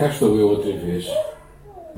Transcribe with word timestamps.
Cá 0.00 0.06
estou 0.06 0.34
eu 0.38 0.48
outra 0.48 0.72
vez. 0.78 1.06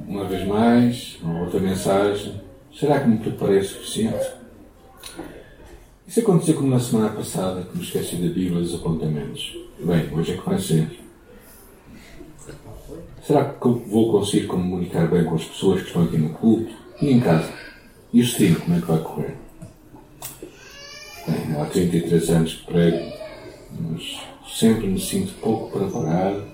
Uma 0.08 0.24
vez 0.24 0.44
mais, 0.44 1.18
uma 1.22 1.42
outra 1.42 1.60
mensagem. 1.60 2.34
Será 2.74 2.98
que 2.98 3.06
me 3.06 3.18
preparei 3.18 3.60
o 3.60 3.64
suficiente? 3.64 4.26
Isso 6.08 6.18
aconteceu 6.18 6.56
como 6.56 6.70
na 6.70 6.80
semana 6.80 7.10
passada, 7.10 7.62
que 7.62 7.78
me 7.78 7.84
esqueci 7.84 8.16
da 8.16 8.26
Bíblia 8.26 8.58
e 8.58 8.62
dos 8.62 8.74
apontamentos. 8.74 9.56
Bem, 9.78 10.12
hoje 10.12 10.32
é 10.32 10.36
que 10.36 10.44
vai 10.44 10.58
ser. 10.58 10.98
Será 13.24 13.44
que 13.44 13.68
vou 13.68 14.10
conseguir 14.10 14.48
comunicar 14.48 15.06
bem 15.06 15.24
com 15.24 15.36
as 15.36 15.44
pessoas 15.44 15.82
que 15.82 15.86
estão 15.86 16.02
aqui 16.02 16.18
no 16.18 16.30
culto 16.30 16.74
e 17.00 17.08
em 17.08 17.20
casa? 17.20 17.52
E 18.12 18.18
o 18.18 18.24
stream, 18.24 18.56
como 18.56 18.78
é 18.78 18.80
que 18.80 18.86
vai 18.88 18.98
correr? 18.98 19.36
Bem, 21.28 21.56
há 21.56 21.66
33 21.66 22.30
anos 22.30 22.54
que 22.54 22.66
prego, 22.66 23.12
mas 23.78 24.20
sempre 24.52 24.88
me 24.88 24.98
sinto 24.98 25.34
pouco 25.34 25.78
preparado 25.78 26.51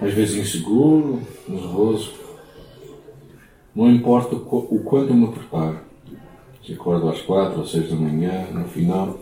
às 0.00 0.14
vezes 0.14 0.36
inseguro, 0.36 1.20
nervoso. 1.46 2.12
Não 3.74 3.90
importa 3.90 4.34
o 4.34 4.82
quanto 4.84 5.14
me 5.14 5.28
preparo. 5.28 5.78
Se 6.64 6.72
acordo 6.72 7.08
às 7.08 7.20
quatro 7.22 7.60
ou 7.60 7.66
seis 7.66 7.88
da 7.88 7.96
manhã, 7.96 8.46
no 8.52 8.64
final, 8.66 9.18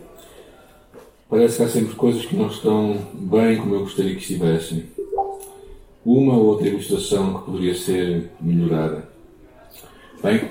parece 1.28 1.56
que 1.56 1.62
há 1.62 1.68
sempre 1.68 1.94
coisas 1.94 2.24
que 2.24 2.36
não 2.36 2.48
estão 2.48 2.96
bem 3.14 3.58
como 3.58 3.74
eu 3.74 3.80
gostaria 3.80 4.14
que 4.14 4.20
estivessem. 4.20 4.86
Uma 6.04 6.34
ou 6.34 6.46
outra 6.46 6.68
ilustração 6.68 7.38
que 7.38 7.44
poderia 7.44 7.74
ser 7.74 8.30
melhorada. 8.40 9.08
Bem, 10.22 10.48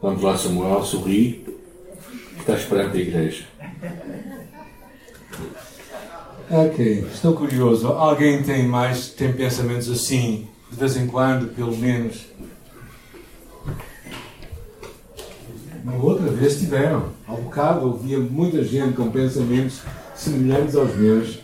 vamos 0.00 0.22
lá, 0.22 0.36
Samuel, 0.36 0.84
sorri. 0.84 1.44
Está 2.38 2.54
esperando 2.54 2.94
a 2.94 3.00
igreja. 3.00 3.44
Ok, 6.48 7.04
estou 7.12 7.32
curioso. 7.32 7.88
Alguém 7.88 8.40
tem 8.40 8.68
mais, 8.68 9.08
tem 9.08 9.32
pensamentos 9.32 9.90
assim, 9.90 10.46
de 10.70 10.76
vez 10.76 10.96
em 10.96 11.08
quando, 11.08 11.52
pelo 11.52 11.76
menos? 11.76 12.24
Uma 15.82 15.96
outra 15.96 16.30
vez 16.30 16.56
tiveram. 16.60 17.06
Ao 17.26 17.36
bocado 17.36 17.88
ouvia 17.88 18.20
muita 18.20 18.62
gente 18.62 18.94
com 18.94 19.10
pensamentos 19.10 19.80
semelhantes 20.14 20.76
aos 20.76 20.94
meus. 20.94 21.40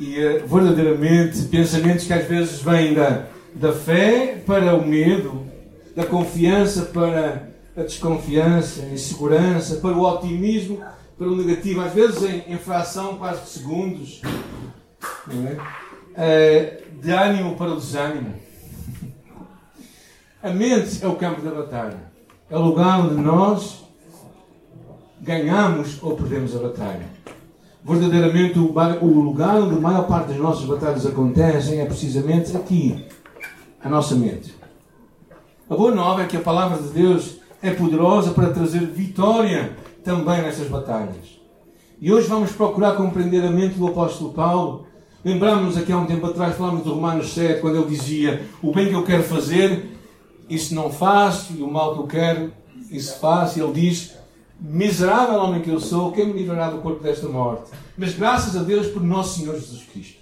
E 0.00 0.18
uh, 0.18 0.48
verdadeiramente 0.48 1.42
pensamentos 1.42 2.04
que 2.04 2.12
às 2.12 2.26
vezes 2.26 2.60
vêm 2.60 2.94
da, 2.94 3.26
da 3.54 3.72
fé 3.72 4.42
para 4.44 4.74
o 4.74 4.84
medo, 4.84 5.46
da 5.94 6.04
confiança 6.04 6.86
para 6.86 7.50
a 7.76 7.82
desconfiança, 7.82 8.82
a 8.82 8.92
insegurança, 8.92 9.76
para 9.76 9.92
o 9.92 10.02
otimismo 10.02 10.82
pelo 11.22 11.36
negativo, 11.36 11.80
às 11.80 11.92
vezes 11.92 12.20
em, 12.24 12.52
em 12.52 12.58
fração 12.58 13.16
quase 13.16 13.42
de 13.42 13.48
segundos, 13.50 14.20
é? 15.30 16.82
uh, 16.90 17.00
de 17.00 17.12
ânimo 17.12 17.54
para 17.54 17.70
o 17.70 17.76
desânimo. 17.76 18.34
A 20.42 20.50
mente 20.50 20.98
é 21.00 21.06
o 21.06 21.14
campo 21.14 21.40
da 21.40 21.52
batalha. 21.52 22.10
É 22.50 22.56
o 22.56 22.62
lugar 22.62 22.98
onde 22.98 23.14
nós 23.14 23.84
ganhamos 25.20 26.02
ou 26.02 26.16
perdemos 26.16 26.56
a 26.56 26.58
batalha. 26.58 27.06
Verdadeiramente, 27.84 28.58
o, 28.58 28.74
o 29.00 29.20
lugar 29.20 29.54
onde 29.58 29.76
a 29.76 29.80
maior 29.80 30.08
parte 30.08 30.30
das 30.30 30.38
nossas 30.38 30.64
batalhas 30.64 31.06
acontecem 31.06 31.80
é 31.80 31.84
precisamente 31.84 32.56
aqui, 32.56 33.06
a 33.80 33.88
nossa 33.88 34.16
mente. 34.16 34.52
A 35.70 35.76
boa 35.76 35.94
nova 35.94 36.22
é 36.22 36.26
que 36.26 36.36
a 36.36 36.40
palavra 36.40 36.82
de 36.82 36.88
Deus 36.88 37.36
é 37.62 37.70
poderosa 37.70 38.32
para 38.32 38.50
trazer 38.50 38.80
vitória 38.86 39.76
também 40.04 40.42
nessas 40.42 40.68
batalhas. 40.68 41.40
E 42.00 42.12
hoje 42.12 42.26
vamos 42.26 42.52
procurar 42.52 42.96
compreender 42.96 43.44
a 43.44 43.50
mente 43.50 43.78
do 43.78 43.86
apóstolo 43.86 44.32
Paulo. 44.32 44.86
Lembramos-nos 45.24 45.76
aqui 45.76 45.92
há 45.92 45.98
um 45.98 46.06
tempo 46.06 46.26
atrás, 46.26 46.56
falamos 46.56 46.82
de 46.82 46.88
Romanos 46.88 47.32
7, 47.32 47.60
quando 47.60 47.76
ele 47.76 47.86
dizia: 47.86 48.44
O 48.60 48.72
bem 48.72 48.88
que 48.88 48.94
eu 48.94 49.04
quero 49.04 49.22
fazer, 49.22 49.96
isso 50.50 50.74
não 50.74 50.90
faço, 50.90 51.52
e 51.56 51.62
o 51.62 51.70
mal 51.70 51.94
que 51.94 52.00
eu 52.00 52.06
quero, 52.06 52.52
isso 52.90 53.18
faço. 53.20 53.58
E 53.58 53.62
ele 53.62 53.72
diz: 53.72 54.14
Miserável 54.60 55.40
homem 55.40 55.62
que 55.62 55.70
eu 55.70 55.78
sou, 55.78 56.10
quem 56.12 56.26
me 56.26 56.32
livrará 56.32 56.70
do 56.70 56.78
corpo 56.78 57.02
desta 57.02 57.28
morte? 57.28 57.70
Mas 57.96 58.14
graças 58.14 58.56
a 58.56 58.62
Deus 58.62 58.88
por 58.88 59.02
nosso 59.02 59.38
Senhor 59.38 59.54
Jesus 59.54 59.82
Cristo. 59.92 60.20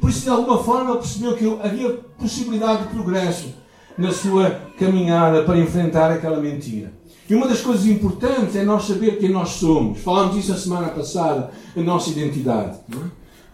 Por 0.00 0.10
isso, 0.10 0.22
de 0.22 0.30
alguma 0.30 0.62
forma, 0.62 0.96
percebeu 0.96 1.36
que 1.36 1.46
havia 1.62 1.90
possibilidade 2.18 2.82
de 2.84 2.88
progresso 2.88 3.54
na 3.96 4.10
sua 4.10 4.50
caminhada 4.78 5.44
para 5.44 5.58
enfrentar 5.58 6.10
aquela 6.10 6.40
mentira. 6.40 6.92
E 7.32 7.34
uma 7.34 7.48
das 7.48 7.62
coisas 7.62 7.86
importantes 7.86 8.54
é 8.56 8.62
nós 8.62 8.84
saber 8.84 9.16
quem 9.16 9.30
nós 9.30 9.52
somos. 9.52 10.00
Falámos 10.00 10.36
disso 10.36 10.52
a 10.52 10.56
semana 10.58 10.88
passada, 10.88 11.50
a 11.74 11.80
nossa 11.80 12.10
identidade. 12.10 12.76
É? 12.92 12.96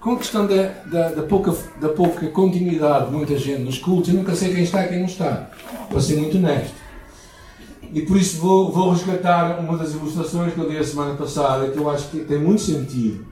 Com 0.00 0.14
a 0.14 0.16
questão 0.16 0.48
da, 0.48 0.64
da, 0.90 1.08
da, 1.10 1.22
pouca, 1.22 1.54
da 1.80 1.88
pouca 1.90 2.26
continuidade 2.26 3.06
de 3.06 3.12
muita 3.12 3.38
gente 3.38 3.62
nos 3.62 3.78
cultos, 3.78 4.08
eu 4.08 4.16
nunca 4.16 4.34
sei 4.34 4.52
quem 4.52 4.64
está 4.64 4.84
e 4.84 4.88
quem 4.88 4.98
não 4.98 5.06
está. 5.06 5.52
Para 5.88 6.00
ser 6.00 6.16
muito 6.16 6.38
honesto. 6.38 6.74
E 7.94 8.02
por 8.02 8.16
isso 8.16 8.38
vou, 8.38 8.72
vou 8.72 8.90
resgatar 8.90 9.60
uma 9.60 9.78
das 9.78 9.92
ilustrações 9.92 10.54
que 10.54 10.58
eu 10.58 10.68
dei 10.68 10.78
a 10.78 10.84
semana 10.84 11.14
passada, 11.14 11.68
que 11.68 11.78
eu 11.78 11.88
acho 11.88 12.08
que 12.08 12.18
tem 12.24 12.40
muito 12.40 12.62
sentido. 12.62 13.24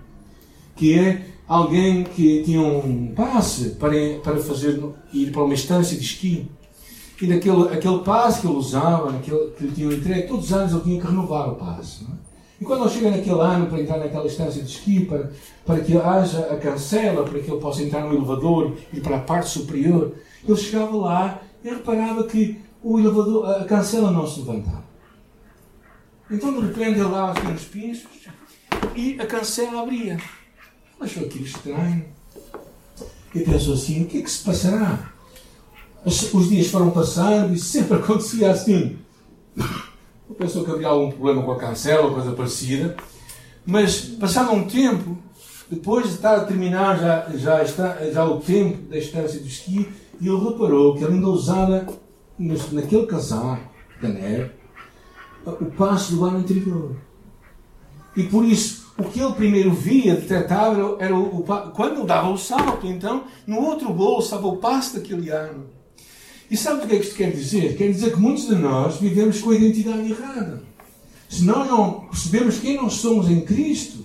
Que 0.76 0.96
é 0.96 1.22
alguém 1.48 2.04
que 2.04 2.44
tinha 2.44 2.62
um 2.62 3.12
passe 3.16 3.70
para, 3.70 3.96
para 4.22 4.36
fazer, 4.36 4.80
ir 5.12 5.32
para 5.32 5.42
uma 5.42 5.54
estância 5.54 5.96
de 5.96 6.04
esqui 6.04 6.48
e 7.20 7.26
naquele 7.26 7.68
aquele 7.68 7.98
passe 8.00 8.40
que 8.40 8.46
ele 8.46 8.56
usava, 8.56 9.12
que 9.20 9.30
lhe 9.30 9.72
tinham 9.72 9.92
entregue, 9.92 10.28
todos 10.28 10.46
os 10.46 10.52
anos 10.52 10.72
ele 10.72 10.82
tinha 10.82 11.00
que 11.00 11.06
renovar 11.06 11.50
o 11.50 11.54
passe. 11.54 12.04
É? 12.04 12.26
E 12.60 12.64
quando 12.64 12.84
ele 12.84 12.90
chega 12.90 13.10
naquele 13.10 13.40
ano 13.40 13.66
para 13.66 13.80
entrar 13.80 13.98
naquela 13.98 14.26
instância 14.26 14.62
de 14.62 14.70
esqui, 14.70 15.04
para, 15.04 15.30
para 15.64 15.80
que 15.80 15.96
haja 15.96 16.40
a 16.46 16.56
cancela, 16.56 17.24
para 17.24 17.38
que 17.38 17.50
ele 17.50 17.60
possa 17.60 17.82
entrar 17.82 18.02
no 18.02 18.14
elevador 18.14 18.76
e 18.92 19.00
para 19.00 19.16
a 19.16 19.20
parte 19.20 19.50
superior, 19.50 20.14
ele 20.46 20.56
chegava 20.56 20.96
lá 20.96 21.42
e 21.64 21.68
reparava 21.68 22.24
que 22.24 22.60
o 22.82 22.98
elevador, 22.98 23.50
a 23.62 23.64
cancela 23.64 24.10
não 24.10 24.26
se 24.26 24.40
levantava. 24.40 24.84
Então 26.30 26.52
de 26.52 26.66
repente 26.66 26.98
ele 26.98 27.08
dava 27.08 27.32
aqui 27.32 27.46
nos 27.46 27.64
pinços 27.64 28.26
e 28.94 29.20
a 29.20 29.26
cancela 29.26 29.82
abria. 29.82 30.12
Ele 30.14 30.20
achou 31.00 31.24
aquilo 31.24 31.44
estranho. 31.44 32.04
E 33.34 33.40
pensou 33.40 33.74
assim: 33.74 34.04
o 34.04 34.06
que 34.06 34.18
é 34.18 34.22
que 34.22 34.30
se 34.30 34.42
passará? 34.42 35.12
Os 36.06 36.48
dias 36.48 36.68
foram 36.68 36.90
passando 36.90 37.52
e 37.52 37.58
sempre 37.58 37.98
acontecia 37.98 38.50
assim. 38.50 38.96
Eu 40.28 40.34
pensou 40.36 40.64
que 40.64 40.70
havia 40.70 40.88
algum 40.88 41.10
problema 41.10 41.42
com 41.42 41.52
a 41.52 41.58
cancela 41.58 42.06
ou 42.06 42.14
coisa 42.14 42.32
parecida, 42.32 42.96
mas 43.64 44.00
passado 44.00 44.52
um 44.52 44.66
tempo, 44.66 45.18
depois 45.68 46.06
de 46.06 46.14
estar 46.14 46.36
a 46.36 46.44
terminar 46.44 46.98
já, 46.98 47.28
já, 47.36 47.62
está, 47.62 47.96
já 48.10 48.24
o 48.24 48.40
tempo 48.40 48.88
da 48.88 48.96
estância 48.96 49.40
do 49.40 49.46
esqui, 49.46 49.88
e 50.20 50.28
ele 50.28 50.38
reparou 50.38 50.94
que 50.94 51.04
ele 51.04 51.14
ainda 51.14 51.28
usava 51.28 51.86
naquele 52.38 53.06
casaco 53.06 53.68
da 54.00 54.08
neve 54.08 54.50
o 55.44 55.66
passo 55.66 56.14
do 56.14 56.24
ano 56.24 56.38
anterior. 56.38 56.96
E 58.16 58.24
por 58.24 58.44
isso, 58.44 58.92
o 58.98 59.04
que 59.04 59.20
ele 59.20 59.32
primeiro 59.34 59.72
via, 59.72 60.16
detectava, 60.16 60.96
era 60.98 61.14
o, 61.14 61.40
o, 61.40 61.44
quando 61.72 61.98
ele 61.98 62.06
dava 62.06 62.28
o 62.30 62.38
salto. 62.38 62.86
Então, 62.86 63.24
no 63.46 63.60
outro 63.60 63.92
bolso 63.92 64.26
estava 64.26 64.46
o 64.46 64.56
passo 64.56 64.96
daquele 64.96 65.30
ano. 65.30 65.75
E 66.50 66.56
sabe 66.56 66.84
o 66.84 66.88
que 66.88 66.94
é 66.94 66.98
que 66.98 67.04
isto 67.04 67.16
quer 67.16 67.32
dizer? 67.32 67.76
Quer 67.76 67.90
dizer 67.90 68.12
que 68.12 68.20
muitos 68.20 68.46
de 68.46 68.54
nós 68.54 68.96
vivemos 68.96 69.40
com 69.40 69.50
a 69.50 69.56
identidade 69.56 70.10
errada. 70.10 70.62
Se 71.28 71.44
nós 71.44 71.68
não 71.68 72.06
percebemos 72.08 72.58
quem 72.58 72.76
nós 72.76 72.94
somos 72.94 73.28
em 73.28 73.40
Cristo, 73.40 74.04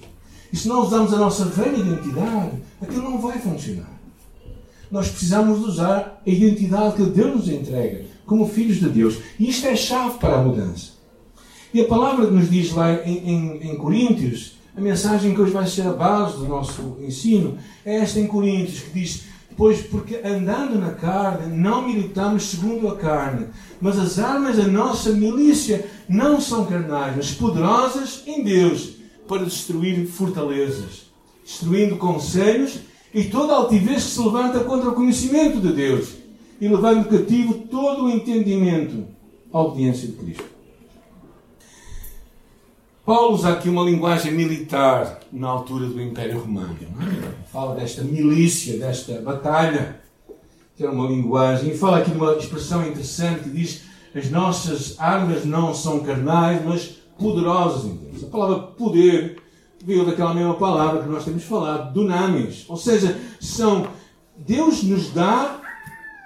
e 0.52 0.58
se 0.58 0.68
não 0.68 0.82
usamos 0.82 1.14
a 1.14 1.18
nossa 1.18 1.46
velha 1.46 1.78
identidade, 1.78 2.52
aquilo 2.82 3.04
não 3.04 3.20
vai 3.20 3.38
funcionar. 3.40 4.02
Nós 4.90 5.08
precisamos 5.08 5.66
usar 5.66 6.22
a 6.26 6.30
identidade 6.30 6.96
que 6.96 7.04
Deus 7.04 7.36
nos 7.36 7.50
entrega, 7.50 8.06
como 8.26 8.48
filhos 8.48 8.80
de 8.80 8.90
Deus. 8.90 9.18
E 9.40 9.50
isto 9.50 9.68
é 9.68 9.76
chave 9.76 10.18
para 10.18 10.36
a 10.36 10.44
mudança. 10.44 10.92
E 11.74 11.80
a 11.80 11.86
palavra 11.86 12.26
que 12.26 12.34
nos 12.34 12.50
diz 12.50 12.72
lá 12.74 12.94
em, 13.06 13.30
em, 13.30 13.72
em 13.72 13.78
Coríntios, 13.78 14.58
a 14.76 14.82
mensagem 14.82 15.34
que 15.34 15.40
hoje 15.40 15.54
vai 15.54 15.68
ser 15.68 15.84
a 15.84 15.94
base 15.94 16.38
do 16.38 16.48
nosso 16.48 16.98
ensino, 17.02 17.58
é 17.86 17.98
esta 17.98 18.20
em 18.20 18.28
Coríntios, 18.28 18.82
que 18.82 19.00
diz 19.00 19.24
Pois 19.62 19.80
porque 19.80 20.16
andando 20.26 20.80
na 20.80 20.90
carne, 20.90 21.56
não 21.56 21.88
militamos 21.88 22.50
segundo 22.50 22.88
a 22.88 22.98
carne, 22.98 23.46
mas 23.80 24.00
as 24.00 24.18
armas 24.18 24.58
da 24.58 24.64
nossa 24.64 25.12
milícia 25.12 25.88
não 26.10 26.42
são 26.42 26.66
carnais, 26.66 27.16
mas 27.16 27.32
poderosas 27.36 28.24
em 28.26 28.44
Deus 28.44 28.94
para 29.28 29.46
destruir 29.46 30.08
fortalezas, 30.08 31.12
destruindo 31.46 31.98
conselhos 31.98 32.80
e 33.14 33.26
toda 33.26 33.54
altivez 33.54 34.04
que 34.04 34.10
se 34.10 34.20
levanta 34.20 34.62
contra 34.62 34.90
o 34.90 34.96
conhecimento 34.96 35.62
de 35.62 35.72
Deus 35.72 36.16
e 36.60 36.68
levando 36.68 37.08
cativo 37.08 37.54
todo 37.70 38.06
o 38.06 38.10
entendimento 38.10 39.06
à 39.54 39.62
obediência 39.62 40.08
de 40.08 40.14
Cristo. 40.14 40.46
Paulo 43.12 43.34
usa 43.36 43.50
aqui 43.50 43.68
uma 43.68 43.84
linguagem 43.84 44.32
militar 44.32 45.20
na 45.34 45.50
altura 45.50 45.86
do 45.86 46.02
Império 46.02 46.40
Romano. 46.40 46.78
É? 46.82 47.52
Fala 47.52 47.76
desta 47.76 48.04
milícia, 48.04 48.80
desta 48.80 49.20
batalha, 49.20 50.00
que 50.78 50.84
era 50.84 50.94
uma 50.94 51.10
linguagem, 51.10 51.72
e 51.72 51.78
fala 51.78 51.98
aqui 51.98 52.12
de 52.12 52.16
uma 52.16 52.32
expressão 52.36 52.88
interessante 52.88 53.44
que 53.44 53.50
diz: 53.50 53.82
as 54.16 54.32
nossas 54.32 54.98
armas 54.98 55.44
não 55.44 55.74
são 55.74 56.00
carnais, 56.00 56.64
mas 56.64 57.02
poderosas 57.20 57.84
em 57.84 57.96
Deus. 57.98 58.24
A 58.24 58.28
palavra 58.28 58.60
poder 58.60 59.44
veio 59.84 60.06
daquela 60.06 60.34
mesma 60.34 60.54
palavra 60.54 61.04
que 61.04 61.10
nós 61.10 61.26
temos 61.26 61.44
falado, 61.44 61.94
dunamis, 61.94 62.64
ou 62.70 62.78
seja, 62.78 63.20
são 63.42 63.88
Deus 64.38 64.84
nos 64.84 65.12
dá 65.12 65.60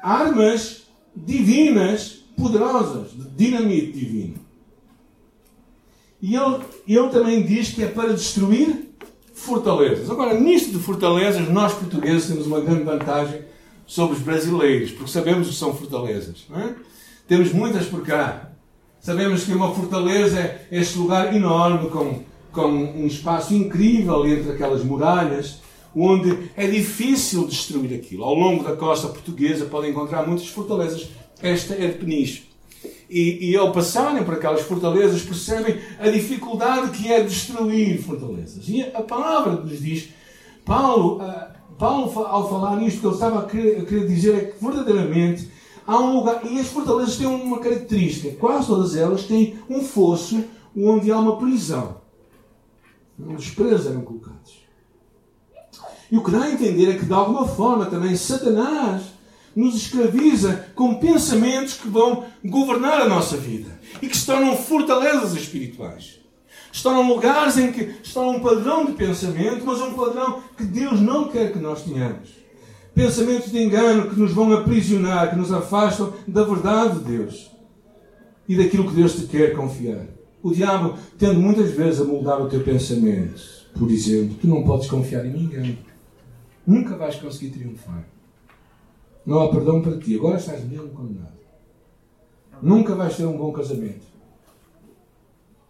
armas 0.04 0.84
divinas, 1.16 2.20
poderosas, 2.38 3.10
de 3.10 3.28
dinamite 3.32 3.92
divino. 3.92 4.45
E 6.26 6.36
ele, 6.36 6.60
ele 6.88 7.10
também 7.10 7.44
diz 7.44 7.70
que 7.70 7.84
é 7.84 7.88
para 7.88 8.12
destruir 8.12 8.90
fortalezas. 9.32 10.10
Agora, 10.10 10.34
nisto 10.34 10.72
de 10.72 10.80
fortalezas, 10.80 11.48
nós 11.50 11.72
portugueses 11.76 12.28
temos 12.28 12.48
uma 12.48 12.62
grande 12.62 12.82
vantagem 12.82 13.42
sobre 13.86 14.18
os 14.18 14.24
brasileiros, 14.24 14.90
porque 14.90 15.12
sabemos 15.12 15.48
o 15.48 15.52
que 15.52 15.56
são 15.56 15.76
fortalezas. 15.76 16.48
É? 16.52 16.74
Temos 17.28 17.54
muitas 17.54 17.86
por 17.86 18.02
cá. 18.02 18.50
Sabemos 19.00 19.44
que 19.44 19.52
uma 19.52 19.72
fortaleza 19.72 20.40
é 20.40 20.68
este 20.72 20.98
lugar 20.98 21.32
enorme, 21.36 21.92
com, 21.92 22.24
com 22.52 22.72
um 22.72 23.06
espaço 23.06 23.54
incrível 23.54 24.26
entre 24.26 24.52
aquelas 24.52 24.84
muralhas, 24.84 25.60
onde 25.96 26.50
é 26.58 26.66
difícil 26.66 27.46
destruir 27.46 27.94
aquilo. 27.94 28.24
Ao 28.24 28.34
longo 28.34 28.64
da 28.64 28.76
costa 28.76 29.10
portuguesa 29.10 29.66
podem 29.66 29.92
encontrar 29.92 30.26
muitas 30.26 30.48
fortalezas. 30.48 31.08
Esta 31.40 31.76
é 31.76 31.86
de 31.86 32.00
Peniche. 32.00 32.55
E, 33.10 33.52
e 33.52 33.56
ao 33.56 33.72
passarem 33.72 34.24
por 34.24 34.34
aquelas 34.34 34.62
fortalezas 34.62 35.22
percebem 35.22 35.80
a 36.00 36.10
dificuldade 36.10 36.92
que 36.92 37.12
é 37.12 37.24
destruir 37.24 38.02
fortalezas. 38.02 38.68
E 38.68 38.82
a 38.82 39.02
palavra 39.02 39.54
nos 39.54 39.80
diz, 39.80 40.10
Paulo, 40.66 41.22
uh, 41.22 41.56
Paulo 41.78 42.26
ao 42.26 42.50
falar 42.50 42.78
nisto, 42.78 43.02
que 43.02 43.06
ele 43.06 43.14
estava 43.14 43.40
a 43.40 43.44
querer, 43.44 43.82
a 43.82 43.86
querer 43.86 44.08
dizer 44.08 44.36
é 44.36 44.46
que 44.46 44.64
verdadeiramente 44.64 45.52
há 45.86 46.00
um 46.00 46.18
lugar, 46.18 46.42
e 46.46 46.60
as 46.60 46.68
fortalezas 46.68 47.18
têm 47.18 47.28
uma 47.28 47.60
característica, 47.60 48.36
quase 48.38 48.68
todas 48.68 48.96
elas 48.96 49.24
têm 49.24 49.60
um 49.70 49.82
fosso 49.82 50.44
onde 50.76 51.12
há 51.12 51.20
uma 51.20 51.38
prisão, 51.38 51.98
onde 53.20 53.36
os 53.36 53.50
presos 53.52 53.88
eram 53.88 54.02
colocados. 54.02 54.66
E 56.12 56.18
o 56.18 56.24
que 56.24 56.32
dá 56.32 56.44
a 56.44 56.52
entender 56.52 56.92
é 56.92 56.98
que, 56.98 57.06
de 57.06 57.14
alguma 57.14 57.48
forma, 57.48 57.86
também 57.86 58.16
Satanás 58.16 59.15
nos 59.56 59.76
escraviza 59.76 60.68
com 60.76 60.96
pensamentos 60.96 61.76
que 61.76 61.88
vão 61.88 62.26
governar 62.44 63.02
a 63.02 63.10
nossa 63.10 63.38
vida 63.38 63.80
e 64.02 64.08
que 64.08 64.18
se 64.18 64.26
tornam 64.26 64.58
fortalezas 64.58 65.34
espirituais. 65.34 66.20
Estão 66.72 67.02
em 67.02 67.08
lugares 67.08 67.58
em 67.58 67.72
que 67.72 67.96
está 68.04 68.20
um 68.20 68.42
padrão 68.42 68.86
de 68.86 68.92
pensamento, 68.92 69.64
mas 69.66 69.80
um 69.80 69.94
padrão 69.94 70.42
que 70.58 70.66
Deus 70.66 71.00
não 71.00 71.30
quer 71.30 71.54
que 71.54 71.60
nós 71.60 71.84
tenhamos. 71.84 72.30
Pensamentos 72.94 73.50
de 73.50 73.64
engano 73.64 74.10
que 74.10 74.20
nos 74.20 74.34
vão 74.34 74.52
aprisionar, 74.54 75.30
que 75.30 75.38
nos 75.38 75.54
afastam 75.54 76.14
da 76.28 76.44
verdade 76.44 77.00
de 77.00 77.06
Deus 77.06 77.52
e 78.48 78.58
daquilo 78.58 78.90
que 78.90 78.96
Deus 78.96 79.16
te 79.16 79.24
quer 79.28 79.56
confiar. 79.56 80.06
O 80.44 80.52
diabo 80.52 80.98
tende 81.18 81.38
muitas 81.38 81.72
vezes 81.72 82.02
a 82.02 82.04
moldar 82.04 82.42
o 82.42 82.50
teu 82.50 82.62
pensamento. 82.62 83.42
Por 83.78 83.90
exemplo, 83.90 84.36
tu 84.40 84.48
não 84.48 84.64
podes 84.64 84.90
confiar 84.90 85.26
em 85.26 85.32
ninguém. 85.32 85.80
Nunca 86.68 86.96
vais 86.96 87.16
conseguir 87.16 87.52
triunfar. 87.52 88.06
Não 89.26 89.42
há 89.42 89.50
perdão 89.50 89.82
para 89.82 89.98
ti. 89.98 90.16
Agora 90.16 90.38
estás 90.38 90.64
mesmo 90.64 90.90
condenado. 90.90 91.36
Nunca 92.62 92.96
vais 92.96 93.16
ter 93.18 93.26
um 93.26 93.38
bom 93.38 93.52
casamento. 93.52 94.06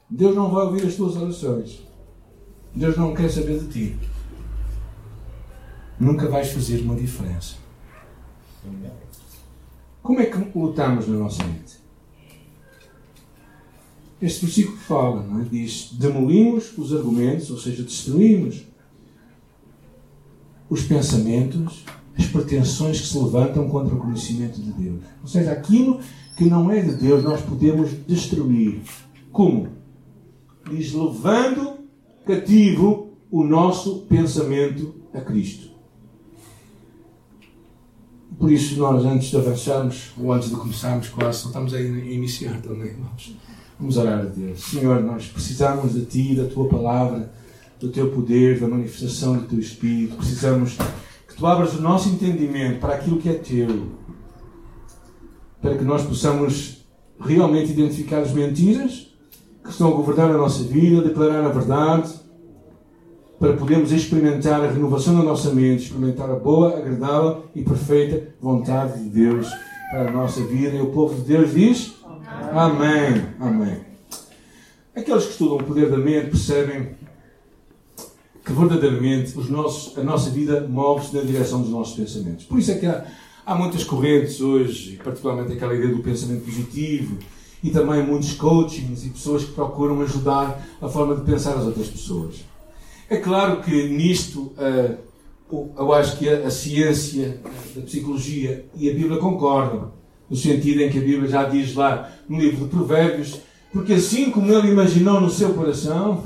Deus 0.09 0.35
não 0.35 0.51
vai 0.51 0.65
ouvir 0.65 0.85
as 0.85 0.95
tuas 0.95 1.15
orações. 1.15 1.81
Deus 2.73 2.97
não 2.97 3.13
quer 3.13 3.29
saber 3.29 3.59
de 3.59 3.67
ti. 3.67 3.99
Nunca 5.99 6.27
vais 6.27 6.51
fazer 6.51 6.81
uma 6.81 6.95
diferença. 6.95 7.55
Como 10.03 10.19
é 10.19 10.25
que 10.25 10.57
lutamos 10.57 11.07
na 11.07 11.17
nossa 11.17 11.43
mente? 11.43 11.79
Este 14.21 14.45
versículo 14.45 14.77
fala, 14.77 15.23
não 15.23 15.41
é? 15.41 15.43
diz: 15.45 15.93
demolimos 15.93 16.77
os 16.77 16.93
argumentos, 16.93 17.49
ou 17.49 17.57
seja, 17.57 17.83
destruímos 17.83 18.63
os 20.69 20.83
pensamentos, 20.83 21.83
as 22.17 22.25
pretensões 22.27 23.01
que 23.01 23.07
se 23.07 23.17
levantam 23.17 23.67
contra 23.69 23.93
o 23.93 23.99
conhecimento 23.99 24.61
de 24.61 24.71
Deus. 24.71 25.03
Ou 25.21 25.27
seja, 25.27 25.51
aquilo 25.51 25.99
que 26.37 26.45
não 26.45 26.71
é 26.71 26.81
de 26.81 26.93
Deus, 26.95 27.23
nós 27.23 27.41
podemos 27.41 27.89
destruir. 28.07 28.81
Como? 29.31 29.69
Diz: 30.69 30.93
levando 30.93 31.75
cativo 32.25 33.17
o 33.29 33.43
nosso 33.43 34.01
pensamento 34.01 34.95
a 35.13 35.21
Cristo. 35.21 35.75
Por 38.37 38.51
isso, 38.51 38.77
nós, 38.77 39.05
antes 39.05 39.29
de 39.29 39.37
avançarmos, 39.37 40.11
ou 40.17 40.33
antes 40.33 40.49
de 40.49 40.55
começarmos, 40.55 41.07
quase, 41.07 41.45
estamos 41.45 41.73
a 41.73 41.79
iniciar 41.79 42.61
também, 42.61 42.87
irmãos. 42.87 43.35
Vamos 43.79 43.97
orar 43.97 44.19
a 44.19 44.25
Deus. 44.25 44.61
Senhor, 44.61 45.01
nós 45.01 45.27
precisamos 45.27 45.93
de 45.93 46.05
Ti, 46.05 46.35
da 46.35 46.45
Tua 46.45 46.67
palavra 46.67 47.31
do 47.79 47.89
teu 47.89 48.09
poder, 48.09 48.59
da 48.59 48.67
manifestação 48.67 49.37
do 49.37 49.47
teu 49.47 49.59
Espírito. 49.59 50.15
Precisamos 50.15 50.77
que 51.35 51.39
tu 51.39 51.45
abras 51.45 51.73
o 51.73 51.81
nosso 51.81 52.07
entendimento 52.07 52.79
para 52.79 52.95
aquilo 52.95 53.17
que 53.17 53.27
é 53.27 53.33
teu, 53.33 53.89
para 55.61 55.77
que 55.77 55.83
nós 55.83 56.01
possamos 56.03 56.85
realmente 57.19 57.71
identificar 57.71 58.19
as 58.19 58.31
mentiras 58.31 59.13
que 59.61 59.69
estão 59.69 59.89
a 59.89 59.95
governar 59.95 60.29
a 60.29 60.37
nossa 60.37 60.63
vida, 60.63 61.01
declarar 61.01 61.43
a 61.43 61.49
verdade, 61.49 62.13
para 63.37 63.51
podermos 63.51 63.91
experimentar 63.91 64.63
a 64.63 64.71
renovação 64.71 65.17
da 65.17 65.23
nossa 65.23 65.53
mente, 65.53 65.83
experimentar 65.83 66.29
a 66.29 66.35
boa, 66.35 66.77
agradável 66.77 67.43
e 67.53 67.63
perfeita 67.63 68.33
vontade 68.39 69.03
de 69.03 69.09
Deus 69.09 69.49
para 69.91 70.07
a 70.07 70.11
nossa 70.11 70.41
vida. 70.45 70.77
E 70.77 70.81
o 70.81 70.91
povo 70.91 71.15
de 71.15 71.21
Deus 71.21 71.53
diz: 71.53 71.95
Amém. 72.53 73.25
Amém. 73.41 73.81
Aqueles 74.95 75.25
que 75.25 75.31
estudam 75.31 75.57
o 75.57 75.63
poder 75.63 75.89
da 75.89 75.97
mente 75.97 76.29
percebem 76.29 76.95
que 78.45 78.53
verdadeiramente 78.53 79.35
os 79.37 79.49
nossos, 79.49 79.97
a 79.97 80.03
nossa 80.03 80.29
vida 80.29 80.67
move-se 80.69 81.15
na 81.15 81.23
direção 81.23 81.61
dos 81.61 81.71
nossos 81.71 81.95
pensamentos. 81.95 82.45
Por 82.45 82.59
isso 82.59 82.71
é 82.71 82.75
que 82.75 82.85
há, 82.85 83.03
há 83.43 83.55
muitas 83.55 83.83
correntes 83.83 84.39
hoje, 84.39 84.99
particularmente 85.03 85.53
aquela 85.53 85.73
ideia 85.73 85.93
do 85.93 86.03
pensamento 86.03 86.45
positivo, 86.45 87.17
e 87.63 87.71
também 87.71 88.05
muitos 88.05 88.33
coachings 88.33 89.03
e 89.03 89.09
pessoas 89.09 89.43
que 89.43 89.51
procuram 89.53 89.99
ajudar 90.01 90.63
a 90.79 90.87
forma 90.87 91.15
de 91.15 91.21
pensar 91.21 91.55
as 91.57 91.65
outras 91.65 91.87
pessoas. 91.87 92.45
É 93.09 93.17
claro 93.17 93.61
que 93.61 93.89
nisto 93.89 94.53
eu 95.49 95.93
acho 95.93 96.17
que 96.17 96.29
a, 96.29 96.45
a 96.45 96.51
ciência 96.51 97.39
da 97.75 97.81
psicologia 97.81 98.65
e 98.75 98.87
a 98.89 98.93
Bíblia 98.93 99.17
concordam, 99.17 99.91
no 100.29 100.35
sentido 100.35 100.81
em 100.81 100.89
que 100.89 100.99
a 100.99 101.01
Bíblia 101.01 101.27
já 101.27 101.43
diz 101.45 101.73
lá 101.73 102.11
no 102.29 102.39
livro 102.39 102.65
de 102.65 102.69
Provérbios, 102.69 103.39
porque 103.71 103.93
assim 103.93 104.29
como 104.29 104.51
ele 104.51 104.69
imaginou 104.69 105.19
no 105.19 105.29
seu 105.29 105.53
coração, 105.53 106.23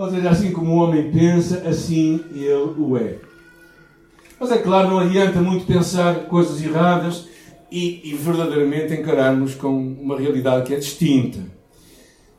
ou 0.00 0.10
seja, 0.10 0.30
assim 0.30 0.50
como 0.50 0.72
o 0.72 0.76
homem 0.76 1.12
pensa, 1.12 1.58
assim 1.68 2.24
ele 2.34 2.54
o 2.54 2.96
é. 2.96 3.18
Mas 4.40 4.50
é 4.50 4.56
claro, 4.56 4.88
não 4.88 4.98
adianta 4.98 5.42
muito 5.42 5.66
pensar 5.66 6.20
coisas 6.20 6.62
erradas 6.62 7.26
e, 7.70 8.00
e 8.10 8.14
verdadeiramente 8.14 8.94
encararmos 8.94 9.54
com 9.54 9.68
uma 9.68 10.18
realidade 10.18 10.64
que 10.64 10.72
é 10.72 10.78
distinta. 10.78 11.40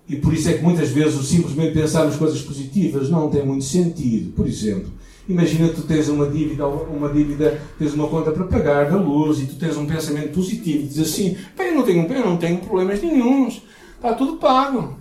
E 0.10 0.16
por 0.16 0.34
isso 0.34 0.50
é 0.50 0.54
que 0.54 0.64
muitas 0.64 0.90
vezes 0.90 1.14
o 1.14 1.22
simplesmente 1.22 1.74
pensarmos 1.74 2.16
coisas 2.16 2.42
positivas 2.42 3.12
não 3.12 3.30
tem 3.30 3.46
muito 3.46 3.64
sentido. 3.64 4.32
Por 4.32 4.48
exemplo, 4.48 4.92
imagina 5.30 5.70
que 5.70 5.76
tu 5.76 5.84
tens 5.84 6.10
uma 6.10 6.28
dívida, 6.28 6.66
uma 6.68 7.10
dívida, 7.10 7.62
tens 7.78 7.94
uma 7.94 8.08
conta 8.08 8.32
para 8.32 8.46
pagar 8.46 8.90
da 8.90 8.98
luz 8.98 9.40
e 9.40 9.46
tu 9.46 9.58
tens 9.58 9.78
um 9.78 9.86
pensamento 9.86 10.34
positivo, 10.34 10.88
dizes 10.88 11.14
assim, 11.14 11.38
eu 11.60 11.76
não 11.76 11.84
tenho, 11.84 12.12
eu 12.12 12.26
não 12.26 12.38
tenho 12.38 12.58
problemas 12.58 13.00
nenhums, 13.04 13.62
está 13.98 14.16
tudo 14.16 14.38
pago. 14.38 14.98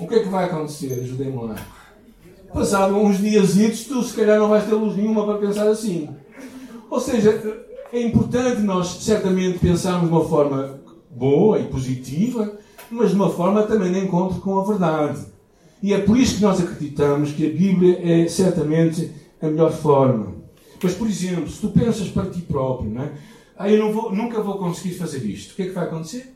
O 0.00 0.06
que 0.06 0.14
é 0.14 0.20
que 0.20 0.28
vai 0.28 0.46
acontecer? 0.46 0.98
Ajudem-me 1.02 1.44
lá. 1.44 1.56
Passado 2.52 2.96
uns 2.96 3.18
dias, 3.18 3.84
tu 3.84 4.02
se 4.02 4.14
calhar 4.14 4.38
não 4.38 4.48
vais 4.48 4.64
ter 4.64 4.74
luz 4.74 4.96
nenhuma 4.96 5.26
para 5.26 5.38
pensar 5.38 5.68
assim. 5.68 6.08
Ou 6.90 6.98
seja, 6.98 7.64
é 7.92 8.00
importante 8.00 8.62
nós 8.62 8.88
certamente 9.04 9.58
pensarmos 9.58 10.08
de 10.08 10.14
uma 10.14 10.24
forma 10.24 10.80
boa 11.10 11.58
e 11.58 11.64
positiva, 11.64 12.58
mas 12.90 13.10
de 13.10 13.16
uma 13.16 13.30
forma 13.30 13.62
também 13.64 13.92
de 13.92 13.98
encontro 14.00 14.40
com 14.40 14.58
a 14.58 14.64
verdade. 14.64 15.20
E 15.82 15.92
é 15.92 15.98
por 15.98 16.16
isso 16.16 16.36
que 16.36 16.42
nós 16.42 16.60
acreditamos 16.60 17.32
que 17.32 17.46
a 17.46 17.50
Bíblia 17.50 18.00
é 18.02 18.26
certamente 18.26 19.12
a 19.40 19.46
melhor 19.46 19.70
forma. 19.70 20.34
Mas, 20.82 20.94
por 20.94 21.06
exemplo, 21.06 21.48
se 21.48 21.60
tu 21.60 21.68
pensas 21.68 22.08
para 22.08 22.30
ti 22.30 22.40
próprio, 22.40 22.90
não 22.90 23.02
é? 23.02 23.12
ah, 23.56 23.70
eu 23.70 23.78
não 23.78 23.92
vou, 23.92 24.14
nunca 24.14 24.42
vou 24.42 24.56
conseguir 24.56 24.94
fazer 24.94 25.22
isto, 25.26 25.52
o 25.52 25.54
que 25.54 25.62
é 25.62 25.66
que 25.66 25.72
vai 25.72 25.84
acontecer? 25.84 26.34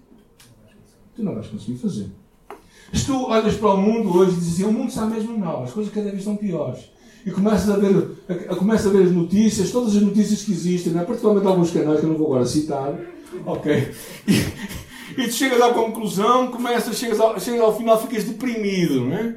Tu 1.16 1.22
não 1.22 1.34
vais 1.34 1.46
conseguir 1.46 1.78
fazer. 1.78 2.10
Se 2.94 3.06
tu 3.06 3.24
olhas 3.24 3.56
para 3.56 3.74
o 3.74 3.76
mundo 3.76 4.16
hoje 4.16 4.32
e 4.32 4.34
dizes 4.36 4.54
assim, 4.54 4.64
o 4.64 4.72
mundo 4.72 4.88
está 4.88 5.04
mesmo 5.04 5.36
mal, 5.36 5.64
as 5.64 5.72
coisas 5.72 5.92
cada 5.92 6.06
vez 6.06 6.18
estão 6.18 6.36
piores. 6.36 6.84
E 7.26 7.30
começas 7.30 7.68
a 7.68 7.76
ver, 7.76 8.10
a, 8.28 8.54
começas 8.54 8.86
a 8.86 8.90
ver 8.90 9.04
as 9.04 9.10
notícias, 9.10 9.70
todas 9.70 9.96
as 9.96 10.02
notícias 10.02 10.42
que 10.42 10.52
existem, 10.52 10.92
né? 10.92 11.02
particularmente 11.04 11.46
alguns 11.46 11.70
canais 11.70 11.98
que 11.98 12.06
eu 12.06 12.10
não 12.10 12.18
vou 12.18 12.28
agora 12.28 12.46
citar, 12.46 12.94
ok? 13.44 13.90
E, 14.28 15.22
e 15.22 15.26
tu 15.26 15.32
chegas 15.32 15.60
à 15.60 15.70
conclusão, 15.72 16.48
começas, 16.48 16.96
chegas 16.96 17.18
ao, 17.18 17.38
chegas 17.40 17.60
ao 17.60 17.76
final, 17.76 18.00
ficas 18.00 18.24
deprimido, 18.24 19.06
não 19.06 19.16
é? 19.16 19.36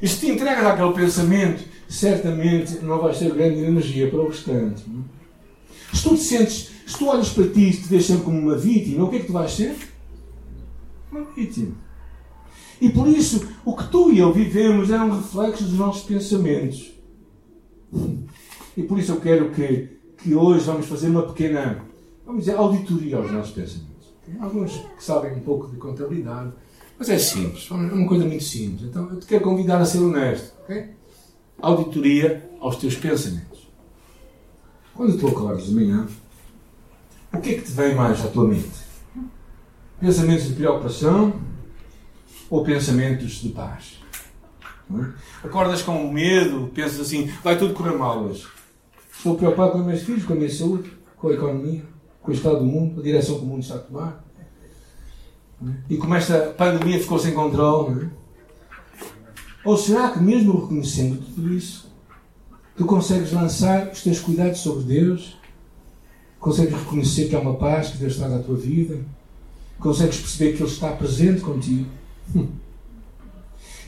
E 0.00 0.08
se 0.08 0.20
te 0.20 0.30
entregas 0.30 0.64
àquele 0.64 0.92
pensamento, 0.92 1.62
certamente 1.88 2.78
não 2.82 2.98
vais 2.98 3.18
ter 3.18 3.32
grande 3.32 3.60
energia 3.60 4.08
para 4.08 4.20
o 4.20 4.28
restante. 4.28 4.82
Não 4.86 5.00
é? 5.00 5.96
Se 5.96 6.02
tu 6.02 6.14
te 6.14 6.22
sentes, 6.22 6.70
se 6.86 6.98
tu 6.98 7.06
olhas 7.08 7.30
para 7.30 7.48
ti 7.48 7.68
e 7.68 7.72
te 7.72 8.02
sempre 8.02 8.24
como 8.24 8.38
uma 8.38 8.56
vítima, 8.56 9.04
o 9.04 9.10
que 9.10 9.16
é 9.16 9.18
que 9.20 9.26
tu 9.26 9.32
vais 9.32 9.50
ser? 9.50 9.74
Uma 11.10 11.24
vítima. 11.34 11.87
E 12.80 12.88
por 12.90 13.08
isso, 13.08 13.46
o 13.64 13.76
que 13.76 13.88
tu 13.88 14.12
e 14.12 14.18
eu 14.18 14.32
vivemos 14.32 14.90
é 14.90 15.00
um 15.00 15.16
reflexo 15.16 15.64
dos 15.64 15.78
nossos 15.78 16.02
pensamentos. 16.04 16.92
E 18.76 18.82
por 18.82 18.98
isso 18.98 19.12
eu 19.12 19.20
quero 19.20 19.50
que, 19.50 19.98
que 20.18 20.34
hoje 20.34 20.64
vamos 20.64 20.86
fazer 20.86 21.08
uma 21.08 21.22
pequena, 21.22 21.84
vamos 22.24 22.44
dizer, 22.44 22.56
auditoria 22.56 23.16
aos 23.16 23.32
nossos 23.32 23.52
pensamentos. 23.52 23.88
Alguns 24.40 24.72
que 24.72 25.02
sabem 25.02 25.32
um 25.32 25.40
pouco 25.40 25.68
de 25.68 25.76
contabilidade, 25.76 26.52
mas 26.98 27.08
é 27.08 27.18
simples, 27.18 27.68
é 27.70 27.74
uma 27.74 28.06
coisa 28.06 28.24
muito 28.24 28.44
simples. 28.44 28.88
Então 28.88 29.08
eu 29.10 29.18
te 29.18 29.26
quero 29.26 29.42
convidar 29.42 29.80
a 29.80 29.84
ser 29.84 29.98
honesto. 29.98 30.52
Okay? 30.64 30.90
Auditoria 31.60 32.48
aos 32.60 32.76
teus 32.76 32.94
pensamentos. 32.94 33.68
Quando 34.94 35.16
tu 35.18 35.28
acordas 35.28 35.66
de 35.66 35.74
manhã, 35.74 36.06
o 37.32 37.38
que 37.38 37.50
é 37.50 37.54
que 37.54 37.62
te 37.62 37.72
vem 37.72 37.94
mais 37.94 38.24
à 38.24 38.28
tua 38.28 38.46
mente? 38.46 38.86
Pensamentos 40.00 40.48
de 40.48 40.54
preocupação 40.54 41.32
ou 42.50 42.64
pensamentos 42.64 43.32
de 43.40 43.50
paz? 43.50 43.98
É? 44.90 45.46
Acordas 45.46 45.82
com 45.82 46.10
medo, 46.10 46.70
pensas 46.74 47.00
assim, 47.00 47.30
vai 47.42 47.58
tudo 47.58 47.74
correr 47.74 47.96
mal 47.96 48.24
hoje. 48.24 48.46
Estou 49.14 49.36
preocupado 49.36 49.72
com 49.72 49.78
os 49.80 49.86
meus 49.86 50.02
filhos, 50.02 50.24
com 50.24 50.32
a 50.32 50.36
minha 50.36 50.50
saúde, 50.50 50.90
com 51.16 51.28
a 51.28 51.32
economia, 51.32 51.84
com 52.22 52.30
o 52.30 52.34
estado 52.34 52.60
do 52.60 52.64
mundo, 52.64 53.00
a 53.00 53.02
direção 53.02 53.36
que 53.38 53.44
o 53.44 53.46
mundo 53.46 53.62
está 53.62 53.74
a 53.74 53.78
tomar. 53.78 54.24
É? 55.62 55.68
E 55.90 55.96
como 55.96 56.14
esta 56.14 56.54
pandemia 56.56 57.00
ficou 57.00 57.18
sem 57.18 57.34
controle, 57.34 58.06
é? 58.06 58.08
ou 59.64 59.76
será 59.76 60.10
que 60.10 60.20
mesmo 60.20 60.60
reconhecendo 60.60 61.22
tudo 61.34 61.52
isso, 61.52 61.92
tu 62.76 62.86
consegues 62.86 63.32
lançar 63.32 63.88
os 63.88 64.02
teus 64.02 64.20
cuidados 64.20 64.60
sobre 64.60 64.84
Deus? 64.84 65.36
Consegues 66.38 66.74
reconhecer 66.74 67.28
que 67.28 67.36
há 67.36 67.40
uma 67.40 67.56
paz 67.56 67.88
que 67.90 67.98
Deus 67.98 68.16
traz 68.16 68.32
à 68.32 68.38
tua 68.38 68.56
vida? 68.56 69.00
Consegues 69.80 70.18
perceber 70.18 70.56
que 70.56 70.62
Ele 70.62 70.70
está 70.70 70.92
presente 70.92 71.40
contigo? 71.40 71.97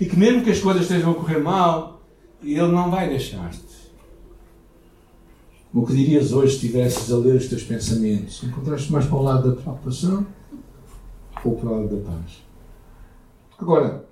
E 0.01 0.07
que 0.07 0.17
mesmo 0.17 0.43
que 0.43 0.51
as 0.51 0.61
coisas 0.61 0.83
estejam 0.83 1.11
a 1.11 1.15
correr 1.15 1.39
mal, 1.39 2.01
Ele 2.43 2.69
não 2.69 2.91
vai 2.91 3.09
deixar-te. 3.09 3.71
O 5.73 5.87
que 5.87 5.95
dirias 5.95 6.33
hoje 6.33 6.53
se 6.53 6.67
estivesses 6.67 7.13
a 7.13 7.17
ler 7.17 7.37
os 7.37 7.47
teus 7.47 7.63
pensamentos? 7.63 8.43
Encontraste 8.43 8.91
mais 8.91 9.07
para 9.07 9.17
o 9.17 9.23
lado 9.23 9.51
da 9.51 9.61
preocupação 9.61 10.27
ou 11.45 11.57
para 11.57 11.69
o 11.69 11.81
lado 11.81 11.97
da 11.97 12.11
paz? 12.11 12.43
Agora, 13.59 14.05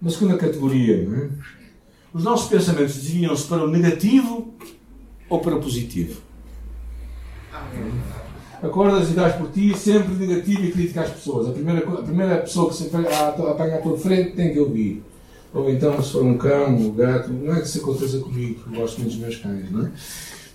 uma 0.00 0.10
segunda 0.10 0.36
categoria, 0.36 1.02
é? 1.02 1.30
os 2.12 2.22
nossos 2.22 2.48
pensamentos 2.48 2.94
desviam-se 2.94 3.48
para 3.48 3.64
o 3.64 3.70
negativo 3.70 4.54
ou 5.28 5.40
para 5.40 5.56
o 5.56 5.60
positivo? 5.60 6.20
Acordas 8.64 9.10
e 9.10 9.12
dás 9.12 9.36
por 9.36 9.50
ti 9.50 9.76
sempre 9.76 10.14
negativo 10.14 10.64
e 10.64 10.72
crítica 10.72 11.02
às 11.02 11.10
pessoas. 11.10 11.48
A 11.48 11.52
primeira, 11.52 11.86
a 11.86 12.02
primeira 12.02 12.36
pessoa 12.38 12.70
que 12.70 12.76
se 12.76 12.86
apanha 12.86 13.08
à 13.28 13.32
tua 13.32 13.98
frente 13.98 14.32
tem 14.32 14.54
que 14.54 14.58
ouvir. 14.58 15.02
Ou 15.52 15.70
então, 15.70 16.02
se 16.02 16.12
for 16.12 16.22
um 16.22 16.38
cão, 16.38 16.74
um 16.74 16.94
gato, 16.94 17.30
não 17.30 17.54
é 17.54 17.60
que 17.60 17.66
isso 17.66 17.78
aconteça 17.80 18.18
comigo, 18.20 18.60
porque 18.60 18.76
gosto 18.78 19.00
muito 19.02 19.12
dos 19.12 19.20
meus 19.20 19.36
cães, 19.36 19.70
não 19.70 19.86
é? 19.86 19.92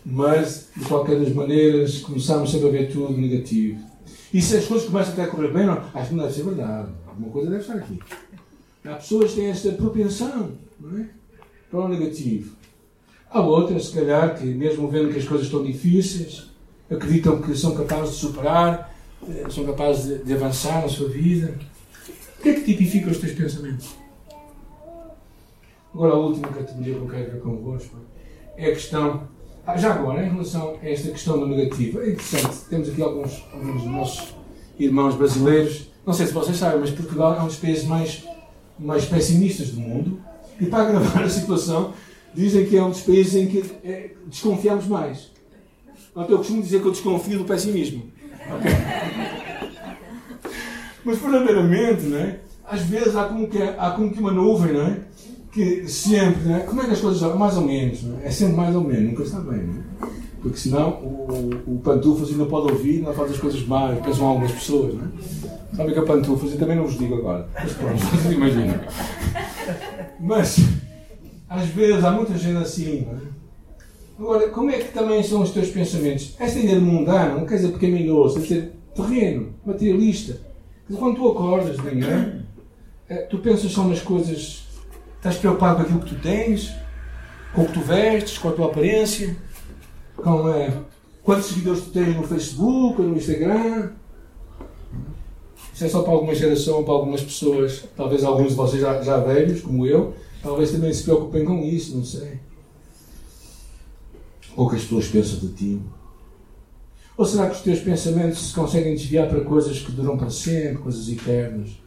Mas, 0.04 0.70
de 0.76 0.86
qualquer 0.86 1.20
das 1.20 1.32
maneiras, 1.32 2.00
começamos 2.00 2.52
sempre 2.52 2.68
a 2.70 2.72
ver 2.72 2.92
tudo 2.92 3.16
negativo. 3.16 3.80
E 4.34 4.42
se 4.42 4.58
as 4.58 4.66
coisas 4.66 4.88
começam 4.88 5.14
até 5.14 5.24
a 5.24 5.28
correr 5.28 5.54
bem, 5.54 5.68
não, 5.68 5.80
acho 5.94 6.10
que 6.10 6.16
não 6.16 6.24
deve 6.24 6.36
ser 6.36 6.44
verdade. 6.44 6.90
Alguma 7.08 7.30
coisa 7.30 7.50
deve 7.52 7.62
estar 7.62 7.76
aqui. 7.76 8.00
Há 8.86 8.96
pessoas 8.96 9.32
que 9.32 9.36
têm 9.38 9.50
esta 9.52 9.72
propensão 9.74 10.52
não 10.80 11.00
é? 11.00 11.06
para 11.70 11.80
o 11.80 11.88
negativo. 11.88 12.56
Há 13.30 13.40
outras, 13.40 13.86
se 13.86 13.94
calhar, 13.94 14.36
que 14.36 14.46
mesmo 14.46 14.88
vendo 14.88 15.14
que 15.14 15.20
as 15.20 15.26
coisas 15.26 15.46
estão 15.46 15.64
difíceis, 15.64 16.50
acreditam 16.90 17.42
que 17.42 17.56
são 17.56 17.76
capazes 17.76 18.16
de 18.16 18.20
superar, 18.22 18.94
eh, 19.28 19.46
são 19.50 19.66
capazes 19.66 20.06
de, 20.06 20.24
de 20.24 20.34
avançar 20.34 20.82
na 20.82 20.90
sua 20.90 21.10
vida. 21.10 21.58
O 22.40 22.42
que 22.42 22.50
é 22.50 22.54
que 22.54 22.62
tipifica 22.62 23.10
os 23.10 23.18
teus 23.18 23.34
pensamentos? 23.34 23.96
Agora, 25.94 26.14
a 26.14 26.18
última 26.18 26.48
categoria 26.48 26.96
que 26.96 27.02
eu 27.02 27.08
quero 27.08 27.32
ver 27.32 27.42
convosco 27.42 27.98
é 28.56 28.68
a 28.68 28.74
questão. 28.74 29.28
Ah, 29.66 29.78
já 29.78 29.94
agora, 29.94 30.26
em 30.26 30.30
relação 30.30 30.78
a 30.82 30.90
esta 30.90 31.12
questão 31.12 31.40
do 31.40 31.48
negativo, 31.48 32.02
é 32.02 32.12
interessante, 32.12 32.58
temos 32.70 32.90
aqui 32.90 33.02
alguns, 33.02 33.44
alguns 33.54 33.84
dos 33.84 33.92
nossos 33.92 34.36
irmãos 34.80 35.16
brasileiros. 35.16 35.90
Não 36.06 36.14
sei 36.14 36.28
se 36.28 36.34
vocês 36.34 36.58
sabem, 36.58 36.80
mas 36.80 36.92
Portugal 36.92 37.36
é 37.36 37.42
um 37.42 37.48
dos 37.48 37.58
países 37.58 37.84
mais, 37.84 38.24
mais 38.80 39.06
pessimistas 39.06 39.72
do 39.72 39.80
mundo. 39.82 40.20
E 40.60 40.66
para 40.66 40.84
agravar 40.84 41.24
a 41.24 41.30
situação, 41.30 41.94
dizem 42.34 42.66
que 42.66 42.78
é 42.78 42.84
um 42.84 42.90
dos 42.90 43.02
países 43.02 43.36
em 43.36 43.48
que 43.48 43.64
é, 43.84 44.12
desconfiamos 44.28 44.88
mais. 44.88 45.32
Então, 46.24 46.32
eu 46.32 46.38
costumo 46.38 46.62
dizer 46.62 46.82
que 46.82 46.88
eu 46.88 46.92
desconfio 46.92 47.40
do 47.40 47.46
pessimismo. 47.46 48.04
Okay? 48.58 48.72
Mas 51.06 51.18
verdadeiramente, 51.18 52.04
não 52.04 52.18
é? 52.18 52.40
às 52.70 52.82
vezes 52.82 53.16
há 53.16 53.24
como, 53.26 53.48
que, 53.48 53.62
há 53.62 53.92
como 53.92 54.12
que 54.12 54.20
uma 54.20 54.32
nuvem, 54.32 54.74
não 54.74 54.86
é? 54.86 54.98
que 55.52 55.88
sempre, 55.88 56.44
né? 56.44 56.60
como 56.60 56.82
é 56.82 56.86
que 56.86 56.92
as 56.92 57.02
coisas? 57.02 57.36
Mais 57.36 57.58
ou 57.58 57.64
menos, 57.64 58.06
é? 58.22 58.28
é? 58.28 58.32
sempre 58.32 58.56
mais 58.56 58.76
ou 58.76 58.84
menos, 58.84 59.10
nunca 59.10 59.24
está 59.24 59.40
bem, 59.40 59.60
né? 59.60 59.84
porque 60.42 60.58
senão 60.58 60.92
o, 60.92 61.50
o 61.66 61.80
pantufas 61.80 62.30
ainda 62.30 62.46
pode 62.46 62.72
ouvir, 62.72 63.02
não 63.02 63.14
faz 63.14 63.32
as 63.32 63.38
coisas 63.38 63.66
mal, 63.66 63.96
pensam 63.98 64.28
algumas 64.28 64.52
pessoas, 64.52 64.94
né? 64.94 65.10
Sabe 65.76 65.92
que 65.92 66.00
é 66.00 66.02
pantufas, 66.02 66.52
eu 66.52 66.60
também 66.60 66.78
não 66.78 66.86
vos 66.86 66.98
digo 66.98 67.16
agora, 67.16 67.50
mas 67.54 67.74
pronto, 67.74 67.98
vocês 68.06 68.34
imaginam. 68.34 68.80
Mas, 70.20 70.60
às 71.50 71.68
vezes, 71.70 72.04
há 72.04 72.12
muita 72.12 72.38
gente 72.38 72.58
assim, 72.58 73.06
não 73.06 73.18
é? 73.18 73.39
Agora, 74.20 74.50
como 74.50 74.70
é 74.70 74.80
que 74.80 74.92
também 74.92 75.24
são 75.24 75.42
os 75.42 75.52
teus 75.52 75.70
pensamentos? 75.70 76.36
Esta 76.40 76.60
ideia 76.60 76.80
de 76.80 76.86
mundano 76.86 77.40
não 77.40 77.46
quer 77.46 77.56
dizer 77.56 77.72
pecaminoso, 77.72 78.36
quer 78.36 78.42
dizer 78.42 78.72
terreno, 78.94 79.54
materialista. 79.66 80.42
Quando 80.98 81.16
tu 81.16 81.30
acordas 81.30 81.78
de 81.78 81.84
manhã, 81.84 82.44
eh, 83.08 83.28
tu 83.30 83.38
pensas 83.38 83.72
só 83.72 83.84
nas 83.84 84.02
coisas 84.02 84.70
Estás 85.20 85.36
preocupado 85.36 85.76
com 85.76 85.82
aquilo 85.82 86.00
que 86.00 86.16
tu 86.16 86.22
tens, 86.22 86.72
com 87.54 87.64
o 87.64 87.66
que 87.66 87.74
tu 87.74 87.82
vestes, 87.82 88.38
com 88.38 88.48
a 88.48 88.52
tua 88.54 88.68
aparência, 88.68 89.36
com 90.16 90.50
é, 90.50 90.72
quantos 91.22 91.48
seguidores 91.48 91.82
tu 91.82 91.90
tens 91.90 92.16
no 92.16 92.24
Facebook 92.24 93.02
no 93.02 93.18
Instagram. 93.18 93.92
Isso 95.74 95.84
é 95.84 95.90
só 95.90 96.04
para 96.04 96.14
alguma 96.14 96.34
geração, 96.34 96.86
para 96.86 96.94
algumas 96.94 97.22
pessoas, 97.22 97.84
talvez 97.98 98.24
alguns 98.24 98.52
de 98.52 98.56
vocês 98.56 98.82
já, 98.82 99.02
já 99.02 99.18
velhos, 99.18 99.60
como 99.60 99.86
eu, 99.86 100.14
talvez 100.42 100.72
também 100.72 100.94
se 100.94 101.04
preocupem 101.04 101.44
com 101.44 101.60
isso, 101.66 101.98
não 101.98 102.06
sei. 102.06 102.40
Ou 104.60 104.70
que 104.70 104.76
as 104.76 104.82
pessoas 104.82 105.08
pensam 105.08 105.40
de 105.40 105.54
ti. 105.54 105.82
Ou 107.16 107.24
será 107.26 107.50
que 107.50 107.56
os 107.56 107.62
teus 107.62 107.80
pensamentos 107.80 108.50
se 108.50 108.54
conseguem 108.54 108.94
desviar 108.94 109.30
para 109.30 109.40
coisas 109.40 109.80
que 109.80 109.90
duram 109.90 110.18
para 110.18 110.30
sempre, 110.30 110.80
coisas 110.80 111.08
eternas? 111.08 111.80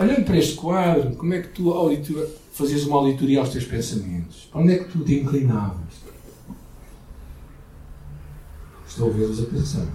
Olhando 0.00 0.24
para 0.24 0.36
este 0.36 0.56
quadro, 0.56 1.14
como 1.14 1.32
é 1.32 1.40
que 1.40 1.50
tu 1.50 1.70
auditora, 1.70 2.28
fazias 2.52 2.82
uma 2.82 2.96
auditoria 2.96 3.38
aos 3.38 3.50
teus 3.50 3.64
pensamentos? 3.66 4.48
Para 4.50 4.62
onde 4.62 4.72
é 4.72 4.78
que 4.78 4.90
tu 4.90 5.04
te 5.04 5.20
inclinavas? 5.20 5.94
Estou 8.88 9.08
a 9.08 9.12
vê-los 9.12 9.40
a 9.40 9.46
pensar. 9.46 9.86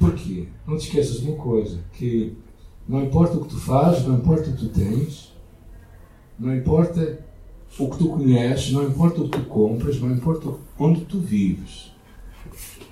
Porquê? 0.00 0.48
Não 0.66 0.76
te 0.76 0.88
esqueças 0.88 1.20
de 1.20 1.28
uma 1.28 1.36
coisa, 1.36 1.78
que 1.92 2.36
não 2.88 3.04
importa 3.04 3.36
o 3.36 3.44
que 3.44 3.50
tu 3.50 3.60
fazes, 3.60 4.04
não 4.04 4.16
importa 4.16 4.50
o 4.50 4.52
que 4.52 4.58
tu 4.58 4.68
tens, 4.68 5.32
não 6.36 6.56
importa 6.56 7.24
o 7.78 7.90
que 7.90 7.98
tu 7.98 8.08
conheces, 8.08 8.72
não 8.72 8.84
importa 8.84 9.20
o 9.20 9.28
que 9.28 9.38
tu 9.38 9.44
compras, 9.46 10.00
não 10.00 10.10
importa 10.10 10.54
onde 10.78 11.02
tu 11.02 11.18
vives. 11.18 11.92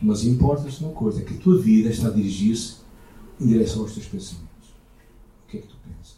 Mas 0.00 0.24
importa-te 0.24 0.82
uma 0.82 0.92
coisa, 0.92 1.22
que 1.22 1.34
a 1.34 1.38
tua 1.38 1.58
vida 1.58 1.88
está 1.88 2.08
a 2.08 2.10
dirigir-se 2.10 2.76
em 3.40 3.46
direção 3.46 3.82
aos 3.82 3.94
teus 3.94 4.06
pensamentos 4.06 4.54
que 5.54 5.58
é 5.58 5.60
que 5.60 5.68
tu 5.68 5.76
pensas? 5.84 6.16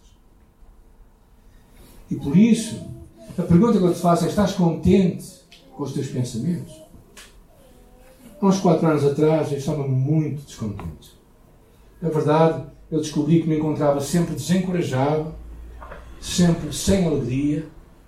E 2.11 2.15
por 2.17 2.37
isso, 2.37 2.87
a 3.37 3.43
pergunta 3.43 3.79
que 3.79 3.85
eu 3.85 3.93
te 3.93 4.01
faço 4.01 4.25
é: 4.25 4.29
estás 4.29 4.53
contente 4.53 5.27
com 5.75 5.83
os 5.83 5.93
teus 5.93 6.09
pensamentos? 6.09 6.75
Há 8.41 8.47
uns 8.47 8.61
quatro 8.61 8.87
anos 8.87 9.05
atrás 9.05 9.51
eu 9.51 9.59
estava 9.59 9.87
muito 9.87 10.45
descontente. 10.45 11.17
Na 12.01 12.11
verdade, 12.11 12.65
eu 12.91 13.01
descobri 13.01 13.43
que 13.43 13.49
me 13.49 13.59
encontrava 13.59 14.01
sempre 14.01 14.35
desencorajado, 14.35 15.35
sempre 16.21 16.73
sem 16.73 17.07
alegria, 17.07 17.67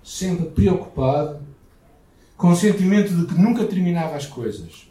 sempre 0.09 0.47
preocupado, 0.47 1.39
com 2.35 2.49
o 2.49 2.55
sentimento 2.55 3.13
de 3.13 3.27
que 3.27 3.39
nunca 3.39 3.63
terminava 3.65 4.15
as 4.15 4.25
coisas. 4.25 4.87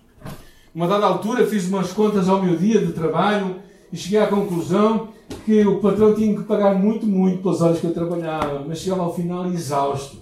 Uma 0.72 0.86
dada 0.86 1.06
altura 1.06 1.44
fiz 1.44 1.66
umas 1.66 1.92
contas 1.92 2.28
ao 2.28 2.40
meu 2.40 2.56
dia 2.56 2.78
de 2.78 2.92
trabalho 2.92 3.56
e 3.92 3.96
cheguei 3.96 4.20
à 4.20 4.28
conclusão 4.28 5.08
que 5.44 5.66
o 5.66 5.80
patrão 5.80 6.14
tinha 6.14 6.36
que 6.36 6.44
pagar 6.44 6.74
muito, 6.74 7.04
muito 7.04 7.42
pelas 7.42 7.60
horas 7.60 7.80
que 7.80 7.86
eu 7.86 7.92
trabalhava, 7.92 8.64
mas 8.66 8.78
chegava 8.78 9.02
ao 9.02 9.12
final 9.12 9.50
exausto. 9.50 10.18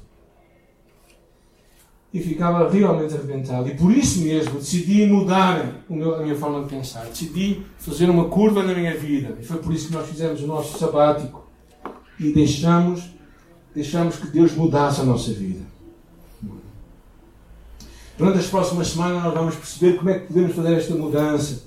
E 2.11 2.19
ficava 2.19 2.71
realmente 2.71 3.13
arrebentado. 3.13 3.69
E 3.69 3.75
por 3.75 3.93
isso 3.93 4.21
mesmo 4.21 4.55
decidi 4.55 5.05
mudar 5.05 5.85
a 5.91 6.23
minha 6.23 6.37
forma 6.37 6.63
de 6.63 6.71
pensar. 6.71 7.05
Decidi 7.05 7.67
fazer 7.77 8.09
uma 8.09 8.31
curva 8.31 8.63
na 8.63 8.73
minha 8.73 8.97
vida. 8.97 9.37
E 9.39 9.45
foi 9.45 9.59
por 9.59 9.75
isso 9.75 9.89
que 9.89 9.95
nós 9.95 10.09
fizemos 10.09 10.41
o 10.43 10.47
nosso 10.47 10.79
sabático. 10.79 11.45
E 12.19 12.33
deixamos, 12.33 13.16
deixamos 13.77 14.17
que 14.17 14.29
Deus 14.29 14.53
mudasse 14.53 15.03
a 15.03 15.05
nossa 15.05 15.31
vida. 15.33 15.61
Durante 18.17 18.39
as 18.39 18.47
próximas 18.47 18.89
semanas 18.89 19.23
nós 19.23 19.35
vamos 19.35 19.55
perceber 19.55 19.99
como 19.99 20.09
é 20.09 20.19
que 20.19 20.29
podemos 20.29 20.57
fazer 20.57 20.73
esta 20.73 20.95
mudança 20.95 21.65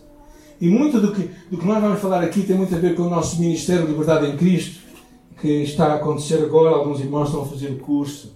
e 0.59 0.67
muito 0.67 0.99
do 0.99 1.13
que, 1.13 1.29
do 1.51 1.57
que 1.59 1.65
nós 1.67 1.79
vamos 1.79 2.01
falar 2.01 2.23
aqui 2.23 2.41
tem 2.41 2.57
muito 2.57 2.73
a 2.73 2.79
ver 2.79 2.95
com 2.95 3.03
o 3.03 3.09
nosso 3.09 3.39
Ministério 3.39 3.85
de 3.85 3.91
Liberdade 3.91 4.25
em 4.25 4.35
Cristo, 4.35 4.79
que 5.39 5.61
está 5.61 5.93
a 5.93 5.95
acontecer 5.97 6.43
agora. 6.43 6.75
Alguns 6.75 6.99
irmãos 6.99 7.27
estão 7.27 7.43
a 7.43 7.45
fazer 7.45 7.67
o 7.67 7.77
curso. 7.77 8.35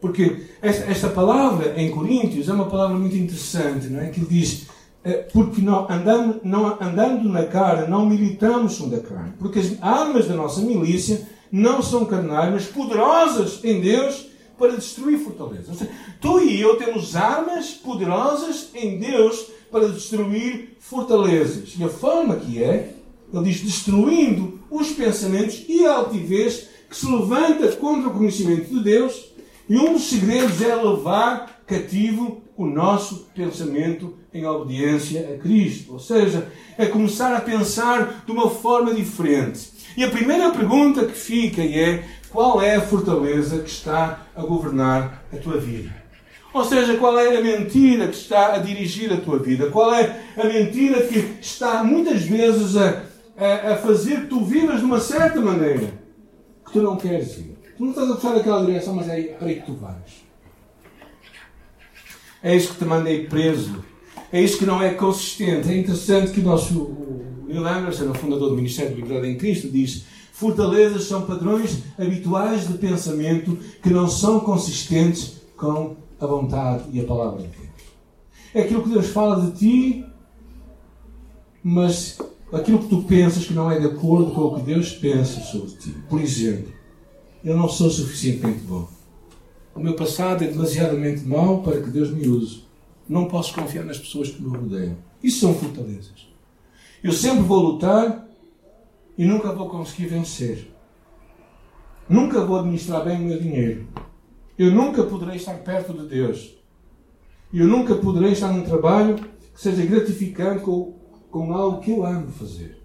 Porque 0.00 0.42
esta, 0.60 0.90
esta 0.90 1.08
palavra 1.08 1.80
em 1.80 1.92
Coríntios 1.92 2.48
é 2.48 2.52
uma 2.52 2.66
palavra 2.66 2.98
muito 2.98 3.16
interessante, 3.16 3.86
não 3.86 4.00
é? 4.00 4.10
Que 4.10 4.20
diz, 4.20 4.66
é, 5.04 5.12
porque 5.32 5.62
não, 5.62 5.90
andando, 5.90 6.40
não, 6.42 6.76
andando 6.82 7.28
na 7.28 7.44
carne, 7.44 7.88
não 7.88 8.04
militamos 8.04 8.74
segundo 8.74 8.96
a 8.96 9.00
carne. 9.00 9.32
Porque 9.38 9.60
as 9.60 9.80
armas 9.80 10.26
da 10.26 10.34
nossa 10.34 10.60
milícia 10.60 11.22
não 11.52 11.82
são 11.82 12.06
carnais, 12.06 12.50
mas 12.50 12.64
poderosas 12.64 13.62
em 13.62 13.80
Deus 13.80 14.26
para 14.58 14.76
destruir 14.76 15.18
fortalezas. 15.18 15.76
Seja, 15.76 15.90
tu 16.18 16.40
e 16.40 16.58
eu 16.58 16.76
temos 16.76 17.14
armas 17.14 17.72
poderosas 17.72 18.70
em 18.74 18.98
Deus 18.98 19.46
para 19.70 19.88
destruir 19.88 20.76
fortalezas. 20.80 21.74
E 21.78 21.84
a 21.84 21.88
forma 21.88 22.36
que 22.36 22.62
é, 22.62 22.94
ele 23.32 23.44
diz, 23.44 23.60
destruindo 23.60 24.60
os 24.70 24.92
pensamentos 24.92 25.64
e 25.68 25.84
a 25.84 25.94
altivez 25.94 26.68
que 26.88 26.96
se 26.96 27.06
levanta 27.06 27.72
contra 27.72 28.08
o 28.08 28.14
conhecimento 28.14 28.72
de 28.74 28.82
Deus. 28.82 29.32
E 29.68 29.76
um 29.76 29.92
dos 29.94 30.04
segredos 30.04 30.60
é 30.60 30.74
levar 30.74 31.62
cativo 31.66 32.42
o 32.56 32.66
nosso 32.66 33.26
pensamento 33.34 34.14
em 34.32 34.44
obediência 34.46 35.34
a 35.34 35.38
Cristo. 35.38 35.94
Ou 35.94 35.98
seja, 35.98 36.50
é 36.76 36.86
começar 36.86 37.34
a 37.34 37.40
pensar 37.40 38.24
de 38.24 38.32
uma 38.32 38.50
forma 38.50 38.94
diferente. 38.94 39.71
E 39.96 40.04
a 40.04 40.10
primeira 40.10 40.50
pergunta 40.50 41.04
que 41.04 41.12
fica 41.12 41.62
é: 41.62 42.04
qual 42.30 42.62
é 42.62 42.76
a 42.76 42.80
fortaleza 42.80 43.58
que 43.58 43.70
está 43.70 44.26
a 44.34 44.42
governar 44.42 45.24
a 45.32 45.36
tua 45.36 45.58
vida? 45.58 46.02
Ou 46.52 46.64
seja, 46.64 46.96
qual 46.96 47.18
é 47.18 47.36
a 47.36 47.40
mentira 47.40 48.08
que 48.08 48.16
está 48.16 48.54
a 48.54 48.58
dirigir 48.58 49.12
a 49.12 49.16
tua 49.16 49.38
vida? 49.38 49.70
Qual 49.70 49.94
é 49.94 50.22
a 50.36 50.44
mentira 50.44 51.02
que 51.06 51.38
está 51.40 51.82
muitas 51.82 52.22
vezes 52.22 52.76
a, 52.76 53.02
a, 53.36 53.72
a 53.72 53.76
fazer 53.76 54.22
que 54.22 54.26
tu 54.26 54.44
vivas 54.44 54.80
de 54.80 54.84
uma 54.84 55.00
certa 55.00 55.40
maneira 55.40 55.92
que 56.66 56.72
tu 56.72 56.82
não 56.82 56.96
queres 56.96 57.38
ir? 57.38 57.56
Tu 57.76 57.82
não 57.82 57.90
estás 57.90 58.10
a 58.10 58.14
puxar 58.14 58.36
aquela 58.36 58.66
direção, 58.66 58.94
mas 58.94 59.08
é 59.08 59.22
para 59.22 59.48
aí 59.48 59.60
que 59.60 59.66
tu 59.66 59.74
vais. 59.74 60.22
É 62.42 62.54
isso 62.54 62.72
que 62.72 62.78
te 62.78 62.84
mandei 62.84 63.26
preso. 63.26 63.82
É 64.30 64.40
isso 64.40 64.58
que 64.58 64.66
não 64.66 64.82
é 64.82 64.94
consistente. 64.94 65.70
É 65.70 65.76
interessante 65.76 66.32
que 66.32 66.40
o 66.40 66.44
nosso 66.44 67.22
Neil 67.52 67.66
Anderson, 67.66 68.10
o 68.10 68.14
fundador 68.14 68.50
do 68.50 68.56
Ministério 68.56 68.94
de 68.94 69.00
Liberdade 69.02 69.32
em 69.32 69.36
Cristo, 69.36 69.68
diz 69.68 70.04
fortalezas 70.32 71.04
são 71.04 71.22
padrões 71.22 71.82
habituais 71.98 72.66
de 72.66 72.74
pensamento 72.74 73.56
que 73.82 73.90
não 73.90 74.08
são 74.08 74.40
consistentes 74.40 75.42
com 75.56 75.96
a 76.18 76.26
vontade 76.26 76.84
e 76.92 77.00
a 77.00 77.04
palavra 77.04 77.42
de 77.42 77.48
Deus. 77.48 77.68
É 78.54 78.62
aquilo 78.62 78.82
que 78.82 78.90
Deus 78.90 79.06
fala 79.08 79.40
de 79.40 79.58
ti, 79.58 80.04
mas 81.62 82.18
aquilo 82.52 82.80
que 82.80 82.88
tu 82.88 83.02
pensas 83.04 83.46
que 83.46 83.54
não 83.54 83.70
é 83.70 83.78
de 83.78 83.86
acordo 83.86 84.32
com 84.32 84.40
o 84.42 84.54
que 84.56 84.62
Deus 84.62 84.92
pensa 84.92 85.40
sobre 85.40 85.70
ti. 85.72 85.94
Por 86.08 86.20
exemplo, 86.20 86.72
eu 87.44 87.56
não 87.56 87.68
sou 87.68 87.90
suficientemente 87.90 88.60
bom. 88.60 88.88
O 89.74 89.80
meu 89.80 89.94
passado 89.94 90.44
é 90.44 90.48
demasiadamente 90.48 91.24
mau 91.24 91.62
para 91.62 91.80
que 91.80 91.90
Deus 91.90 92.10
me 92.10 92.28
use. 92.28 92.64
Não 93.08 93.26
posso 93.26 93.54
confiar 93.54 93.84
nas 93.84 93.98
pessoas 93.98 94.30
que 94.30 94.42
me 94.42 94.54
rodeiam. 94.56 94.96
Isso 95.22 95.40
são 95.40 95.54
fortalezas. 95.54 96.31
Eu 97.02 97.12
sempre 97.12 97.42
vou 97.42 97.60
lutar 97.60 98.28
e 99.18 99.24
nunca 99.24 99.52
vou 99.52 99.68
conseguir 99.68 100.06
vencer. 100.06 100.72
Nunca 102.08 102.44
vou 102.44 102.58
administrar 102.58 103.04
bem 103.04 103.16
o 103.16 103.24
meu 103.24 103.40
dinheiro. 103.40 103.88
Eu 104.56 104.70
nunca 104.70 105.02
poderei 105.02 105.36
estar 105.36 105.54
perto 105.58 105.92
de 105.92 106.06
Deus. 106.06 106.54
Eu 107.52 107.66
nunca 107.66 107.96
poderei 107.96 108.32
estar 108.32 108.52
num 108.52 108.62
trabalho 108.62 109.16
que 109.16 109.60
seja 109.60 109.84
gratificante 109.84 110.62
com, 110.62 110.94
com 111.30 111.52
algo 111.52 111.80
que 111.80 111.90
eu 111.90 112.04
amo 112.04 112.30
fazer. 112.30 112.80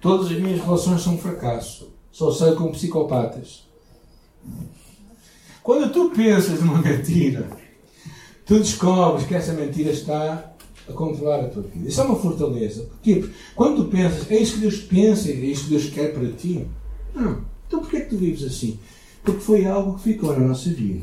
Todas 0.00 0.26
as 0.26 0.38
minhas 0.38 0.60
relações 0.60 1.02
são 1.02 1.14
um 1.14 1.18
fracasso. 1.18 1.92
Só 2.10 2.30
sei 2.30 2.54
com 2.54 2.70
psicopatas. 2.70 3.66
Quando 5.62 5.92
tu 5.92 6.10
pensas 6.10 6.60
numa 6.60 6.78
mentira, 6.82 7.48
tu 8.44 8.58
descobres 8.58 9.26
que 9.26 9.34
essa 9.34 9.52
mentira 9.52 9.90
está 9.90 10.51
a 10.88 10.92
controlar 10.92 11.40
a 11.40 11.48
tua 11.48 11.62
vida. 11.62 11.88
Isso 11.88 12.00
é 12.00 12.04
uma 12.04 12.16
fortaleza. 12.16 12.82
Porque 12.90 13.24
quando 13.54 13.84
tu 13.84 13.90
pensas, 13.90 14.30
é 14.30 14.38
isso 14.38 14.54
que 14.54 14.60
Deus 14.60 14.78
pensa, 14.78 15.30
é 15.30 15.34
isso 15.34 15.64
que 15.64 15.70
Deus 15.70 15.90
quer 15.90 16.12
para 16.12 16.28
ti. 16.32 16.66
Não. 17.14 17.38
Então 17.66 17.80
porquê 17.80 17.98
é 17.98 18.00
que 18.00 18.10
tu 18.10 18.16
vives 18.16 18.44
assim? 18.44 18.78
Porque 19.22 19.40
foi 19.40 19.64
algo 19.66 19.96
que 19.96 20.02
ficou 20.02 20.32
na 20.32 20.48
nossa 20.48 20.68
vida. 20.70 21.02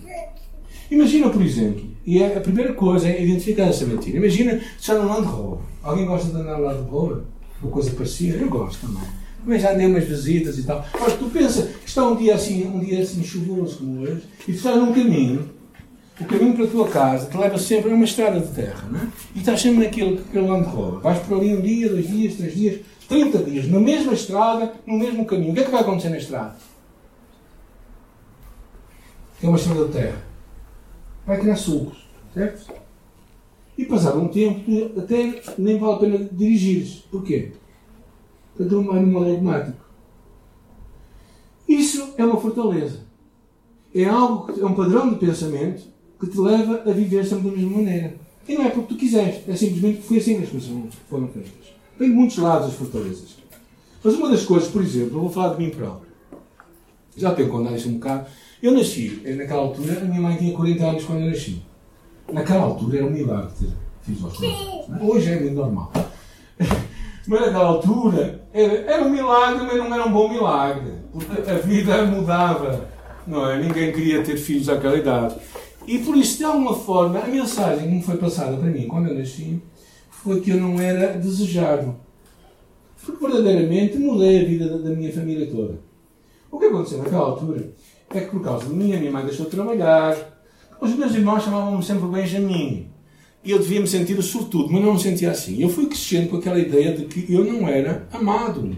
Imagina, 0.92 1.30
por 1.30 1.42
exemplo, 1.42 1.84
e 2.06 2.22
é, 2.22 2.36
a 2.36 2.42
primeira 2.42 2.74
coisa 2.74 3.08
é 3.08 3.24
identificar 3.24 3.66
essa 3.66 3.86
mentira. 3.86 4.18
Imagina 4.18 4.60
já 4.82 4.96
no 4.96 5.08
Land 5.08 5.28
Rover. 5.28 5.60
Alguém 5.84 6.06
gosta 6.06 6.30
de 6.30 6.36
andar 6.36 6.58
no 6.58 6.66
Land 6.66 6.90
Rover? 6.90 7.24
Uma 7.62 7.72
coisa 7.72 7.92
parecida? 7.92 8.38
Eu 8.38 8.50
gosto 8.50 8.88
também. 8.88 9.04
Mas 9.46 9.62
já 9.62 9.74
andei 9.74 9.86
umas 9.86 10.04
visitas 10.04 10.58
e 10.58 10.64
tal. 10.64 10.84
Mas 11.00 11.14
tu 11.14 11.26
pensa 11.30 11.64
que 11.64 11.88
está 11.88 12.08
um 12.08 12.16
dia 12.16 12.36
assim, 12.36 12.66
um 12.68 12.80
dia 12.80 13.02
assim 13.02 13.24
chuvoso 13.24 13.78
como 13.78 14.02
hoje, 14.02 14.24
e 14.42 14.52
tu 14.52 14.58
estás 14.58 14.76
num 14.76 14.92
caminho 14.92 15.59
o 16.20 16.26
caminho 16.26 16.54
para 16.54 16.66
a 16.66 16.68
tua 16.68 16.88
casa 16.90 17.30
te 17.30 17.38
leva 17.38 17.58
sempre 17.58 17.92
a 17.92 17.96
uma 17.96 18.04
estrada 18.04 18.40
de 18.40 18.54
terra, 18.54 18.90
é? 18.94 19.08
E 19.36 19.40
estás 19.40 19.62
sempre 19.62 19.86
naquilo 19.86 20.18
que 20.18 20.38
ele 20.38 20.48
Land 20.48 20.68
Rover. 20.68 21.00
Vais 21.00 21.20
por 21.20 21.38
ali 21.38 21.56
um 21.56 21.62
dia, 21.62 21.88
dois 21.88 22.08
dias, 22.08 22.36
três 22.36 22.54
dias, 22.54 22.82
30 23.08 23.38
dias, 23.44 23.68
na 23.68 23.80
mesma 23.80 24.14
estrada, 24.14 24.74
no 24.86 24.98
mesmo 24.98 25.26
caminho. 25.26 25.52
O 25.52 25.54
que 25.54 25.62
é 25.62 25.64
que 25.64 25.72
vai 25.72 25.82
acontecer 25.82 26.10
na 26.10 26.18
estrada? 26.18 26.56
É 29.42 29.48
uma 29.48 29.58
estrada 29.58 29.86
de 29.86 29.94
terra. 29.94 30.22
Vai 31.26 31.40
criar 31.40 31.56
sulcos, 31.56 32.06
certo? 32.34 32.74
E 33.78 33.86
passado 33.86 34.20
um 34.20 34.28
tempo, 34.28 35.00
até 35.00 35.42
nem 35.58 35.80
vale 35.80 35.94
a 35.94 35.98
pena 36.00 36.30
dirigires. 36.34 37.06
Porquê? 37.10 37.54
Porque 38.54 38.70
tu 38.70 38.84
vai 38.84 39.00
modo 39.00 39.32
automático. 39.32 39.78
Isso 41.66 42.14
é 42.18 42.26
uma 42.26 42.42
fortaleza. 42.42 43.08
É 43.96 44.04
algo 44.04 44.52
é 44.60 44.66
um 44.66 44.76
padrão 44.76 45.10
de 45.10 45.16
pensamento 45.16 45.88
que 46.20 46.28
te 46.28 46.38
leva 46.38 46.84
a 46.86 46.92
viver 46.92 47.26
sempre 47.26 47.50
da 47.50 47.56
mesma 47.56 47.78
maneira. 47.78 48.16
E 48.48 48.56
não 48.56 48.66
é 48.66 48.70
porque 48.70 48.94
tu 48.94 49.00
quiseste, 49.00 49.50
é 49.50 49.56
simplesmente 49.56 49.98
porque 49.98 50.08
foi 50.08 50.18
assim 50.18 50.38
que 50.38 50.44
as 50.44 50.50
coisas 50.50 50.70
foram 51.10 51.28
feitas. 51.28 51.52
Tem 51.98 52.10
muitos 52.10 52.38
lados 52.38 52.70
as 52.70 52.74
fortalezas. 52.74 53.38
Mas 54.04 54.16
uma 54.16 54.30
das 54.30 54.44
coisas, 54.44 54.70
por 54.70 54.82
exemplo, 54.82 55.18
eu 55.18 55.22
vou 55.22 55.30
falar 55.30 55.56
de 55.56 55.64
mim 55.64 55.70
próprio. 55.70 56.10
Já 57.16 57.34
tenho 57.34 57.50
contado 57.50 57.76
isso 57.76 57.90
um 57.90 57.94
bocado. 57.94 58.26
Eu 58.62 58.72
nasci, 58.72 59.22
eh, 59.24 59.36
naquela 59.36 59.62
altura, 59.62 60.00
a 60.00 60.06
minha 60.06 60.22
mãe 60.22 60.38
tinha 60.38 60.56
40 60.56 60.86
anos 60.86 61.04
quando 61.04 61.22
eu 61.22 61.30
nasci. 61.30 61.62
Naquela 62.32 62.64
altura 62.64 62.98
era 62.98 63.06
um 63.06 63.12
milagre 63.12 63.52
ter 63.60 63.70
filhos 64.02 64.24
aos 64.24 64.38
40 64.38 64.94
anos. 64.94 65.02
Hoje 65.02 65.32
é 65.32 65.40
muito 65.40 65.56
normal. 65.56 65.92
Mas 67.28 67.42
naquela 67.42 67.66
altura 67.66 68.42
era, 68.52 68.74
era 68.74 69.04
um 69.04 69.10
milagre, 69.10 69.64
mas 69.64 69.78
não 69.78 69.94
era 69.94 70.06
um 70.08 70.12
bom 70.12 70.30
milagre. 70.30 70.94
Porque 71.12 71.50
a 71.50 71.56
vida 71.56 72.04
mudava. 72.06 72.90
Não 73.28 73.48
é? 73.48 73.62
Ninguém 73.62 73.92
queria 73.92 74.24
ter 74.24 74.36
filhos 74.36 74.68
àquela 74.68 74.98
idade. 74.98 75.36
E 75.88 76.00
por 76.00 76.16
isso, 76.16 76.38
de 76.38 76.44
alguma 76.44 76.76
forma, 76.76 77.20
a 77.20 77.28
mensagem 77.28 77.88
que 77.88 77.96
me 77.96 78.04
foi 78.04 78.18
passada 78.18 78.58
para 78.58 78.70
mim 78.70 78.88
quando 78.88 79.08
eu 79.08 79.16
nasci 79.18 79.62
foi 80.10 80.42
que 80.42 80.52
eu 80.52 80.58
não 80.58 80.80
era 80.80 81.18
desejado. 81.18 81.96
Porque 83.04 83.26
verdadeiramente 83.26 83.98
mudei 83.98 84.42
a 84.42 84.46
vida 84.46 84.78
da, 84.78 84.90
minha 84.92 85.12
família 85.12 85.48
toda. 85.48 85.80
O 86.52 86.60
que 86.60 86.66
aconteceu 86.66 87.00
naquela 87.00 87.26
altura 87.26 87.74
é 88.10 88.20
que 88.22 88.32
por 88.32 88.42
causa 88.42 88.66
de 88.66 88.74
mim, 88.74 88.94
a 88.94 89.00
minha 89.00 89.12
mãe 89.12 89.26
deixou 89.26 89.46
de 89.46 89.52
trabalhar. 89.52 90.16
Os 90.82 90.94
meus 90.96 91.14
irmãos 91.14 91.44
chamavam-me 91.44 91.84
sempre 91.84 92.08
Benjamin. 92.08 92.88
E 93.44 93.52
eu 93.52 93.60
devia 93.60 93.80
me 93.80 93.88
sentir 93.88 94.20
o 94.20 94.22
sortudo, 94.22 94.70
mas 94.72 94.84
não 94.84 94.94
me 94.94 95.00
sentia 95.00 95.32
assim. 95.32 95.62
Eu 95.62 95.70
fui 95.70 95.86
crescendo 95.86 96.30
com 96.30 96.38
aquela 96.38 96.60
ideia 96.60 96.96
de 96.96 97.06
que 97.06 97.34
eu 97.34 97.46
não 97.46 97.68
era 97.68 98.08
amado. 98.12 98.76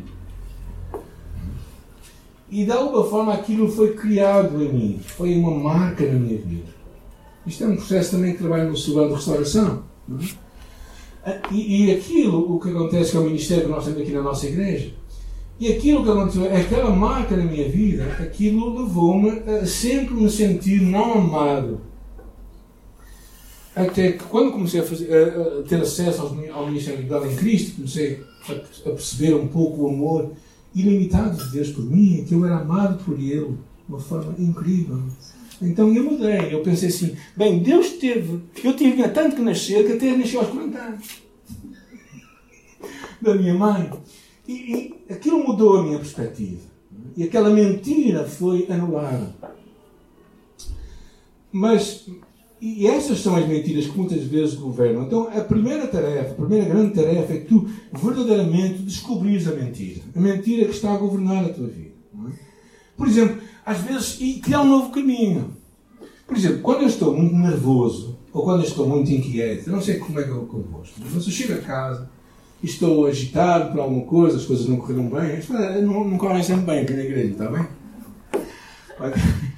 E 2.50 2.66
de 2.66 2.72
alguma 2.72 3.04
forma 3.06 3.34
aquilo 3.34 3.72
foi 3.72 3.94
criado 3.94 4.62
em 4.62 4.72
mim. 4.72 5.00
Foi 5.04 5.36
uma 5.36 5.52
marca 5.52 6.06
na 6.06 6.20
minha 6.20 6.38
vida. 6.38 6.81
Isto 7.46 7.64
é 7.64 7.68
um 7.68 7.76
processo 7.76 8.12
também 8.12 8.34
que 8.34 8.40
trabalha 8.40 8.66
no 8.66 8.78
setor 8.78 9.08
de 9.08 9.16
restauração. 9.16 9.84
É? 11.26 11.40
E, 11.52 11.86
e, 11.86 11.92
aquilo, 11.92 12.56
o 12.56 12.60
que 12.60 12.70
acontece, 12.70 13.16
é 13.16 13.20
o 13.20 13.24
ministério 13.24 13.66
que 13.66 13.70
nós 13.70 13.86
temos 13.86 14.02
aqui 14.02 14.12
na 14.12 14.22
nossa 14.22 14.48
igreja, 14.48 14.92
e 15.60 15.72
aquilo 15.72 16.04
que 16.04 16.10
aconteceu, 16.10 16.46
aquela 16.56 16.90
marca 16.90 17.38
na 17.38 17.46
minha 17.46 17.70
vida, 17.70 18.06
aquilo 18.20 18.82
levou-me 18.82 19.30
a 19.48 19.66
sempre 19.66 20.16
me 20.16 20.30
sentir 20.30 20.82
não 20.82 21.14
amado. 21.14 21.82
Até 23.76 24.14
que 24.14 24.24
quando 24.24 24.52
comecei 24.52 24.82
a, 24.82 24.84
fazer, 24.84 25.14
a, 25.14 25.60
a 25.60 25.64
ter 25.64 25.80
acesso 25.80 26.36
ao 26.52 26.66
Ministério 26.66 27.04
de 27.04 27.08
Verdade 27.08 27.34
em 27.34 27.38
Cristo, 27.38 27.76
comecei 27.76 28.24
a, 28.50 28.52
a, 28.90 28.92
perceber 28.94 29.36
um 29.36 29.48
pouco 29.48 29.84
o 29.84 29.90
amor 29.90 30.32
ilimitado 30.74 31.38
de 31.38 31.52
Deus 31.52 31.70
por 31.70 31.86
mim, 31.86 32.26
que 32.28 32.34
eu 32.34 32.44
era 32.44 32.58
amado 32.58 33.04
por 33.04 33.20
Ele 33.20 33.52
de 33.52 33.58
uma 33.88 34.00
forma 34.00 34.34
incrível. 34.40 35.00
Então 35.62 35.94
eu 35.94 36.04
mudei. 36.04 36.54
Eu 36.54 36.62
pensei 36.62 36.90
assim: 36.90 37.16
bem, 37.36 37.60
Deus 37.60 37.92
teve. 37.92 38.42
Eu 38.64 38.76
tinha 38.76 39.10
tanto 39.10 39.36
que 39.36 39.42
nascer 39.42 39.86
que 39.86 39.94
até 39.94 40.16
nasci 40.16 40.38
aos 40.38 40.48
40 40.48 40.78
anos. 40.78 41.22
Da 43.22 43.36
minha 43.36 43.54
mãe. 43.54 43.88
E, 44.48 44.96
e 45.08 45.14
aquilo 45.14 45.46
mudou 45.46 45.78
a 45.78 45.84
minha 45.84 46.00
perspectiva. 46.00 46.62
E 47.16 47.24
aquela 47.24 47.52
mentira 47.52 48.26
foi 48.26 48.66
anulada. 48.68 49.36
Mas, 51.52 52.08
e 52.60 52.88
essas 52.88 53.20
são 53.20 53.36
as 53.36 53.48
mentiras 53.48 53.88
que 53.88 53.98
muitas 53.98 54.24
vezes 54.24 54.56
governam. 54.56 55.04
Então, 55.04 55.28
a 55.28 55.42
primeira 55.42 55.86
tarefa, 55.88 56.32
a 56.32 56.36
primeira 56.36 56.66
grande 56.66 56.96
tarefa 56.96 57.34
é 57.34 57.38
que 57.38 57.46
tu 57.46 57.70
verdadeiramente 57.94 58.82
descobrires 58.82 59.48
a 59.48 59.52
mentira. 59.52 60.02
A 60.16 60.20
mentira 60.20 60.66
que 60.66 60.72
está 60.72 60.94
a 60.94 60.98
governar 60.98 61.46
a 61.46 61.50
tua 61.50 61.68
vida. 61.68 61.91
É? 63.02 63.06
Por 63.06 63.08
exemplo, 63.08 63.42
às 63.66 63.80
vezes, 63.80 64.18
e 64.20 64.40
criar 64.40 64.62
um 64.62 64.68
novo 64.68 64.92
caminho. 64.92 65.56
Por 66.28 66.38
exemplo, 66.38 66.60
quando 66.60 66.82
eu 66.82 66.88
estou 66.88 67.14
muito 67.16 67.36
nervoso 67.36 68.18
ou 68.32 68.44
quando 68.44 68.62
eu 68.62 68.68
estou 68.68 68.88
muito 68.88 69.12
inquieto, 69.12 69.68
eu 69.68 69.74
não 69.74 69.82
sei 69.82 69.96
como 69.96 70.20
é 70.20 70.24
que 70.24 70.30
eu 70.30 70.46
convosco, 70.46 70.96
mas 71.00 71.26
eu 71.26 71.32
chego 71.32 71.54
a 71.54 71.58
casa 71.58 72.10
e 72.64 72.68
estou 72.68 73.06
agitado 73.06 73.72
por 73.72 73.82
alguma 73.82 74.06
coisa, 74.06 74.38
as 74.38 74.46
coisas 74.46 74.68
não 74.68 74.78
correram 74.78 75.10
bem, 75.10 75.42
não, 75.82 76.06
não 76.06 76.18
correm 76.18 76.44
sempre 76.44 76.66
bem 76.66 76.80
aqui 76.80 76.94
na 76.94 77.04
igreja, 77.04 77.32
está 77.32 77.50
bem? 77.50 77.68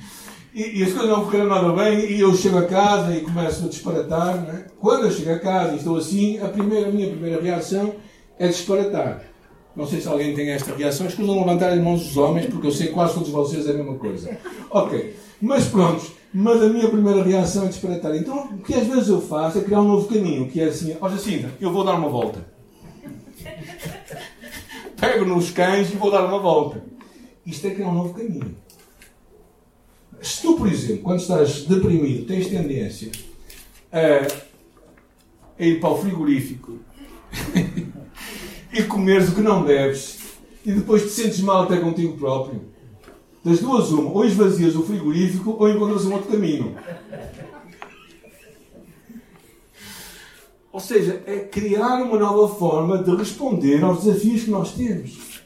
E, 0.55 0.81
e, 0.81 0.83
as 0.83 0.93
coisas 0.93 1.09
não 1.09 1.25
correram 1.25 1.47
nada 1.47 1.71
bem 1.73 2.11
e 2.11 2.19
eu 2.19 2.31
chego 2.35 2.59
a 2.59 2.67
casa 2.67 3.15
e 3.15 3.21
começo 3.21 3.65
a 3.65 3.67
disparatar. 3.67 4.35
Né? 4.37 4.65
Quando 4.79 5.05
eu 5.05 5.11
chego 5.11 5.31
a 5.31 5.39
casa 5.39 5.73
e 5.73 5.77
estou 5.77 5.97
assim, 5.97 6.37
a, 6.37 6.47
primeira, 6.47 6.89
a 6.89 6.91
minha 6.91 7.09
primeira 7.09 7.41
reação 7.41 7.95
é 8.37 8.47
disparatar. 8.47 9.32
Não 9.75 9.87
sei 9.87 9.99
se 9.99 10.07
alguém 10.07 10.35
tem 10.35 10.49
esta 10.49 10.75
reação. 10.75 11.07
Escusam 11.07 11.39
levantar 11.39 11.71
as 11.71 11.81
mãos 11.81 12.03
dos 12.03 12.17
homens, 12.17 12.45
porque 12.45 12.67
eu 12.67 12.71
sei 12.71 12.87
que 12.87 12.93
quase 12.93 13.15
todos 13.15 13.29
vocês 13.29 13.67
é 13.67 13.71
a 13.71 13.73
mesma 13.73 13.95
coisa. 13.95 14.37
Ok. 14.69 15.15
Mas 15.41 15.65
pronto. 15.65 16.11
Mas 16.33 16.61
a 16.61 16.69
minha 16.69 16.89
primeira 16.89 17.23
reação 17.23 17.65
é 17.65 17.67
disparatar. 17.67 18.15
Então, 18.15 18.45
o 18.45 18.57
que 18.59 18.73
às 18.73 18.87
vezes 18.87 19.09
eu 19.09 19.21
faço 19.21 19.59
é 19.59 19.61
criar 19.61 19.81
um 19.81 19.87
novo 19.87 20.07
caminho, 20.07 20.47
que 20.49 20.59
é 20.59 20.65
assim, 20.65 20.95
ó 20.99 21.07
Jacinta, 21.09 21.51
eu 21.61 21.71
vou 21.71 21.83
dar 21.83 21.93
uma 21.93 22.09
volta. 22.09 22.45
Pego 24.99 25.25
nos 25.25 25.51
cães 25.51 25.91
e 25.91 25.95
vou 25.95 26.09
dar 26.09 26.25
uma 26.25 26.39
volta. 26.39 26.83
Isto 27.45 27.67
é 27.67 27.71
criar 27.71 27.89
um 27.89 27.93
novo 27.93 28.13
caminho. 28.13 28.55
Se 30.21 30.41
tu, 30.41 30.55
por 30.55 30.67
exemplo, 30.67 31.03
quando 31.03 31.19
estás 31.19 31.65
deprimido, 31.65 32.25
tens 32.25 32.47
tendência 32.47 33.11
a, 33.91 34.25
a 35.59 35.63
ir 35.63 35.79
para 35.79 35.89
o 35.89 35.97
frigorífico 35.97 36.79
e 38.73 38.83
comeres 38.83 39.29
o 39.29 39.35
que 39.35 39.41
não 39.41 39.63
deves 39.63 40.19
e 40.65 40.71
depois 40.71 41.03
te 41.03 41.09
sentes 41.09 41.39
mal 41.41 41.63
até 41.63 41.77
contigo 41.77 42.17
próprio, 42.17 42.61
das 43.43 43.59
duas, 43.59 43.91
uma, 43.91 44.11
ou 44.11 44.25
esvazias 44.25 44.75
o 44.75 44.83
frigorífico 44.83 45.57
ou 45.59 45.69
encontras 45.69 46.05
um 46.05 46.13
outro 46.13 46.31
caminho. 46.31 46.75
Ou 50.71 50.79
seja, 50.79 51.21
é 51.27 51.39
criar 51.39 52.01
uma 52.01 52.17
nova 52.17 52.55
forma 52.55 53.03
de 53.03 53.15
responder 53.15 53.83
aos 53.83 54.03
desafios 54.03 54.43
que 54.43 54.49
nós 54.49 54.71
temos. 54.71 55.43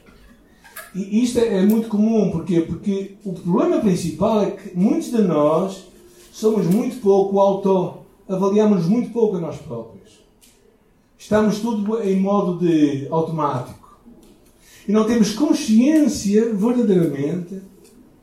E 0.94 1.22
isto 1.22 1.38
é, 1.38 1.66
muito 1.66 1.88
comum, 1.88 2.30
porquê? 2.30 2.62
Porque 2.62 3.16
o 3.24 3.34
problema 3.34 3.78
principal 3.80 4.42
é 4.42 4.52
que 4.52 4.76
muitos 4.76 5.10
de 5.10 5.20
nós 5.20 5.86
somos 6.32 6.66
muito 6.66 7.00
pouco 7.02 7.38
auto, 7.38 7.98
avaliamos 8.26 8.86
muito 8.86 9.10
pouco 9.10 9.36
a 9.36 9.40
nós 9.40 9.58
próprios. 9.58 10.27
Estamos 11.18 11.58
tudo 11.58 12.00
em 12.02 12.20
modo 12.20 12.64
de 12.64 13.08
automático. 13.10 13.98
E 14.86 14.92
não 14.92 15.04
temos 15.04 15.34
consciência 15.34 16.54
verdadeiramente 16.54 17.60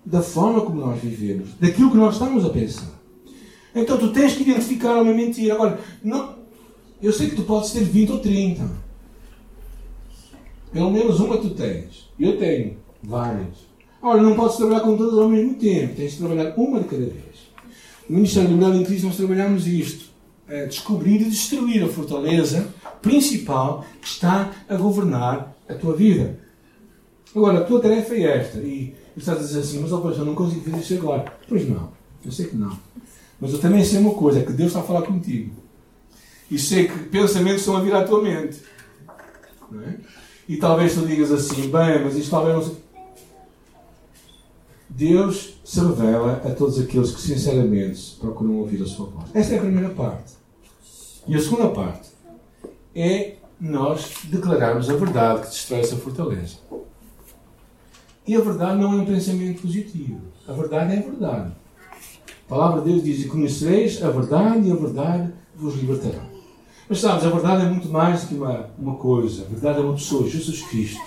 da 0.03 0.21
forma 0.21 0.61
como 0.61 0.79
nós 0.79 1.01
vivemos, 1.01 1.49
daquilo 1.59 1.91
que 1.91 1.97
nós 1.97 2.13
estamos 2.13 2.45
a 2.45 2.49
pensar. 2.49 2.95
Então 3.75 3.97
tu 3.97 4.13
tens 4.13 4.33
que 4.33 4.43
identificar 4.43 5.01
uma 5.01 5.13
mentira. 5.13 5.55
Agora, 5.55 5.79
não, 6.01 6.35
eu 7.01 7.11
sei 7.11 7.29
que 7.29 7.35
tu 7.35 7.43
podes 7.43 7.71
ter 7.71 7.83
20 7.83 8.11
ou 8.13 8.19
30. 8.19 8.85
Pelo 10.71 10.91
menos 10.91 11.19
uma 11.19 11.37
tu 11.37 11.49
tens. 11.49 12.09
Eu 12.17 12.37
tenho 12.37 12.77
várias. 13.03 13.65
Ora, 14.01 14.21
não 14.21 14.35
podes 14.35 14.55
trabalhar 14.55 14.81
com 14.81 14.95
todas 14.95 15.19
ao 15.19 15.27
mesmo 15.27 15.55
tempo. 15.55 15.95
Tens 15.95 16.13
de 16.13 16.17
trabalhar 16.19 16.53
uma 16.55 16.79
de 16.79 16.87
cada 16.87 17.05
vez. 17.05 17.35
No 18.07 18.15
Ministério 18.17 18.49
do 18.49 18.55
Milagre 18.55 18.79
em 18.79 18.85
Cristo 18.85 19.07
nós 19.07 19.17
trabalhamos 19.17 19.67
isto. 19.67 20.05
É 20.47 20.65
descobrir 20.67 21.21
e 21.21 21.25
destruir 21.25 21.83
a 21.83 21.87
fortaleza 21.87 22.73
principal 23.01 23.85
que 24.01 24.07
está 24.07 24.51
a 24.67 24.75
governar 24.75 25.55
a 25.67 25.73
tua 25.73 25.95
vida. 25.95 26.39
Agora, 27.35 27.59
a 27.59 27.63
tua 27.63 27.81
tarefa 27.81 28.15
é 28.15 28.39
esta. 28.39 28.59
E 28.59 28.95
estás 29.17 29.39
a 29.39 29.41
dizer 29.41 29.59
assim, 29.59 29.79
mas 29.81 29.91
oh, 29.91 30.09
eu 30.09 30.25
não 30.25 30.35
consigo 30.35 30.63
fazer 30.63 30.77
isso 30.77 30.93
agora. 30.95 31.33
Pois 31.47 31.67
não. 31.67 31.91
Eu 32.23 32.31
sei 32.31 32.47
que 32.47 32.55
não. 32.55 32.77
Mas 33.39 33.51
eu 33.51 33.59
também 33.59 33.83
sei 33.83 33.99
uma 33.99 34.13
coisa, 34.13 34.39
é 34.39 34.43
que 34.43 34.53
Deus 34.53 34.69
está 34.69 34.79
a 34.79 34.83
falar 34.83 35.01
contigo. 35.01 35.51
E 36.49 36.57
sei 36.57 36.87
que 36.87 36.97
pensamentos 37.09 37.61
estão 37.61 37.75
a 37.75 37.81
vir 37.81 37.93
à 37.93 38.03
tua 38.03 38.21
mente. 38.21 38.61
É? 39.83 39.95
E 40.47 40.57
talvez 40.57 40.93
tu 40.93 41.05
digas 41.05 41.31
assim, 41.31 41.63
bem, 41.63 42.03
mas 42.03 42.15
isto 42.15 42.31
talvez 42.31 42.55
não 42.55 42.63
se... 42.63 42.85
Deus 44.87 45.55
se 45.65 45.79
revela 45.79 46.41
a 46.45 46.51
todos 46.51 46.79
aqueles 46.79 47.11
que 47.11 47.19
sinceramente 47.19 48.15
procuram 48.19 48.59
ouvir 48.59 48.81
a 48.81 48.85
sua 48.85 49.07
voz. 49.07 49.29
Esta 49.33 49.55
é 49.55 49.57
a 49.57 49.61
primeira 49.61 49.89
parte. 49.89 50.33
E 51.27 51.35
a 51.35 51.41
segunda 51.41 51.69
parte 51.69 52.14
é 52.95 53.35
nós 53.59 54.13
declararmos 54.25 54.89
a 54.89 54.95
verdade 54.95 55.41
que 55.41 55.47
destrói 55.47 55.81
essa 55.81 55.95
fortaleza. 55.97 56.57
E 58.27 58.35
a 58.35 58.41
verdade 58.41 58.79
não 58.79 58.93
é 58.93 58.95
um 59.01 59.05
pensamento 59.05 59.61
positivo. 59.61 60.21
A 60.47 60.53
verdade 60.53 60.95
é 60.95 60.99
a 60.99 61.01
verdade. 61.01 61.51
A 62.45 62.49
palavra 62.49 62.81
de 62.81 62.91
Deus 62.91 63.03
diz: 63.03 63.25
E 63.25 63.27
conhecereis 63.27 64.03
a 64.03 64.09
verdade, 64.09 64.67
e 64.67 64.71
a 64.71 64.75
verdade 64.75 65.33
vos 65.55 65.75
libertará. 65.75 66.23
Mas 66.87 66.99
sabes, 66.99 67.25
a 67.25 67.29
verdade 67.29 67.65
é 67.65 67.69
muito 67.69 67.89
mais 67.89 68.21
do 68.21 68.27
que 68.27 68.35
uma, 68.35 68.69
uma 68.77 68.95
coisa. 68.95 69.43
A 69.43 69.49
verdade 69.49 69.79
é 69.79 69.81
uma 69.81 69.93
pessoa, 69.93 70.29
Jesus 70.29 70.61
Cristo. 70.61 71.01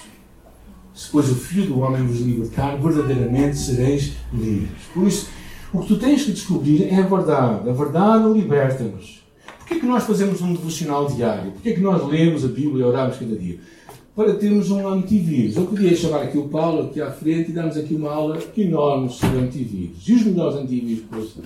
Se 0.95 1.09
pois 1.11 1.31
o 1.31 1.35
Filho 1.37 1.67
do 1.67 1.81
Homem 1.81 2.05
vos 2.05 2.21
libertar, 2.21 2.77
verdadeiramente 2.77 3.57
sereis 3.57 4.15
livres. 4.33 4.83
Por 4.93 5.07
isso, 5.07 5.29
o 5.73 5.81
que 5.81 5.89
tu 5.89 5.99
tens 5.99 6.25
que 6.25 6.33
descobrir 6.33 6.89
é 6.89 6.97
a 6.97 7.07
verdade. 7.07 7.71
A 7.71 7.73
verdade 7.73 8.33
liberta-nos. 8.33 9.23
Porquê 9.69 9.75
é 9.75 9.81
que 9.81 9.87
nós 9.87 10.05
fazemos 10.05 10.41
um 10.41 10.55
devocional 10.55 11.07
diário? 11.07 11.53
Porquê 11.53 11.69
é 11.69 11.73
que 11.75 11.81
nós 11.81 12.09
lemos 12.09 12.43
a 12.43 12.49
Bíblia 12.49 12.87
e 12.87 12.89
oramos 12.89 13.19
cada 13.19 13.37
dia? 13.37 13.61
Para 14.17 14.35
termos 14.35 14.71
um 14.71 14.89
antivírus. 14.89 15.57
Eu 15.57 15.67
podia 15.67 15.95
chamar 15.95 16.23
aqui 16.23 16.39
o 16.39 16.49
Paulo 16.49 16.87
aqui 16.87 17.03
à 17.03 17.11
frente 17.11 17.51
e 17.51 17.53
darmos 17.53 17.77
aqui 17.77 17.95
uma 17.95 18.11
aula 18.11 18.39
enorme 18.57 19.11
sobre 19.11 19.39
antivírus. 19.39 20.09
E 20.09 20.15
os 20.15 20.25
melhores 20.25 20.57
antivírus 20.57 21.05
que 21.05 21.43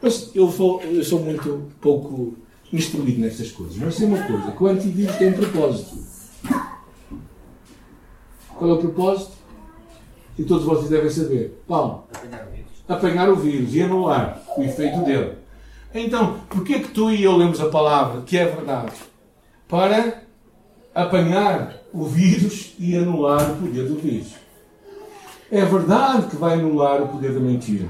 Mas 0.00 0.30
eu, 0.36 0.46
vou, 0.46 0.80
eu 0.82 1.02
sou 1.02 1.18
muito 1.18 1.64
pouco 1.80 2.34
instruído 2.72 3.20
nestas 3.20 3.50
coisas. 3.50 3.76
Mas 3.76 3.96
sei 3.96 4.06
uma 4.06 4.22
coisa, 4.22 4.52
que 4.52 4.62
o 4.62 4.66
antivírus 4.68 5.16
tem 5.16 5.30
um 5.30 5.32
propósito. 5.32 5.98
Qual 8.56 8.70
é 8.70 8.74
o 8.74 8.78
propósito? 8.78 9.32
E 10.38 10.44
todos 10.44 10.64
vocês 10.64 10.90
devem 10.90 11.10
saber. 11.10 11.60
Paulo, 11.66 12.04
apanhar 12.88 13.28
o 13.28 13.36
vírus 13.36 13.74
e 13.74 13.82
anular 13.82 14.40
o 14.56 14.62
efeito 14.62 15.04
dele. 15.04 15.43
Então, 15.94 16.40
porquê 16.48 16.80
que 16.80 16.88
tu 16.88 17.10
e 17.10 17.22
eu 17.22 17.36
lemos 17.36 17.60
a 17.60 17.68
palavra, 17.68 18.22
que 18.22 18.36
é 18.36 18.46
verdade? 18.46 18.92
Para 19.68 20.24
apanhar 20.92 21.76
o 21.92 22.04
vírus 22.04 22.74
e 22.80 22.96
anular 22.96 23.52
o 23.52 23.56
poder 23.56 23.86
do 23.86 23.94
vírus. 23.94 24.34
É 25.50 25.64
verdade 25.64 26.26
que 26.26 26.36
vai 26.36 26.54
anular 26.54 27.00
o 27.00 27.08
poder 27.08 27.32
da 27.32 27.38
mentira. 27.38 27.88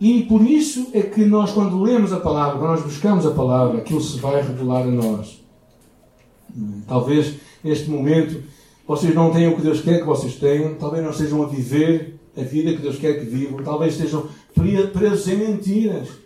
E 0.00 0.24
por 0.24 0.42
isso 0.42 0.90
é 0.92 1.02
que 1.02 1.24
nós, 1.24 1.52
quando 1.52 1.80
lemos 1.80 2.12
a 2.12 2.18
palavra, 2.18 2.58
quando 2.58 2.72
nós 2.72 2.82
buscamos 2.82 3.24
a 3.24 3.30
palavra, 3.30 3.78
aquilo 3.78 4.00
se 4.00 4.18
vai 4.18 4.42
revelar 4.42 4.82
a 4.82 4.86
nós. 4.86 5.40
Talvez 6.88 7.36
neste 7.62 7.88
momento 7.88 8.42
vocês 8.84 9.14
não 9.14 9.30
tenham 9.30 9.52
o 9.52 9.56
que 9.56 9.62
Deus 9.62 9.80
quer 9.80 10.00
que 10.00 10.06
vocês 10.06 10.34
tenham, 10.34 10.74
talvez 10.74 11.04
não 11.04 11.12
estejam 11.12 11.44
a 11.44 11.46
viver 11.46 12.18
a 12.36 12.42
vida 12.42 12.72
que 12.72 12.82
Deus 12.82 12.98
quer 12.98 13.20
que 13.20 13.26
vivam, 13.26 13.62
talvez 13.62 13.94
estejam 13.94 14.26
presos 14.92 15.28
em 15.28 15.36
mentiras. 15.36 16.21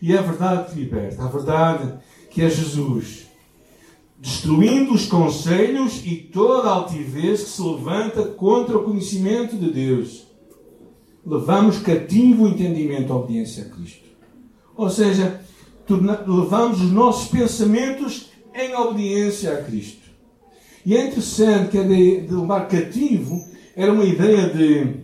E 0.00 0.12
é 0.14 0.18
a 0.18 0.22
verdade 0.22 0.72
que 0.72 0.80
liberta, 0.80 1.22
a 1.22 1.28
verdade 1.28 1.94
que 2.30 2.42
é 2.42 2.48
Jesus, 2.48 3.26
destruindo 4.18 4.94
os 4.94 5.06
conselhos 5.06 6.02
e 6.04 6.16
toda 6.16 6.68
a 6.68 6.72
altivez 6.72 7.42
que 7.42 7.50
se 7.50 7.62
levanta 7.62 8.22
contra 8.24 8.78
o 8.78 8.84
conhecimento 8.84 9.56
de 9.56 9.70
Deus 9.70 10.30
levamos 11.24 11.78
cativo 11.78 12.44
o 12.44 12.48
entendimento 12.48 13.12
à 13.12 13.16
obediência 13.16 13.64
a 13.64 13.68
Cristo. 13.68 14.08
Ou 14.76 14.88
seja, 14.88 15.40
levamos 15.88 16.80
os 16.80 16.90
nossos 16.90 17.28
pensamentos 17.28 18.30
em 18.54 18.74
obediência 18.74 19.52
a 19.52 19.62
Cristo. 19.62 20.08
E 20.84 20.96
é 20.96 21.06
interessante 21.06 21.70
que 21.70 21.78
a 21.78 21.82
ideia 21.82 22.22
de 22.22 22.34
levar 22.34 22.68
cativo 22.68 23.44
era 23.76 23.92
uma 23.92 24.04
ideia 24.04 24.48
de, 24.48 24.96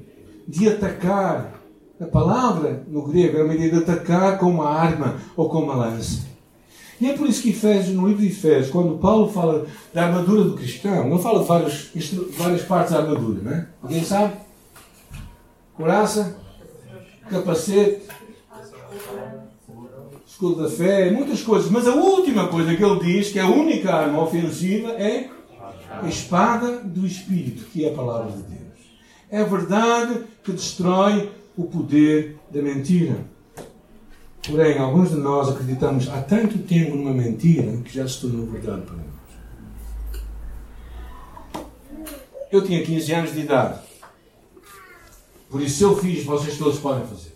de 0.49 0.69
atacar. 0.69 1.56
A 2.01 2.05
palavra 2.07 2.85
no 2.89 3.03
grego 3.03 3.37
era 3.37 3.45
uma 3.45 3.55
ideia 3.55 3.71
de 3.71 3.79
atacar 3.79 4.39
com 4.39 4.51
uma 4.51 4.69
arma 4.69 5.17
ou 5.37 5.49
com 5.49 5.61
uma 5.61 5.75
lança. 5.75 6.27
E 7.01 7.09
é 7.09 7.13
por 7.15 7.29
isso 7.29 7.43
que 7.43 7.51
Efésios, 7.51 7.95
no 7.95 8.07
livro 8.07 8.23
de 8.23 8.29
Efésios, 8.29 8.71
quando 8.71 8.99
Paulo 8.99 9.29
fala 9.29 9.67
da 9.93 10.07
armadura 10.07 10.45
do 10.45 10.55
cristão, 10.55 11.09
não 11.09 11.19
fala 11.19 11.41
de 11.41 11.49
várias, 11.49 11.91
várias 12.37 12.63
partes 12.63 12.93
da 12.93 13.01
armadura, 13.01 13.41
não 13.43 13.53
é? 13.53 13.67
Alguém 13.83 14.05
sabe? 14.05 14.33
coraça, 15.77 16.37
capacete, 17.29 18.03
escudo 20.27 20.63
da 20.63 20.71
fé, 20.71 21.11
muitas 21.11 21.43
coisas. 21.43 21.71
Mas 21.71 21.87
a 21.87 21.95
última 21.95 22.49
coisa 22.49 22.75
que 22.75 22.83
ele 22.83 23.01
diz, 23.01 23.31
que 23.31 23.39
é 23.39 23.43
a 23.43 23.49
única 23.49 23.95
arma 23.95 24.23
ofensiva, 24.23 24.91
é 24.93 25.29
a 26.03 26.09
espada 26.09 26.79
do 26.79 27.07
Espírito, 27.07 27.67
que 27.67 27.85
é 27.85 27.91
a 27.91 27.95
palavra 27.95 28.33
de 28.33 28.43
Deus. 28.43 28.57
É 29.31 29.45
verdade 29.45 30.25
que 30.43 30.53
destrói 30.53 31.31
o 31.57 31.65
poder 31.65 32.37
da 32.51 32.61
mentira. 32.61 33.25
Porém, 34.49 34.79
alguns 34.79 35.11
de 35.11 35.17
nós 35.17 35.49
acreditamos 35.49 36.09
há 36.09 36.21
tanto 36.23 36.59
tempo 36.59 36.95
numa 36.95 37.13
mentira 37.13 37.79
que 37.79 37.93
já 37.93 38.07
se 38.07 38.21
tornou 38.21 38.47
verdade 38.47 38.83
para 38.83 38.95
nós. 38.95 39.07
Eu 42.53 42.63
tinha 42.65 42.85
15 42.85 43.13
anos 43.13 43.33
de 43.33 43.41
idade. 43.41 43.81
Por 45.51 45.61
isso, 45.61 45.83
eu 45.83 45.97
fiz, 45.97 46.25
vocês 46.25 46.57
todos 46.59 46.79
podem 46.79 47.07
fazer. 47.07 47.33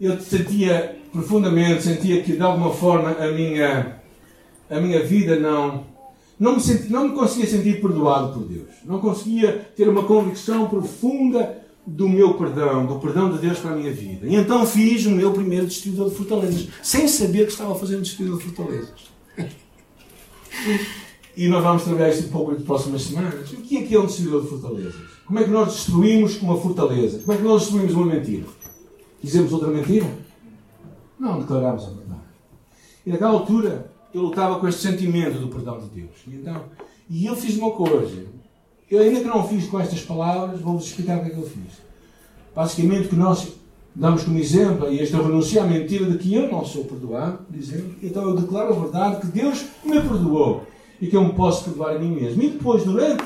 eu 0.00 0.20
sentia 0.20 0.98
profundamente, 1.12 1.82
sentia 1.82 2.22
que 2.22 2.32
de 2.32 2.42
alguma 2.42 2.72
forma 2.72 3.10
a 3.10 3.30
minha, 3.30 4.00
a 4.68 4.80
minha 4.80 5.04
vida 5.04 5.38
não, 5.38 5.84
não 6.40 6.56
me, 6.56 6.60
senti, 6.60 6.90
não 6.90 7.08
me 7.08 7.14
conseguia 7.14 7.46
sentir 7.46 7.80
perdoado 7.80 8.32
por 8.32 8.48
Deus. 8.48 8.68
Não 8.84 8.98
conseguia 8.98 9.52
ter 9.76 9.88
uma 9.88 10.04
convicção 10.04 10.68
profunda 10.68 11.61
do 11.86 12.08
meu 12.08 12.34
perdão, 12.34 12.86
do 12.86 12.98
perdão 13.00 13.32
de 13.32 13.38
Deus 13.38 13.58
para 13.58 13.72
a 13.72 13.76
minha 13.76 13.92
vida. 13.92 14.26
E 14.26 14.36
então 14.36 14.64
fiz 14.64 15.04
o 15.06 15.10
meu 15.10 15.32
primeiro 15.32 15.66
distribuidor 15.66 16.10
de 16.10 16.16
fortalezas, 16.16 16.68
sem 16.82 17.08
saber 17.08 17.46
que 17.46 17.52
estava 17.52 17.74
fazendo 17.74 18.02
distribuidor 18.02 18.40
de 18.40 18.44
fortalezas. 18.46 19.12
e 21.36 21.48
nós 21.48 21.62
vamos 21.62 21.82
trabalhar 21.82 22.10
isto 22.10 22.26
um 22.26 22.30
pouco 22.30 22.52
nas 22.52 22.62
próximas 22.62 23.02
semanas. 23.02 23.50
O 23.52 23.56
que 23.56 23.78
é 23.78 23.82
que 23.82 23.94
é 23.94 23.98
um 23.98 24.06
distribuidor 24.06 24.42
de 24.42 24.48
fortalezas? 24.48 24.94
Como 25.26 25.38
é 25.38 25.44
que 25.44 25.50
nós 25.50 25.72
destruímos 25.72 26.40
uma 26.40 26.56
fortaleza? 26.56 27.18
Como 27.20 27.32
é 27.32 27.36
que 27.36 27.42
nós 27.42 27.62
destruímos 27.62 27.94
uma 27.94 28.06
mentira? 28.06 28.46
Dizemos 29.22 29.52
outra 29.52 29.68
mentira? 29.68 30.06
Não, 31.18 31.40
declaramos 31.40 31.84
a 31.84 31.90
verdade. 31.90 32.20
E 33.06 33.10
naquela 33.10 33.32
altura 33.32 33.90
eu 34.14 34.22
lutava 34.22 34.58
com 34.60 34.68
este 34.68 34.82
sentimento 34.82 35.38
do 35.38 35.48
perdão 35.48 35.78
de 35.78 35.86
Deus. 35.86 36.10
E, 36.26 36.34
então, 36.34 36.64
e 37.08 37.26
eu 37.26 37.34
fiz 37.34 37.56
uma 37.56 37.70
coisa. 37.70 38.26
Eu 38.92 39.00
ainda 39.00 39.20
que 39.20 39.26
não 39.26 39.48
fiz 39.48 39.68
com 39.68 39.80
estas 39.80 40.02
palavras, 40.02 40.60
vou-vos 40.60 40.84
explicar 40.84 41.16
o 41.16 41.20
que 41.22 41.28
é 41.28 41.30
que 41.30 41.38
eu 41.38 41.46
fiz. 41.46 41.80
Basicamente, 42.54 43.08
que 43.08 43.16
nós 43.16 43.48
damos 43.94 44.22
como 44.22 44.38
exemplo, 44.38 44.92
e 44.92 45.00
este 45.00 45.14
eu 45.14 45.24
renuncio 45.24 45.62
à 45.62 45.64
mentira 45.64 46.04
de 46.04 46.18
que 46.18 46.34
eu 46.34 46.52
não 46.52 46.62
sou 46.62 46.84
perdoado, 46.84 47.38
exemplo, 47.58 47.94
então 48.02 48.22
eu 48.22 48.36
declaro 48.36 48.74
a 48.74 48.78
verdade 48.78 49.22
que 49.22 49.28
Deus 49.28 49.64
me 49.82 49.98
perdoou 49.98 50.66
e 51.00 51.06
que 51.06 51.16
eu 51.16 51.24
me 51.24 51.32
posso 51.32 51.64
perdoar 51.64 51.96
a 51.96 51.98
mim 51.98 52.14
mesmo. 52.14 52.42
E 52.42 52.50
depois, 52.50 52.84
durante 52.84 53.24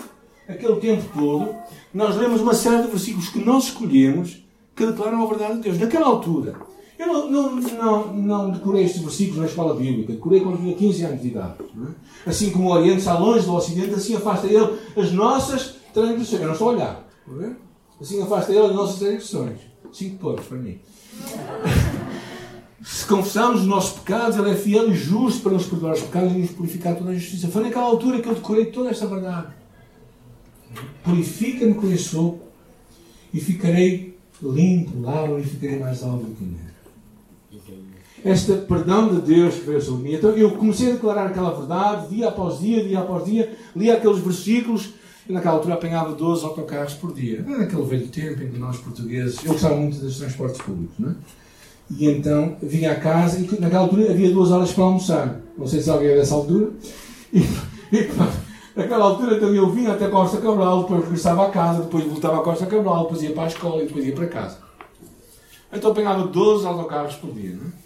aquele 0.48 0.76
tempo 0.76 1.02
todo, 1.12 1.52
nós 1.92 2.14
lemos 2.14 2.40
uma 2.40 2.54
série 2.54 2.84
de 2.84 2.88
versículos 2.88 3.28
que 3.28 3.40
nós 3.40 3.64
escolhemos 3.64 4.40
que 4.76 4.86
declaram 4.86 5.20
a 5.20 5.26
verdade 5.26 5.54
de 5.56 5.62
Deus. 5.62 5.80
Naquela 5.80 6.06
altura, 6.06 6.54
eu 6.98 7.06
não, 7.06 7.30
não, 7.30 7.56
não, 7.60 8.12
não 8.14 8.50
decorei 8.50 8.84
estes 8.84 9.02
versículos 9.02 9.40
na 9.40 9.46
escola 9.46 9.74
bíblica, 9.74 10.12
decorei 10.12 10.40
quando 10.40 10.58
tinha 10.58 10.74
15 10.74 11.04
anos 11.04 11.22
de 11.22 11.28
idade. 11.28 11.54
É? 11.60 12.30
Assim 12.30 12.50
como 12.50 12.68
o 12.68 12.72
Oriente 12.72 12.98
está 12.98 13.18
longe 13.18 13.44
do 13.44 13.54
Ocidente, 13.54 13.94
assim 13.94 14.16
afasta 14.16 14.46
ele 14.46 14.78
as 14.96 15.12
nossas 15.12 15.76
transgressões. 15.92 16.40
Eu 16.40 16.46
não 16.46 16.52
estou 16.54 16.70
a 16.70 16.72
olhar. 16.72 17.08
Assim 18.00 18.22
afasta 18.22 18.52
ele 18.52 18.66
as 18.66 18.74
nossas 18.74 18.98
transgressões. 18.98 19.58
Cinco 19.92 20.16
pontos 20.16 20.46
para 20.46 20.58
mim. 20.58 20.78
Se 22.86 23.04
confessarmos 23.04 23.62
os 23.62 23.66
nossos 23.66 23.98
pecados, 23.98 24.36
Ele 24.36 24.50
é 24.50 24.54
fiel 24.54 24.90
e 24.90 24.94
justo 24.94 25.42
para 25.42 25.52
nos 25.52 25.66
perdoar 25.66 25.94
os 25.94 26.02
pecados 26.02 26.32
e 26.32 26.38
nos 26.38 26.50
purificar 26.52 26.94
toda 26.94 27.10
a 27.10 27.14
justiça. 27.14 27.48
Foi 27.48 27.64
naquela 27.64 27.86
altura 27.86 28.20
que 28.20 28.28
eu 28.28 28.34
decorei 28.34 28.66
toda 28.66 28.90
esta 28.90 29.08
verdade. 29.08 29.48
Purifica-me 31.02 31.74
com 31.74 31.90
esse 31.90 32.04
soco 32.04 32.40
e 33.34 33.40
ficarei 33.40 34.16
limpo, 34.40 35.00
lavo 35.00 35.38
e 35.38 35.42
ficarei 35.42 35.80
mais 35.80 36.02
alto 36.04 36.26
do 36.26 36.34
que 36.36 36.44
nele. 36.44 36.75
Este 38.26 38.54
perdão 38.54 39.14
de 39.14 39.20
Deus 39.20 39.54
que 39.54 39.66
veio 39.66 39.80
sobre 39.80 40.02
mim. 40.02 40.14
Então 40.16 40.30
eu 40.30 40.50
comecei 40.50 40.90
a 40.90 40.92
declarar 40.94 41.26
aquela 41.26 41.52
verdade, 41.52 42.08
dia 42.08 42.26
após 42.26 42.58
dia, 42.58 42.82
dia 42.82 42.98
após 42.98 43.24
dia, 43.24 43.56
lia 43.74 43.94
aqueles 43.94 44.18
versículos. 44.18 44.94
E 45.28 45.32
naquela 45.32 45.54
altura 45.54 45.74
apanhava 45.74 46.12
12 46.12 46.44
autocarros 46.44 46.94
por 46.94 47.12
dia. 47.12 47.44
Era 47.46 47.58
naquele 47.58 47.82
velho 47.82 48.08
tempo 48.08 48.42
em 48.42 48.50
que 48.50 48.58
nós 48.58 48.78
portugueses. 48.78 49.44
Eu 49.44 49.52
gostava 49.52 49.76
muito 49.76 49.98
dos 49.98 50.18
transportes 50.18 50.60
públicos, 50.60 50.96
não 50.98 51.10
é? 51.10 51.14
E 51.88 52.08
então 52.08 52.56
vinha 52.60 52.92
a 52.92 52.96
casa 52.96 53.38
e 53.38 53.60
naquela 53.60 53.82
altura 53.82 54.10
havia 54.10 54.32
duas 54.32 54.50
horas 54.50 54.72
para 54.72 54.84
almoçar. 54.84 55.40
Não 55.56 55.66
sei 55.68 55.80
se 55.80 55.88
alguém 55.88 56.08
é 56.08 56.16
dessa 56.16 56.34
altura. 56.34 56.70
E, 57.32 57.38
e 57.92 58.10
naquela 58.74 59.04
altura 59.04 59.36
eu 59.36 59.70
vinha 59.70 59.92
até 59.92 60.06
a 60.06 60.10
Costa 60.10 60.40
Cabral, 60.40 60.82
depois 60.82 61.04
regressava 61.04 61.46
à 61.46 61.50
casa, 61.50 61.82
depois 61.82 62.04
voltava 62.04 62.38
à 62.38 62.42
Costa 62.42 62.66
Cabral, 62.66 63.04
depois 63.04 63.22
ia 63.22 63.32
para 63.32 63.44
a 63.44 63.48
escola 63.48 63.82
e 63.82 63.86
depois 63.86 64.04
ia 64.04 64.14
para 64.14 64.26
casa. 64.26 64.58
Então 65.72 65.92
apanhava 65.92 66.26
12 66.26 66.66
autocarros 66.66 67.14
por 67.16 67.32
dia. 67.32 67.54
Não 67.54 67.68
é? 67.68 67.85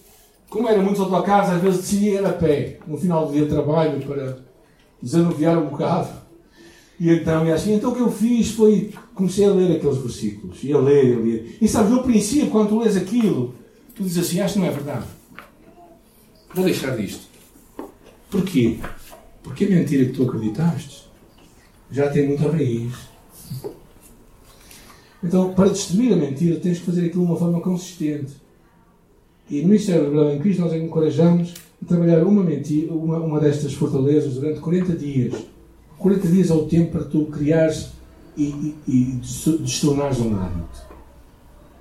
Como 0.51 0.69
eram 0.69 0.83
muitos 0.83 1.01
autocarros, 1.01 1.49
às 1.49 1.63
vezes 1.63 1.81
decidia 1.81 2.21
ir 2.21 2.27
a 2.27 2.33
pé, 2.33 2.81
no 2.85 2.99
final 2.99 3.27
do 3.27 3.33
dia 3.33 3.45
de 3.45 3.51
trabalho, 3.51 4.05
para 4.05 4.39
desanuviar 5.01 5.57
um 5.57 5.69
bocado. 5.69 6.11
E 6.99 7.09
então, 7.09 7.47
e 7.47 7.53
assim, 7.53 7.75
então 7.75 7.93
o 7.93 7.95
que 7.95 8.01
eu 8.01 8.11
fiz 8.11 8.51
foi, 8.51 8.93
comecei 9.15 9.47
a 9.47 9.53
ler 9.53 9.77
aqueles 9.77 9.99
versículos, 9.99 10.59
e 10.65 10.73
a 10.73 10.79
ler, 10.79 11.17
a 11.17 11.21
ler. 11.21 11.57
E 11.61 11.69
sabes, 11.69 11.93
no 11.93 12.03
princípio, 12.03 12.51
quando 12.51 12.71
tu 12.71 12.81
lês 12.81 12.97
aquilo, 12.97 13.55
tu 13.95 14.03
dizes 14.03 14.27
assim, 14.27 14.41
acho 14.41 14.55
que 14.55 14.59
não 14.59 14.67
é 14.67 14.71
verdade. 14.71 15.07
Vou 16.53 16.65
deixar 16.65 16.97
disto. 16.97 17.29
Porquê? 18.29 18.79
Porque 19.45 19.65
a 19.65 19.69
mentira 19.69 20.05
que 20.05 20.13
tu 20.13 20.25
acreditaste 20.25 21.09
já 21.93 22.11
tem 22.11 22.27
muita 22.27 22.51
raiz. 22.51 22.93
Então, 25.23 25.55
para 25.55 25.69
destruir 25.69 26.13
a 26.13 26.17
mentira, 26.17 26.59
tens 26.59 26.81
que 26.81 26.87
fazer 26.87 27.07
aquilo 27.07 27.25
de 27.25 27.31
uma 27.31 27.39
forma 27.39 27.61
consistente. 27.61 28.33
E 29.51 29.63
no 29.63 29.69
Ministério 29.69 30.05
da 30.05 30.11
Verdade 30.11 30.37
em 30.37 30.39
Cristo, 30.39 30.63
nós 30.63 30.73
encorajamos 30.73 31.55
a 31.83 31.87
trabalhar 31.87 32.23
uma, 32.25 32.45
mentira, 32.45 32.93
uma, 32.93 33.19
uma 33.19 33.41
destas 33.41 33.75
fortalezas 33.75 34.35
durante 34.35 34.61
40 34.61 34.95
dias. 34.95 35.35
40 35.99 36.29
dias 36.29 36.51
é 36.51 36.55
o 36.55 36.67
tempo 36.67 36.93
para 36.93 37.05
tu 37.05 37.27
criares 37.27 37.91
e, 38.37 38.45
e, 38.45 38.77
e 38.87 39.21
destornares 39.61 40.21
um 40.21 40.37
hábito. 40.37 40.83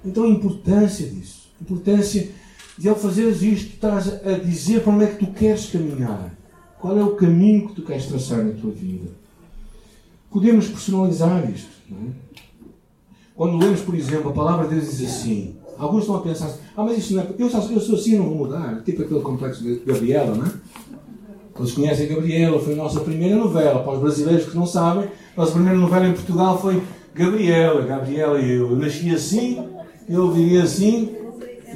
Então, 0.03 0.23
a 0.23 0.29
importância 0.29 1.07
disso. 1.07 1.49
A 1.59 1.63
importância 1.63 2.29
de 2.77 2.89
ao 2.89 2.95
fazeres 2.95 3.41
isto, 3.43 3.73
estás 3.73 4.07
a 4.25 4.37
dizer 4.39 4.81
para 4.81 4.93
onde 4.93 5.03
é 5.03 5.07
que 5.07 5.25
tu 5.25 5.31
queres 5.31 5.67
caminhar. 5.69 6.33
Qual 6.79 6.97
é 6.97 7.03
o 7.03 7.15
caminho 7.15 7.67
que 7.67 7.75
tu 7.75 7.81
queres 7.83 8.07
traçar 8.07 8.43
na 8.43 8.53
tua 8.53 8.71
vida. 8.71 9.11
Podemos 10.31 10.67
personalizar 10.67 11.49
isto. 11.51 11.69
É? 11.91 12.29
Quando 13.35 13.57
lemos, 13.57 13.81
por 13.81 13.95
exemplo, 13.95 14.29
a 14.29 14.33
palavra 14.33 14.67
de 14.67 14.75
Deus 14.75 14.97
diz 14.97 15.09
assim, 15.09 15.55
alguns 15.79 16.01
estão 16.01 16.17
a 16.17 16.21
pensar 16.21 16.53
ah, 16.75 16.83
mas 16.83 16.97
isto 16.97 17.13
não 17.13 17.23
é, 17.23 17.27
eu, 17.37 17.47
eu 17.47 17.79
sou 17.81 17.95
assim, 17.95 18.17
não 18.17 18.25
vou 18.25 18.35
mudar. 18.35 18.81
Tipo 18.83 19.01
aquele 19.01 19.21
complexo 19.21 19.63
de 19.63 19.81
Gabriela, 19.85 20.35
não 20.35 20.45
é? 20.45 20.51
Todos 21.55 21.73
conhecem 21.73 22.07
Gabriela, 22.07 22.59
foi 22.59 22.73
a 22.73 22.77
nossa 22.77 23.01
primeira 23.01 23.35
novela. 23.35 23.83
Para 23.83 23.93
os 23.93 23.99
brasileiros 23.99 24.45
que 24.45 24.55
não 24.55 24.65
sabem, 24.65 25.09
a 25.35 25.41
nossa 25.41 25.51
primeira 25.51 25.77
novela 25.77 26.07
em 26.07 26.13
Portugal 26.13 26.59
foi 26.61 26.81
Gabriela, 27.13 27.85
Gabriela 27.85 28.39
e 28.39 28.51
eu. 28.51 28.69
Eu 28.69 28.75
nasci 28.77 29.13
assim, 29.13 29.67
eu 30.07 30.31
vivi 30.31 30.57
assim, 30.57 31.15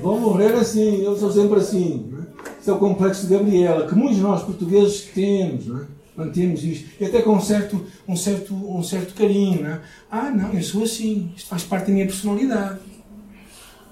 vou 0.01 0.19
morrer 0.19 0.53
assim, 0.53 1.03
eu 1.03 1.17
sou 1.17 1.31
sempre 1.31 1.59
assim. 1.59 2.09
Não 2.11 2.19
é? 2.19 2.23
É 2.65 2.71
o 2.71 2.77
complexo 2.77 3.27
de 3.27 3.33
Gabriela, 3.33 3.85
que 3.85 3.93
muitos 3.93 4.15
de 4.15 4.21
nós 4.21 4.41
portugueses 4.43 5.01
temos, 5.13 5.67
não 5.67 5.81
é? 5.81 5.85
mantemos 6.15 6.63
isto. 6.63 6.89
E 6.99 7.05
até 7.05 7.21
com 7.21 7.33
um 7.33 7.41
certo, 7.41 7.85
um 8.07 8.15
certo, 8.15 8.53
um 8.53 8.83
certo 8.83 9.13
carinho. 9.13 9.63
Não 9.63 9.69
é? 9.69 9.81
Ah, 10.09 10.31
não, 10.31 10.53
eu 10.53 10.63
sou 10.63 10.83
assim. 10.83 11.31
Isto 11.35 11.49
faz 11.49 11.63
parte 11.63 11.87
da 11.87 11.93
minha 11.93 12.05
personalidade. 12.05 12.79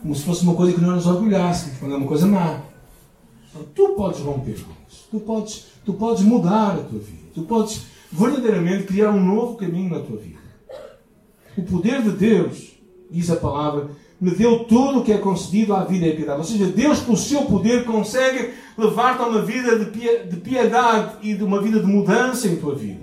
Como 0.01 0.15
se 0.15 0.23
fosse 0.23 0.43
uma 0.43 0.55
coisa 0.55 0.73
que 0.73 0.81
nós 0.81 0.95
nos 0.95 1.07
orgulhássemos, 1.07 1.77
quando 1.77 1.93
é 1.93 1.97
uma 1.97 2.07
coisa 2.07 2.25
má. 2.25 2.61
Então, 3.49 3.67
tu 3.75 3.89
podes 3.89 4.19
romper 4.21 4.59
com 4.59 4.71
isso. 4.89 5.07
Tu 5.11 5.19
podes, 5.19 5.65
tu 5.85 5.93
podes 5.93 6.23
mudar 6.23 6.71
a 6.71 6.83
tua 6.83 6.99
vida. 6.99 7.29
Tu 7.33 7.43
podes 7.43 7.85
verdadeiramente 8.11 8.83
criar 8.83 9.11
um 9.11 9.23
novo 9.23 9.55
caminho 9.55 9.89
na 9.89 9.99
tua 9.99 10.17
vida. 10.17 10.39
O 11.57 11.63
poder 11.63 12.01
de 12.01 12.11
Deus, 12.11 12.71
diz 13.09 13.29
a 13.29 13.35
palavra, 13.35 13.91
me 14.19 14.31
deu 14.31 14.65
tudo 14.65 14.99
o 14.99 15.03
que 15.03 15.11
é 15.11 15.17
concedido 15.17 15.73
à 15.73 15.83
vida 15.83 16.05
e 16.05 16.11
à 16.11 16.15
piedade. 16.15 16.39
Ou 16.39 16.45
seja, 16.45 16.65
Deus, 16.67 16.99
com 16.99 17.13
o 17.13 17.17
seu 17.17 17.43
poder, 17.45 17.85
consegue 17.85 18.53
levar-te 18.77 19.21
a 19.21 19.27
uma 19.27 19.41
vida 19.41 19.77
de 19.79 20.37
piedade 20.37 21.15
e 21.21 21.33
de 21.33 21.43
uma 21.43 21.61
vida 21.61 21.79
de 21.79 21.87
mudança 21.87 22.47
em 22.47 22.55
tua 22.55 22.75
vida. 22.75 23.01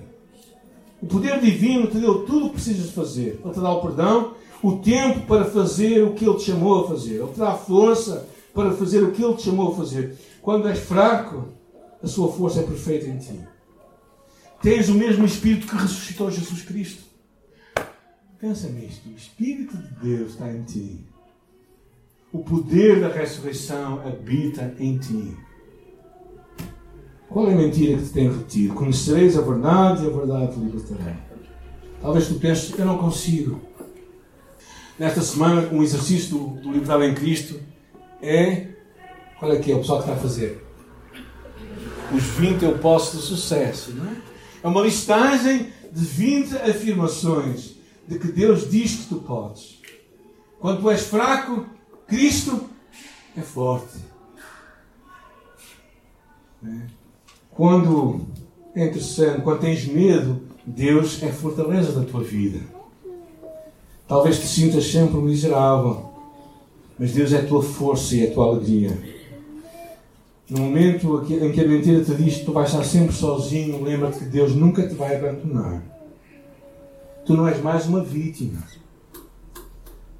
O 1.00 1.06
poder 1.06 1.40
divino 1.40 1.87
te 1.87 1.98
deu 1.98 2.24
tudo 2.24 2.46
o 2.46 2.48
que 2.48 2.54
precisas 2.54 2.90
fazer. 2.90 3.40
Ele 3.44 3.52
te 3.52 3.61
dá 3.61 3.70
o 3.70 3.80
perdão, 3.80 4.32
o 4.62 4.79
tempo 4.79 5.27
para 5.27 5.44
fazer 5.44 6.03
o 6.03 6.14
que 6.14 6.25
Ele 6.25 6.37
te 6.37 6.44
chamou 6.44 6.85
a 6.85 6.88
fazer. 6.88 7.16
Ele 7.16 7.33
te 7.33 7.38
dá 7.38 7.55
força 7.55 8.29
para 8.53 8.73
fazer 8.73 9.03
o 9.03 9.12
que 9.12 9.23
Ele 9.23 9.35
te 9.35 9.42
chamou 9.42 9.73
a 9.73 9.77
fazer. 9.77 10.16
Quando 10.42 10.68
és 10.68 10.79
fraco, 10.79 11.49
a 12.03 12.07
sua 12.07 12.33
força 12.33 12.61
é 12.61 12.62
perfeita 12.62 13.07
em 13.07 13.18
ti. 13.18 13.40
Tens 14.62 14.88
o 14.88 14.94
mesmo 14.94 15.25
Espírito 15.25 15.66
que 15.66 15.77
ressuscitou 15.77 16.31
Jesus 16.31 16.62
Cristo. 16.62 17.03
Pensa 18.40 18.68
nisto. 18.68 19.09
O 19.09 19.16
Espírito 19.16 19.77
de 19.77 19.94
Deus 20.01 20.31
está 20.31 20.51
em 20.53 20.62
ti. 20.62 21.05
O 22.33 22.40
poder 22.40 23.01
da 23.01 23.09
ressurreição 23.09 24.01
habita 24.07 24.75
em 24.79 24.99
ti. 24.99 25.37
Qual 27.29 27.49
é 27.49 27.53
a 27.53 27.57
mentira 27.57 27.99
que 27.99 28.05
te 28.05 28.11
tem 28.11 28.31
retido? 28.31 28.75
Conhecereis 28.75 29.37
a 29.37 29.42
verdade 29.42 30.05
e 30.05 30.07
a 30.07 30.11
verdade 30.11 30.55
te 30.55 30.61
libertará. 30.61 31.16
Talvez 32.01 32.29
tu 32.29 32.35
penses, 32.35 32.77
eu 32.79 32.87
não 32.87 32.99
consigo. 32.99 33.61
Nesta 34.98 35.22
semana, 35.22 35.68
um 35.70 35.82
exercício 35.82 36.37
do, 36.37 36.72
do 36.72 37.04
em 37.04 37.14
Cristo 37.14 37.61
é. 38.20 38.66
Qual 39.38 39.52
é 39.52 39.58
que 39.58 39.70
é 39.70 39.74
o 39.74 39.78
pessoal 39.78 40.02
que 40.02 40.08
está 40.08 40.18
a 40.18 40.20
fazer? 40.20 40.66
Os 42.12 42.24
20 42.24 42.64
eu 42.64 42.78
posso 42.78 43.16
de 43.16 43.22
sucesso, 43.22 43.92
não 43.92 44.11
é? 44.11 44.16
É 44.64 44.66
uma 44.66 44.82
listagem 44.82 45.72
de 45.92 46.04
20 46.04 46.56
afirmações 46.56 47.76
de 48.08 48.18
que 48.18 48.32
Deus 48.32 48.68
diz 48.68 48.96
que 48.96 49.06
tu 49.06 49.16
podes. 49.16 49.80
Quando 50.58 50.80
tu 50.80 50.90
és 50.90 51.02
fraco, 51.02 51.66
Cristo 52.08 52.68
é 53.37 53.40
forte. 53.40 53.98
É? 56.66 56.80
Quando 57.50 58.26
é 58.74 58.87
interessante, 58.87 59.42
quando 59.42 59.61
tens 59.61 59.87
medo, 59.87 60.42
Deus 60.66 61.22
é 61.22 61.28
a 61.28 61.32
fortaleza 61.32 61.92
da 61.92 62.04
tua 62.04 62.24
vida. 62.24 62.78
Talvez 64.09 64.38
te 64.38 64.47
sintas 64.47 64.90
sempre 64.90 65.18
miserável. 65.18 66.09
Mas 66.99 67.12
Deus 67.12 67.33
é 67.33 67.40
a 67.40 67.47
tua 67.47 67.62
força 67.62 68.16
e 68.16 68.27
a 68.27 68.33
tua 68.33 68.47
alegria. 68.47 68.99
No 70.49 70.62
momento 70.62 71.23
em 71.31 71.53
que 71.53 71.61
a 71.61 71.68
mentira 71.68 72.03
te 72.03 72.14
diz 72.14 72.38
que 72.38 72.47
tu 72.47 72.53
vais 72.53 72.71
estar 72.71 72.83
sempre 72.83 73.14
sozinho, 73.14 73.85
lembra-te 73.85 74.21
que 74.21 74.25
Deus 74.25 74.55
nunca 74.55 74.88
te 74.88 74.94
vai 74.94 75.16
abandonar. 75.16 75.83
Tu 77.27 77.35
não 77.35 77.47
és 77.47 77.62
mais 77.62 77.87
uma 77.87 78.03
vítima. 78.03 78.62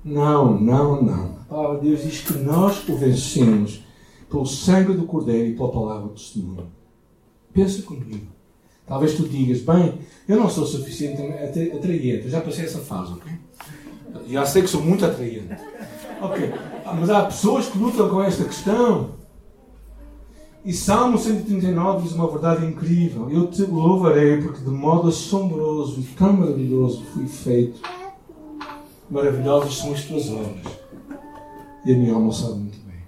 Não, 0.05 0.61
não, 0.61 1.03
não. 1.03 1.39
A 1.41 1.45
palavra 1.49 1.81
de 1.81 1.89
Deus 1.89 2.03
diz 2.03 2.21
que 2.21 2.35
nós 2.35 2.87
o 2.87 2.97
vencemos 2.97 3.83
pelo 4.31 4.45
sangue 4.45 4.93
do 4.93 5.07
Cordeiro 5.07 5.49
e 5.49 5.57
pela 5.57 5.73
palavra 5.73 6.09
do 6.09 6.15
testemunho. 6.15 6.67
Pensa 7.55 7.81
comigo. 7.83 8.27
Talvez 8.87 9.15
tu 9.15 9.27
digas, 9.27 9.63
bem, 9.63 9.99
eu 10.29 10.37
não 10.37 10.49
sou 10.49 10.67
suficientemente 10.67 11.59
eu 11.59 12.31
já 12.31 12.41
passei 12.41 12.67
essa 12.67 12.79
fase, 12.79 13.13
ok? 13.13 13.33
Já 14.29 14.47
sei 14.47 14.63
que 14.63 14.69
sou 14.69 14.83
muito 14.83 15.05
atraente. 15.05 15.57
Ok, 16.21 16.53
mas 16.99 17.11
há 17.11 17.25
pessoas 17.25 17.67
que 17.67 17.79
lutam 17.79 18.09
com 18.09 18.23
esta 18.23 18.45
questão. 18.45 19.19
E 20.65 20.73
Salmo 20.73 21.17
139 21.17 22.03
diz 22.03 22.13
uma 22.13 22.29
verdade 22.29 22.67
incrível. 22.67 23.31
Eu 23.31 23.47
te 23.47 23.63
louvarei 23.63 24.43
porque 24.43 24.61
de 24.63 24.71
modo 24.71 25.09
assombroso 25.09 26.01
e 26.01 26.03
tão 26.03 26.33
maravilhoso 26.33 27.05
fui 27.13 27.27
feito. 27.27 27.81
Maravilhosas 29.09 29.77
são 29.77 29.93
as 29.93 30.05
tuas 30.05 30.29
obras. 30.29 30.79
E 31.87 31.95
a 31.95 31.97
minha 31.97 32.13
alma 32.13 32.33
sabe 32.33 32.55
muito 32.55 32.79
bem. 32.81 32.99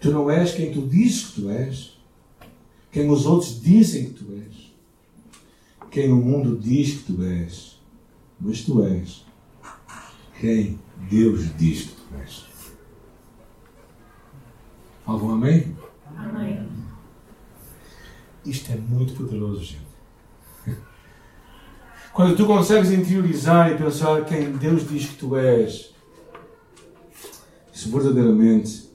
Tu 0.00 0.10
não 0.10 0.30
és 0.30 0.52
quem 0.52 0.72
tu 0.72 0.80
dizes 0.82 1.26
que 1.26 1.42
tu 1.42 1.50
és. 1.50 1.96
Quem 2.90 3.10
os 3.10 3.26
outros 3.26 3.60
dizem 3.60 4.06
que 4.06 4.24
tu 4.24 4.32
és. 4.32 4.72
Quem 5.90 6.10
o 6.10 6.16
mundo 6.16 6.58
diz 6.58 6.94
que 6.94 7.12
tu 7.12 7.22
és. 7.22 7.75
Mas 8.40 8.62
tu 8.62 8.82
és 8.84 9.24
quem 10.40 10.78
Deus 11.10 11.56
diz 11.56 11.82
que 11.82 11.94
tu 11.94 12.14
és. 12.20 12.44
Algum 15.04 15.30
amém? 15.30 15.76
Amém. 16.16 16.66
Isto 18.44 18.72
é 18.72 18.76
muito 18.76 19.14
poderoso, 19.14 19.62
gente. 19.62 19.86
Quando 22.12 22.36
tu 22.36 22.46
consegues 22.46 22.90
interiorizar 22.90 23.70
e 23.70 23.76
pensar 23.76 24.24
quem 24.24 24.52
Deus 24.52 24.88
diz 24.88 25.06
que 25.06 25.16
tu 25.16 25.36
és, 25.36 25.94
isso 27.72 27.90
verdadeiramente 27.90 28.88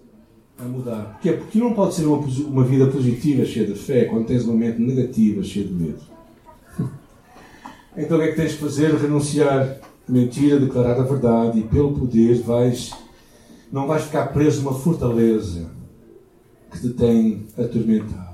vai 0.57 0.67
mudar. 0.67 1.13
Porquê? 1.13 1.33
Porque 1.33 1.59
não 1.59 1.73
pode 1.73 1.93
ser 1.93 2.05
uma, 2.05 2.17
uma 2.17 2.63
vida 2.63 2.87
positiva, 2.87 3.45
cheia 3.45 3.67
de 3.67 3.75
fé, 3.75 4.05
quando 4.05 4.25
tens 4.25 4.43
uma 4.43 4.55
mente 4.55 4.79
negativa, 4.79 5.43
cheia 5.43 5.67
de 5.67 5.73
medo. 5.73 6.10
Então 7.95 8.17
o 8.17 8.21
que 8.21 8.27
é 8.27 8.31
que 8.31 8.37
tens 8.37 8.51
de 8.51 8.57
fazer? 8.57 8.95
Renunciar 8.95 9.77
à 10.07 10.11
mentira, 10.11 10.59
declarar 10.59 10.97
a 10.97 11.03
verdade 11.03 11.59
e 11.59 11.63
pelo 11.63 11.91
poder 11.91 12.41
vais, 12.41 12.91
não 13.71 13.85
vais 13.85 14.03
ficar 14.03 14.27
preso 14.27 14.61
numa 14.61 14.79
fortaleza 14.79 15.69
que 16.71 16.79
te 16.79 16.89
tem 16.91 17.45
atormentado. 17.57 18.31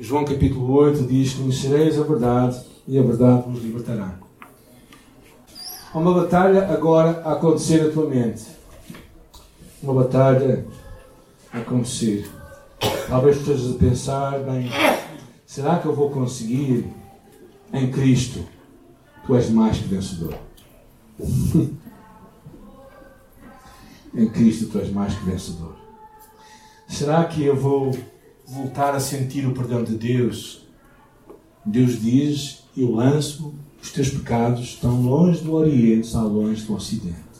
João 0.00 0.24
capítulo 0.24 0.72
8 0.72 1.04
diz: 1.04 1.34
Conhecereis 1.34 1.96
a 1.96 2.02
verdade 2.02 2.60
e 2.88 2.98
a 2.98 3.02
verdade 3.02 3.44
vos 3.48 3.62
libertará. 3.62 4.18
Há 5.94 5.98
uma 5.98 6.12
batalha 6.12 6.72
agora 6.72 7.22
a 7.24 7.34
acontecer 7.34 7.84
na 7.84 7.92
tua 7.92 8.08
mente. 8.08 8.46
Uma 9.80 9.94
batalha 9.94 10.66
a 11.52 11.58
acontecer. 11.58 12.28
Talvez 13.08 13.36
estejas 13.36 13.76
a 13.76 13.78
pensar, 13.78 14.40
bem, 14.40 14.70
será 15.46 15.78
que 15.78 15.86
eu 15.86 15.94
vou 15.94 16.10
conseguir 16.10 16.86
em 17.72 17.90
Cristo? 17.90 18.44
Tu 19.26 19.36
és 19.36 19.50
mais 19.50 19.78
que 19.78 19.88
vencedor. 19.88 20.34
em 24.14 24.28
Cristo 24.28 24.66
tu 24.66 24.78
és 24.78 24.92
mais 24.92 25.14
que 25.14 25.24
vencedor. 25.24 25.76
Será 26.88 27.24
que 27.24 27.42
eu 27.42 27.56
vou 27.56 27.96
voltar 28.46 28.94
a 28.94 29.00
sentir 29.00 29.46
o 29.46 29.52
perdão 29.52 29.82
de 29.82 29.96
Deus? 29.96 30.66
Deus 31.64 32.00
diz: 32.00 32.64
Eu 32.76 32.92
lanço 32.92 33.54
os 33.80 33.90
teus 33.92 34.10
pecados 34.10 34.76
tão 34.76 35.00
longe 35.02 35.42
do 35.42 35.54
Oriente, 35.54 36.12
tão 36.12 36.28
longe 36.28 36.62
do 36.64 36.74
Ocidente. 36.74 37.32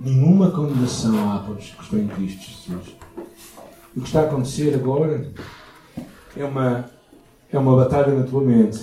Nenhuma 0.00 0.50
condenação 0.50 1.30
há 1.30 1.40
para 1.40 1.54
os 1.54 1.66
que 1.66 1.82
estão 1.82 1.98
em 1.98 2.08
Cristo 2.08 2.40
Jesus. 2.40 2.96
O 3.94 4.00
que 4.00 4.06
está 4.06 4.22
a 4.22 4.24
acontecer 4.24 4.74
agora 4.74 5.30
é 6.36 6.44
uma, 6.44 6.90
é 7.52 7.58
uma 7.58 7.76
batalha 7.76 8.14
na 8.14 8.24
tua 8.24 8.42
mente. 8.42 8.80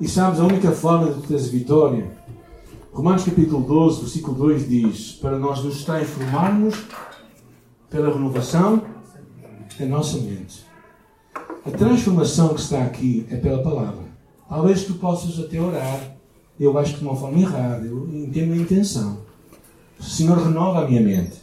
E 0.00 0.08
sabes, 0.08 0.40
a 0.40 0.44
única 0.44 0.72
forma 0.72 1.12
de 1.12 1.26
teres 1.26 1.48
vitória, 1.48 2.10
Romanos 2.92 3.24
capítulo 3.24 3.62
12, 3.66 4.00
versículo 4.00 4.36
2 4.36 4.68
diz: 4.68 5.12
Para 5.20 5.38
nós 5.38 5.62
nos 5.62 5.84
transformarmos 5.84 6.76
pela 7.88 8.12
renovação 8.12 8.82
da 9.78 9.86
nossa 9.86 10.18
mente. 10.18 10.64
A 11.64 11.70
transformação 11.70 12.54
que 12.54 12.60
está 12.60 12.82
aqui 12.84 13.26
é 13.30 13.36
pela 13.36 13.62
palavra. 13.62 14.04
Talvez 14.48 14.84
tu 14.84 14.94
possas 14.94 15.38
até 15.44 15.60
orar, 15.60 16.16
eu 16.58 16.76
acho 16.78 16.94
que 16.94 17.00
de 17.00 17.04
uma 17.04 17.16
forma 17.16 17.38
errada, 17.38 17.84
eu 17.86 18.06
entendo 18.08 18.52
a 18.52 18.56
intenção. 18.56 19.18
O 19.98 20.02
Senhor 20.02 20.38
renova 20.38 20.84
a 20.84 20.88
minha 20.88 21.00
mente. 21.00 21.42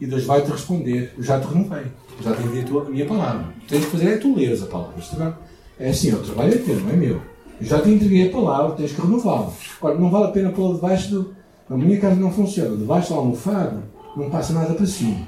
E 0.00 0.06
Deus 0.06 0.24
vai 0.24 0.42
te 0.42 0.50
responder. 0.50 1.12
Eu 1.16 1.22
já 1.22 1.38
te 1.38 1.46
renovei. 1.46 1.86
Já 2.22 2.34
te 2.34 2.42
enviei 2.42 2.64
a, 2.64 2.66
tua, 2.66 2.86
a 2.86 2.90
minha 2.90 3.06
palavra. 3.06 3.54
O 3.56 3.60
que 3.60 3.66
tens 3.66 3.80
de 3.80 3.86
fazer 3.86 4.08
é 4.08 4.16
tu 4.16 4.34
leres 4.34 4.62
a 4.62 4.66
palavra. 4.66 5.38
É 5.78 5.90
assim, 5.90 6.12
o 6.12 6.22
trabalho 6.22 6.54
é 6.54 6.58
teu, 6.58 6.80
não 6.80 6.90
é 6.90 6.96
meu. 6.96 7.29
Eu 7.60 7.66
já 7.66 7.80
te 7.80 7.90
entreguei 7.90 8.28
a 8.28 8.32
palavra, 8.32 8.76
tens 8.76 8.92
que 8.92 9.00
renová-la. 9.00 9.52
Agora, 9.78 9.98
não 9.98 10.10
vale 10.10 10.24
a 10.26 10.28
pena 10.28 10.50
pô-la 10.50 10.74
debaixo 10.74 11.10
do. 11.10 11.34
Na 11.68 11.76
minha 11.76 12.00
casa 12.00 12.16
não 12.16 12.32
funciona. 12.32 12.76
Debaixo 12.76 13.10
da 13.10 13.16
almofada 13.16 13.82
não 14.16 14.30
passa 14.30 14.52
nada 14.52 14.74
para 14.74 14.86
cima. 14.86 15.26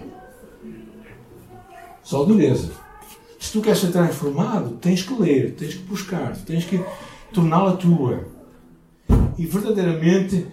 Só 2.02 2.24
dureza. 2.24 2.70
Se 3.38 3.52
tu 3.52 3.60
queres 3.60 3.78
ser 3.78 3.92
transformado, 3.92 4.78
tens 4.80 5.02
que 5.02 5.14
ler, 5.14 5.54
tens 5.54 5.74
que 5.74 5.82
buscar, 5.82 6.36
tens 6.46 6.64
que 6.64 6.82
torná-la 7.32 7.72
tua. 7.72 8.24
E 9.36 9.46
verdadeiramente 9.46 10.46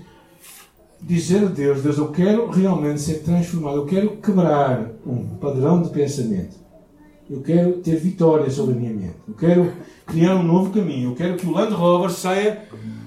dizer 1.01 1.43
a 1.43 1.47
Deus: 1.47 1.81
Deus, 1.81 1.97
eu 1.97 2.11
quero 2.11 2.49
realmente 2.49 3.01
ser 3.01 3.19
transformado, 3.23 3.77
eu 3.77 3.85
quero 3.85 4.17
quebrar 4.17 4.91
um 5.05 5.35
padrão 5.37 5.81
de 5.81 5.89
pensamento. 5.89 6.55
Eu 7.29 7.41
quero 7.41 7.73
ter 7.73 7.95
vitória 7.97 8.49
sobre 8.49 8.75
a 8.75 8.77
minha 8.77 8.93
mente. 8.93 9.15
Eu 9.27 9.35
quero 9.35 9.73
criar 10.07 10.35
um 10.35 10.43
novo 10.43 10.71
caminho. 10.71 11.11
Eu 11.11 11.15
quero 11.15 11.37
que 11.37 11.45
o 11.45 11.51
Land 11.51 11.73
Rover 11.73 12.09
saia 12.09 12.63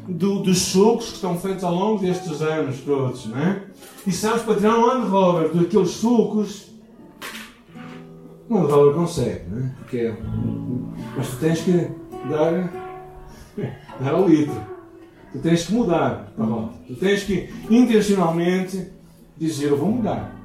do, 0.08 0.40
dos 0.40 0.58
socos 0.58 1.08
que 1.08 1.14
estão 1.14 1.36
feitos 1.36 1.64
ao 1.64 1.74
longo 1.74 2.00
destes 2.00 2.40
anos 2.40 2.80
todos. 2.80 3.26
Não 3.26 3.38
é? 3.38 3.62
E 4.06 4.12
sabes, 4.12 4.42
para 4.42 4.54
tirar 4.54 4.78
um 4.78 4.86
Land 4.86 5.08
Rover 5.08 5.54
daqueles 5.54 5.90
socos, 5.90 6.70
um 8.48 8.66
valor 8.66 8.94
consegue, 8.94 9.44
não 9.50 9.58
é? 9.58 9.74
Porque 9.78 9.96
é, 9.98 10.16
mas 11.16 11.28
tu 11.28 11.36
tens 11.36 11.60
que 11.60 11.88
dar, 12.28 12.72
dar 14.00 14.14
ao 14.14 14.28
litro. 14.28 14.60
Tu 15.32 15.38
tens 15.38 15.64
que 15.64 15.72
mudar 15.72 16.32
a 16.38 16.44
rota. 16.44 16.74
Tu 16.86 16.94
tens 16.94 17.24
que 17.24 17.48
intencionalmente 17.70 18.88
dizer: 19.36 19.70
Eu 19.70 19.78
vou 19.78 19.90
mudar. 19.90 20.38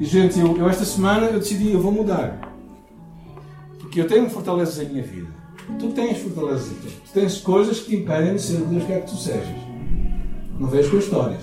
E, 0.00 0.04
gente, 0.04 0.38
eu, 0.40 0.56
eu, 0.56 0.68
esta 0.68 0.84
semana 0.84 1.26
eu 1.26 1.38
decidi: 1.38 1.72
Eu 1.72 1.80
vou 1.80 1.92
mudar. 1.92 2.51
Porque 3.92 4.00
eu 4.00 4.08
tenho 4.08 4.30
fortalezas 4.30 4.78
em 4.78 4.88
minha 4.88 5.02
vida. 5.02 5.28
Tu 5.78 5.88
tens 5.88 6.16
fortalezas. 6.16 6.68
Tu 6.82 7.12
tens 7.12 7.36
coisas 7.42 7.80
que 7.80 7.96
impedem 7.96 8.36
de 8.36 8.40
ser 8.40 8.54
o 8.54 8.64
Deus 8.64 8.84
que 8.84 8.88
quer 8.88 9.00
que 9.02 9.10
tu 9.10 9.18
sejas. 9.18 9.54
Não 10.58 10.66
vejo 10.66 10.92
com 10.92 10.96
histórias. 10.96 11.42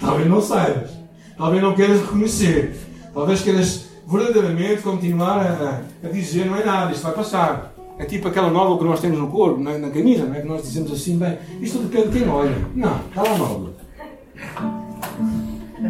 Talvez 0.00 0.26
não 0.26 0.40
saibas. 0.40 0.92
Talvez 1.36 1.62
não 1.62 1.74
queiras 1.74 2.00
reconhecer. 2.00 2.74
Talvez 3.12 3.42
queiras 3.42 3.88
verdadeiramente 4.06 4.80
continuar 4.80 5.38
a, 5.44 5.82
a, 6.02 6.08
dizer 6.08 6.46
não 6.46 6.56
é 6.56 6.64
nada, 6.64 6.92
isto 6.92 7.02
vai 7.02 7.12
passar. 7.12 7.74
É 7.98 8.06
tipo 8.06 8.26
aquela 8.26 8.48
nódoa 8.48 8.78
que 8.78 8.84
nós 8.84 9.00
temos 9.00 9.18
no 9.18 9.28
corpo, 9.28 9.60
na, 9.60 9.76
na 9.76 9.90
camisa, 9.90 10.24
não 10.24 10.34
é? 10.34 10.40
que 10.40 10.48
nós 10.48 10.62
dizemos 10.62 10.90
assim, 10.90 11.18
bem, 11.18 11.36
isto 11.60 11.76
depende 11.80 12.08
de 12.08 12.20
quem 12.20 12.28
olha. 12.30 12.56
Não, 12.74 13.00
está 13.00 13.22
lá 13.22 13.34
a. 13.34 13.70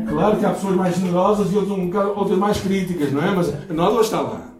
Claro 0.09 0.37
que 0.37 0.47
há 0.47 0.51
pessoas 0.51 0.75
mais 0.75 0.97
generosas 0.97 1.53
e 1.53 1.57
outras, 1.57 1.79
outras 2.17 2.39
mais 2.41 2.59
críticas, 2.59 3.13
não 3.13 3.23
é? 3.23 3.31
Mas 3.31 3.55
a 3.55 3.73
nódoa 3.73 4.01
está 4.01 4.21
lá. 4.21 4.56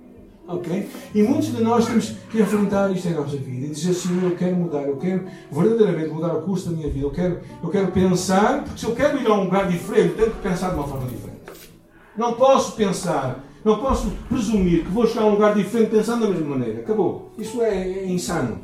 Ok? 0.49 0.89
E 1.15 1.23
muitos 1.23 1.55
de 1.55 1.63
nós 1.63 1.87
temos 1.87 2.15
que 2.31 2.41
enfrentar 2.41 2.91
isto 2.93 3.09
em 3.09 3.15
nossa 3.15 3.37
vida 3.37 3.67
e 3.67 3.71
dizer 3.71 3.91
assim: 3.91 4.23
eu 4.23 4.37
quero 4.37 4.57
mudar, 4.57 4.83
eu 4.83 4.97
quero 4.97 5.25
verdadeiramente 5.51 6.09
mudar 6.11 6.35
o 6.35 6.43
curso 6.43 6.71
da 6.71 6.77
minha 6.77 6.89
vida, 6.89 7.07
eu 7.07 7.11
quero, 7.11 7.41
eu 7.63 7.69
quero 7.69 7.91
pensar, 7.91 8.63
porque 8.63 8.79
se 8.79 8.87
eu 8.87 8.95
quero 8.95 9.21
ir 9.21 9.27
a 9.27 9.35
um 9.35 9.45
lugar 9.45 9.69
diferente, 9.69 10.15
tenho 10.15 10.31
que 10.31 10.43
pensar 10.43 10.71
de 10.71 10.77
uma 10.77 10.87
forma 10.87 11.07
diferente. 11.09 11.37
Não 12.17 12.35
posso 12.35 12.73
pensar 12.77 13.45
não 13.67 13.79
posso 13.79 14.13
presumir 14.29 14.85
que 14.85 14.91
vou 14.93 15.09
chegar 15.09 15.23
a 15.23 15.27
um 15.27 15.31
lugar 15.31 15.53
diferente 15.53 15.91
pensando 15.91 16.21
da 16.21 16.31
mesma 16.31 16.57
maneira. 16.57 16.83
Acabou. 16.83 17.33
Isso 17.37 17.61
é, 17.61 17.77
é 17.77 18.07
insano. 18.07 18.61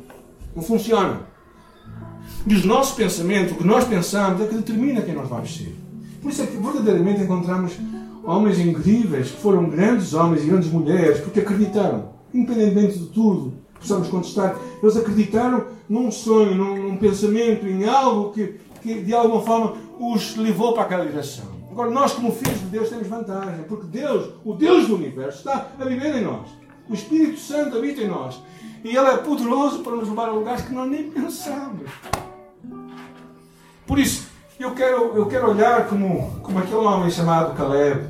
Não 0.55 0.63
funciona. 0.63 1.19
E 2.47 2.53
os 2.53 2.63
nossos 2.63 2.95
pensamentos, 2.95 3.51
o 3.51 3.55
que 3.55 3.67
nós 3.67 3.83
pensamos, 3.83 4.39
é 4.39 4.47
que 4.47 4.55
determina 4.55 5.01
quem 5.01 5.13
nós 5.13 5.27
vamos 5.27 5.53
ser. 5.53 5.75
Por 6.21 6.31
isso 6.31 6.43
é 6.43 6.45
que 6.45 6.55
verdadeiramente 6.55 7.21
encontramos 7.21 7.73
homens 8.23 8.59
incríveis, 8.59 9.31
que 9.31 9.41
foram 9.41 9.69
grandes 9.69 10.13
homens 10.13 10.43
e 10.43 10.47
grandes 10.47 10.71
mulheres, 10.71 11.19
porque 11.19 11.39
acreditaram, 11.39 12.09
independentemente 12.33 12.99
de 12.99 13.05
tudo, 13.07 13.53
possamos 13.79 14.07
contestar, 14.07 14.57
eles 14.81 14.95
acreditaram 14.95 15.65
num 15.89 16.09
sonho, 16.09 16.55
num, 16.55 16.89
num 16.89 16.97
pensamento, 16.97 17.67
em 17.67 17.85
algo 17.85 18.31
que 18.31 18.59
que 18.83 19.01
de 19.01 19.13
alguma 19.13 19.41
forma 19.41 19.75
os 19.97 20.35
levou 20.35 20.73
para 20.73 20.83
aquela 20.83 21.05
direção. 21.05 21.45
Agora, 21.71 21.89
nós, 21.89 22.11
como 22.11 22.31
filhos 22.31 22.59
de 22.59 22.65
Deus, 22.65 22.89
temos 22.89 23.07
vantagem, 23.07 23.63
porque 23.63 23.87
Deus, 23.87 24.33
o 24.43 24.53
Deus 24.53 24.87
do 24.87 24.95
universo, 24.95 25.39
está 25.39 25.69
a 25.79 25.85
viver 25.85 26.17
em 26.17 26.23
nós. 26.23 26.49
O 26.87 26.93
Espírito 26.93 27.39
Santo 27.39 27.77
habita 27.77 28.01
em 28.01 28.09
nós. 28.09 28.39
E 28.83 28.89
Ele 28.89 29.07
é 29.07 29.17
poderoso 29.17 29.79
para 29.79 29.95
nos 29.95 30.09
levar 30.09 30.27
a 30.27 30.33
lugares 30.33 30.65
que 30.65 30.73
nós 30.73 30.91
nem 30.91 31.09
pensamos. 31.09 31.89
Por 33.87 33.97
isso, 33.97 34.27
eu 34.63 34.71
quero, 34.71 35.17
eu 35.17 35.25
quero 35.25 35.51
olhar 35.51 35.87
como, 35.87 36.39
como 36.41 36.57
aquele 36.59 36.77
homem 36.77 37.11
chamado 37.11 37.53
Caleb, 37.53 38.01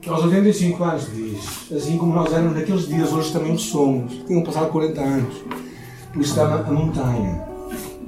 que 0.00 0.08
aos 0.08 0.22
85 0.22 0.84
anos 0.84 1.12
diz, 1.12 1.72
assim 1.72 1.98
como 1.98 2.14
nós 2.14 2.32
éramos 2.32 2.54
naqueles 2.54 2.86
dias, 2.86 3.12
hoje 3.12 3.32
também 3.32 3.58
somos. 3.58 4.12
Tinham 4.24 4.42
passado 4.42 4.70
40 4.70 5.00
anos. 5.00 5.34
Por 6.12 6.22
está 6.22 6.46
na 6.46 6.70
montanha. 6.70 7.44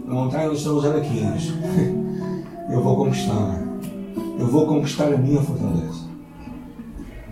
A 0.06 0.12
montanha 0.12 0.48
onde 0.48 0.58
estão 0.58 0.76
os 0.76 0.84
anaquins. 0.84 1.52
Eu 2.70 2.82
vou 2.82 2.96
conquistar. 2.96 3.62
Eu 4.38 4.46
vou 4.46 4.66
conquistar 4.66 5.12
a 5.12 5.16
minha 5.16 5.40
fortaleza. 5.40 6.06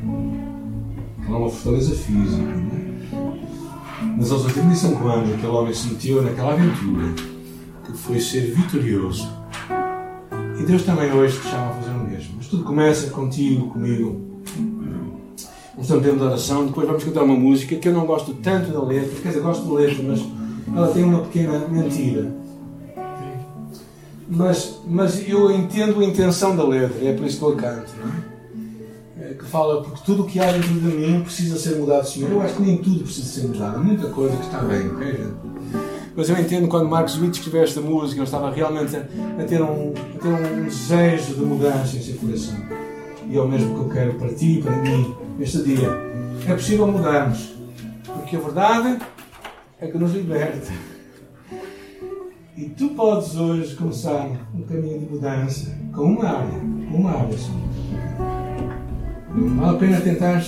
Não 0.03 1.35
é 1.35 1.39
uma 1.39 1.51
fortaleza 1.51 1.95
física, 1.95 2.43
né? 2.43 2.81
Mas 4.17 4.33
aos 4.33 4.45
85 4.47 5.09
anos, 5.09 5.35
aquele 5.35 5.47
homem 5.47 5.75
se 5.75 5.89
meteu 5.89 6.23
naquela 6.23 6.53
aventura 6.53 7.34
foi 7.95 8.21
ser 8.21 8.53
vitorioso. 8.55 9.29
E 10.59 10.63
Deus 10.65 10.83
também 10.83 11.13
hoje 11.13 11.39
te 11.41 11.49
chama 11.49 11.71
a 11.71 11.75
fazer 11.75 11.91
o 11.91 12.05
mesmo. 12.05 12.35
Mas 12.37 12.47
tudo 12.47 12.65
começa 12.65 13.11
contigo, 13.11 13.69
comigo. 13.69 14.35
Vamos 15.75 15.89
ter 15.89 15.95
um 15.95 16.01
tempo 16.01 16.17
de 16.19 16.23
oração, 16.23 16.67
depois 16.67 16.87
vamos 16.87 17.03
cantar 17.03 17.23
uma 17.25 17.35
música 17.35 17.75
que 17.75 17.89
eu 17.89 17.93
não 17.93 18.07
gosto 18.07 18.33
tanto 18.35 18.71
da 18.71 18.81
letra, 18.81 19.21
quer 19.21 19.29
dizer, 19.29 19.41
gosto 19.41 19.67
da 19.67 19.75
letra, 19.75 20.05
mas 20.05 20.21
ela 20.75 20.89
tem 20.89 21.03
uma 21.03 21.21
pequena 21.23 21.67
mentira. 21.69 22.33
Mas, 24.29 24.81
mas 24.87 25.29
eu 25.29 25.51
entendo 25.51 26.01
a 26.01 26.05
intenção 26.05 26.57
da 26.57 26.65
letra, 26.65 27.05
é 27.05 27.13
por 27.13 27.27
isso 27.27 27.39
que 27.39 27.45
eu 27.45 27.57
canto, 27.57 27.93
não 28.01 29.25
é? 29.25 29.31
é? 29.31 29.35
Que 29.35 29.45
fala, 29.45 29.83
porque 29.83 30.01
tudo 30.07 30.23
o 30.23 30.27
que 30.27 30.39
há 30.39 30.51
dentro 30.53 30.69
de 30.69 30.81
mim 30.81 31.21
precisa 31.23 31.59
ser 31.59 31.77
mudado, 31.77 32.09
Senhor. 32.09 32.31
Eu 32.31 32.41
acho 32.41 32.55
que 32.55 32.63
nem 32.63 32.79
tudo 32.79 33.03
precisa 33.03 33.27
ser 33.27 33.49
mudado, 33.49 33.77
há 33.77 33.81
muita 33.81 34.09
coisa 34.09 34.37
que 34.37 34.45
está 34.45 34.59
bem, 34.61 34.89
ok, 34.89 35.07
gente? 35.07 35.94
Mas 36.17 36.29
eu 36.29 36.39
entendo 36.39 36.69
quando 36.69 36.89
Marcos 36.89 37.21
Witt 37.21 37.39
escreveu 37.39 37.65
esta 37.65 37.81
música, 37.81 38.21
ele 38.21 38.25
estava 38.25 38.51
realmente 38.51 38.97
a, 38.97 39.01
a, 39.41 39.45
ter 39.45 39.61
um, 39.61 39.93
a 40.15 40.19
ter 40.19 40.29
um 40.29 40.65
desejo 40.65 41.35
de 41.35 41.41
mudança 41.41 41.97
em 41.97 42.01
seu 42.01 42.17
coração. 42.17 42.57
E 43.29 43.37
é 43.37 43.41
o 43.41 43.49
mesmo 43.49 43.75
que 43.75 43.81
eu 43.81 43.89
quero 43.89 44.15
para 44.15 44.33
ti 44.33 44.59
e 44.59 44.63
para 44.63 44.77
mim, 44.77 45.15
este 45.41 45.63
dia. 45.63 45.89
É 46.47 46.53
possível 46.53 46.87
mudarmos, 46.87 47.55
porque 48.05 48.37
a 48.37 48.39
verdade 48.39 48.99
é 49.81 49.87
que 49.87 49.99
nos 49.99 50.13
liberta. 50.13 50.73
E 52.57 52.69
tu 52.69 52.91
podes 52.91 53.35
hoje 53.35 53.75
começar 53.75 54.31
um 54.55 54.63
caminho 54.63 55.01
de 55.01 55.07
mudança 55.07 55.77
com 55.93 56.03
uma 56.03 56.29
área, 56.29 56.61
uma 56.93 57.11
área 57.11 57.37
só. 57.37 57.51
Vale 59.31 59.77
a 59.77 59.79
pena 59.81 60.01
tentar 60.01 60.45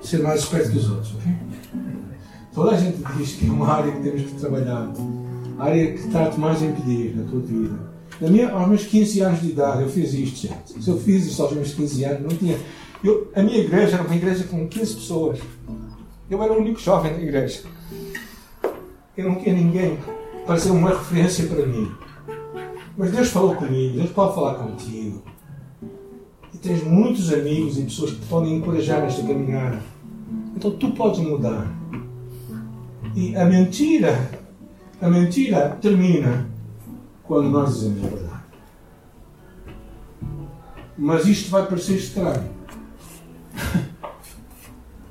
ser 0.00 0.22
mais 0.22 0.42
esperto 0.42 0.70
que 0.70 0.78
os 0.78 0.88
outros, 0.88 1.14
ok? 1.16 1.31
Toda 2.54 2.72
a 2.72 2.76
gente 2.76 2.98
diz 3.16 3.32
que 3.34 3.48
é 3.48 3.50
uma 3.50 3.68
área 3.68 3.92
que 3.92 4.02
temos 4.02 4.22
que 4.22 4.34
trabalhar, 4.34 4.92
a 5.58 5.64
área 5.64 5.92
que 5.92 6.00
está-te 6.00 6.38
mais 6.38 6.62
a 6.62 6.66
impedir 6.66 7.16
na 7.16 7.24
tua 7.24 7.40
vida. 7.40 7.92
Na 8.20 8.28
minha, 8.28 8.50
aos 8.50 8.68
meus 8.68 8.84
15 8.84 9.20
anos 9.20 9.40
de 9.40 9.50
idade, 9.50 9.82
eu 9.82 9.88
fiz 9.88 10.12
isto, 10.12 10.46
gente. 10.46 10.82
Se 10.82 10.88
eu 10.88 10.98
fiz 10.98 11.26
isto 11.26 11.42
aos 11.42 11.52
meus 11.52 11.72
15 11.72 12.04
anos, 12.04 12.22
não 12.22 12.28
tinha. 12.36 12.58
Eu, 13.02 13.30
a 13.34 13.42
minha 13.42 13.58
igreja 13.58 13.96
era 13.96 14.04
uma 14.04 14.14
igreja 14.14 14.44
com 14.44 14.68
15 14.68 14.94
pessoas. 14.94 15.38
Eu 16.30 16.42
era 16.42 16.52
o 16.52 16.58
único 16.58 16.78
jovem 16.78 17.12
da 17.12 17.20
igreja. 17.20 17.62
Eu 19.16 19.28
não 19.30 19.36
tinha 19.36 19.54
ninguém 19.54 19.98
para 20.46 20.58
ser 20.58 20.70
uma 20.70 20.90
referência 20.90 21.46
para 21.46 21.66
mim. 21.66 21.90
Mas 22.96 23.10
Deus 23.10 23.28
falou 23.28 23.54
comigo, 23.54 23.96
Deus 23.96 24.10
pode 24.10 24.34
falar 24.34 24.54
contigo. 24.54 25.22
E 26.52 26.58
tens 26.58 26.84
muitos 26.84 27.32
amigos 27.32 27.78
e 27.78 27.82
pessoas 27.82 28.10
que 28.10 28.20
te 28.20 28.26
podem 28.26 28.56
encorajar 28.56 29.00
nesta 29.00 29.22
caminhada. 29.22 29.82
Então 30.54 30.70
tu 30.72 30.90
podes 30.92 31.20
mudar. 31.20 31.81
E 33.14 33.36
a 33.36 33.44
mentira, 33.44 34.30
a 35.00 35.08
mentira 35.08 35.76
termina 35.80 36.48
quando 37.22 37.50
nós 37.50 37.74
dizemos 37.74 38.04
a 38.04 38.08
verdade. 38.08 38.42
Mas 40.96 41.26
isto 41.26 41.50
vai 41.50 41.66
parecer 41.66 41.96
estranho. 41.96 42.50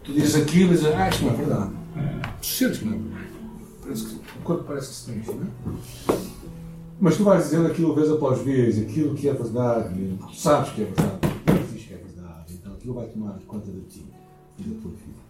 Tu 0.04 0.14
dizes 0.14 0.36
aquilo 0.36 0.74
e 0.74 0.78
dizes, 0.78 0.92
ah, 0.94 1.10
isto 1.10 1.26
não 1.26 1.34
é 1.34 1.36
verdade. 1.36 1.72
Tu 2.42 2.46
sentes 2.46 2.80
que 2.80 2.86
não 2.86 2.94
é 2.94 2.98
verdade. 2.98 3.32
Parece 3.84 4.06
que 4.06 4.16
o 4.16 4.42
corpo 4.44 4.64
parece 4.64 4.88
que 4.88 4.94
se 4.96 5.06
preenche, 5.06 5.32
não 5.32 5.44
é? 5.44 6.32
Mas 7.00 7.18
tu 7.18 7.24
vais 7.24 7.44
dizendo 7.44 7.68
aquilo 7.68 7.96
vez 7.96 8.10
após 8.12 8.42
vez, 8.42 8.80
aquilo 8.80 9.16
que 9.16 9.28
é 9.28 9.34
verdade, 9.34 10.18
tu 10.20 10.36
sabes 10.36 10.72
que 10.72 10.82
é 10.82 10.86
verdade, 10.86 11.18
tu 11.46 11.74
diz 11.74 11.84
que 11.84 11.94
é 11.94 11.98
verdade, 11.98 12.54
então 12.54 12.74
aquilo 12.74 12.94
vai 12.94 13.08
tomar 13.08 13.40
conta 13.48 13.72
de 13.72 13.82
ti 13.82 14.06
e 14.60 14.64
da 14.64 14.82
tua 14.82 14.92
vida. 14.92 15.21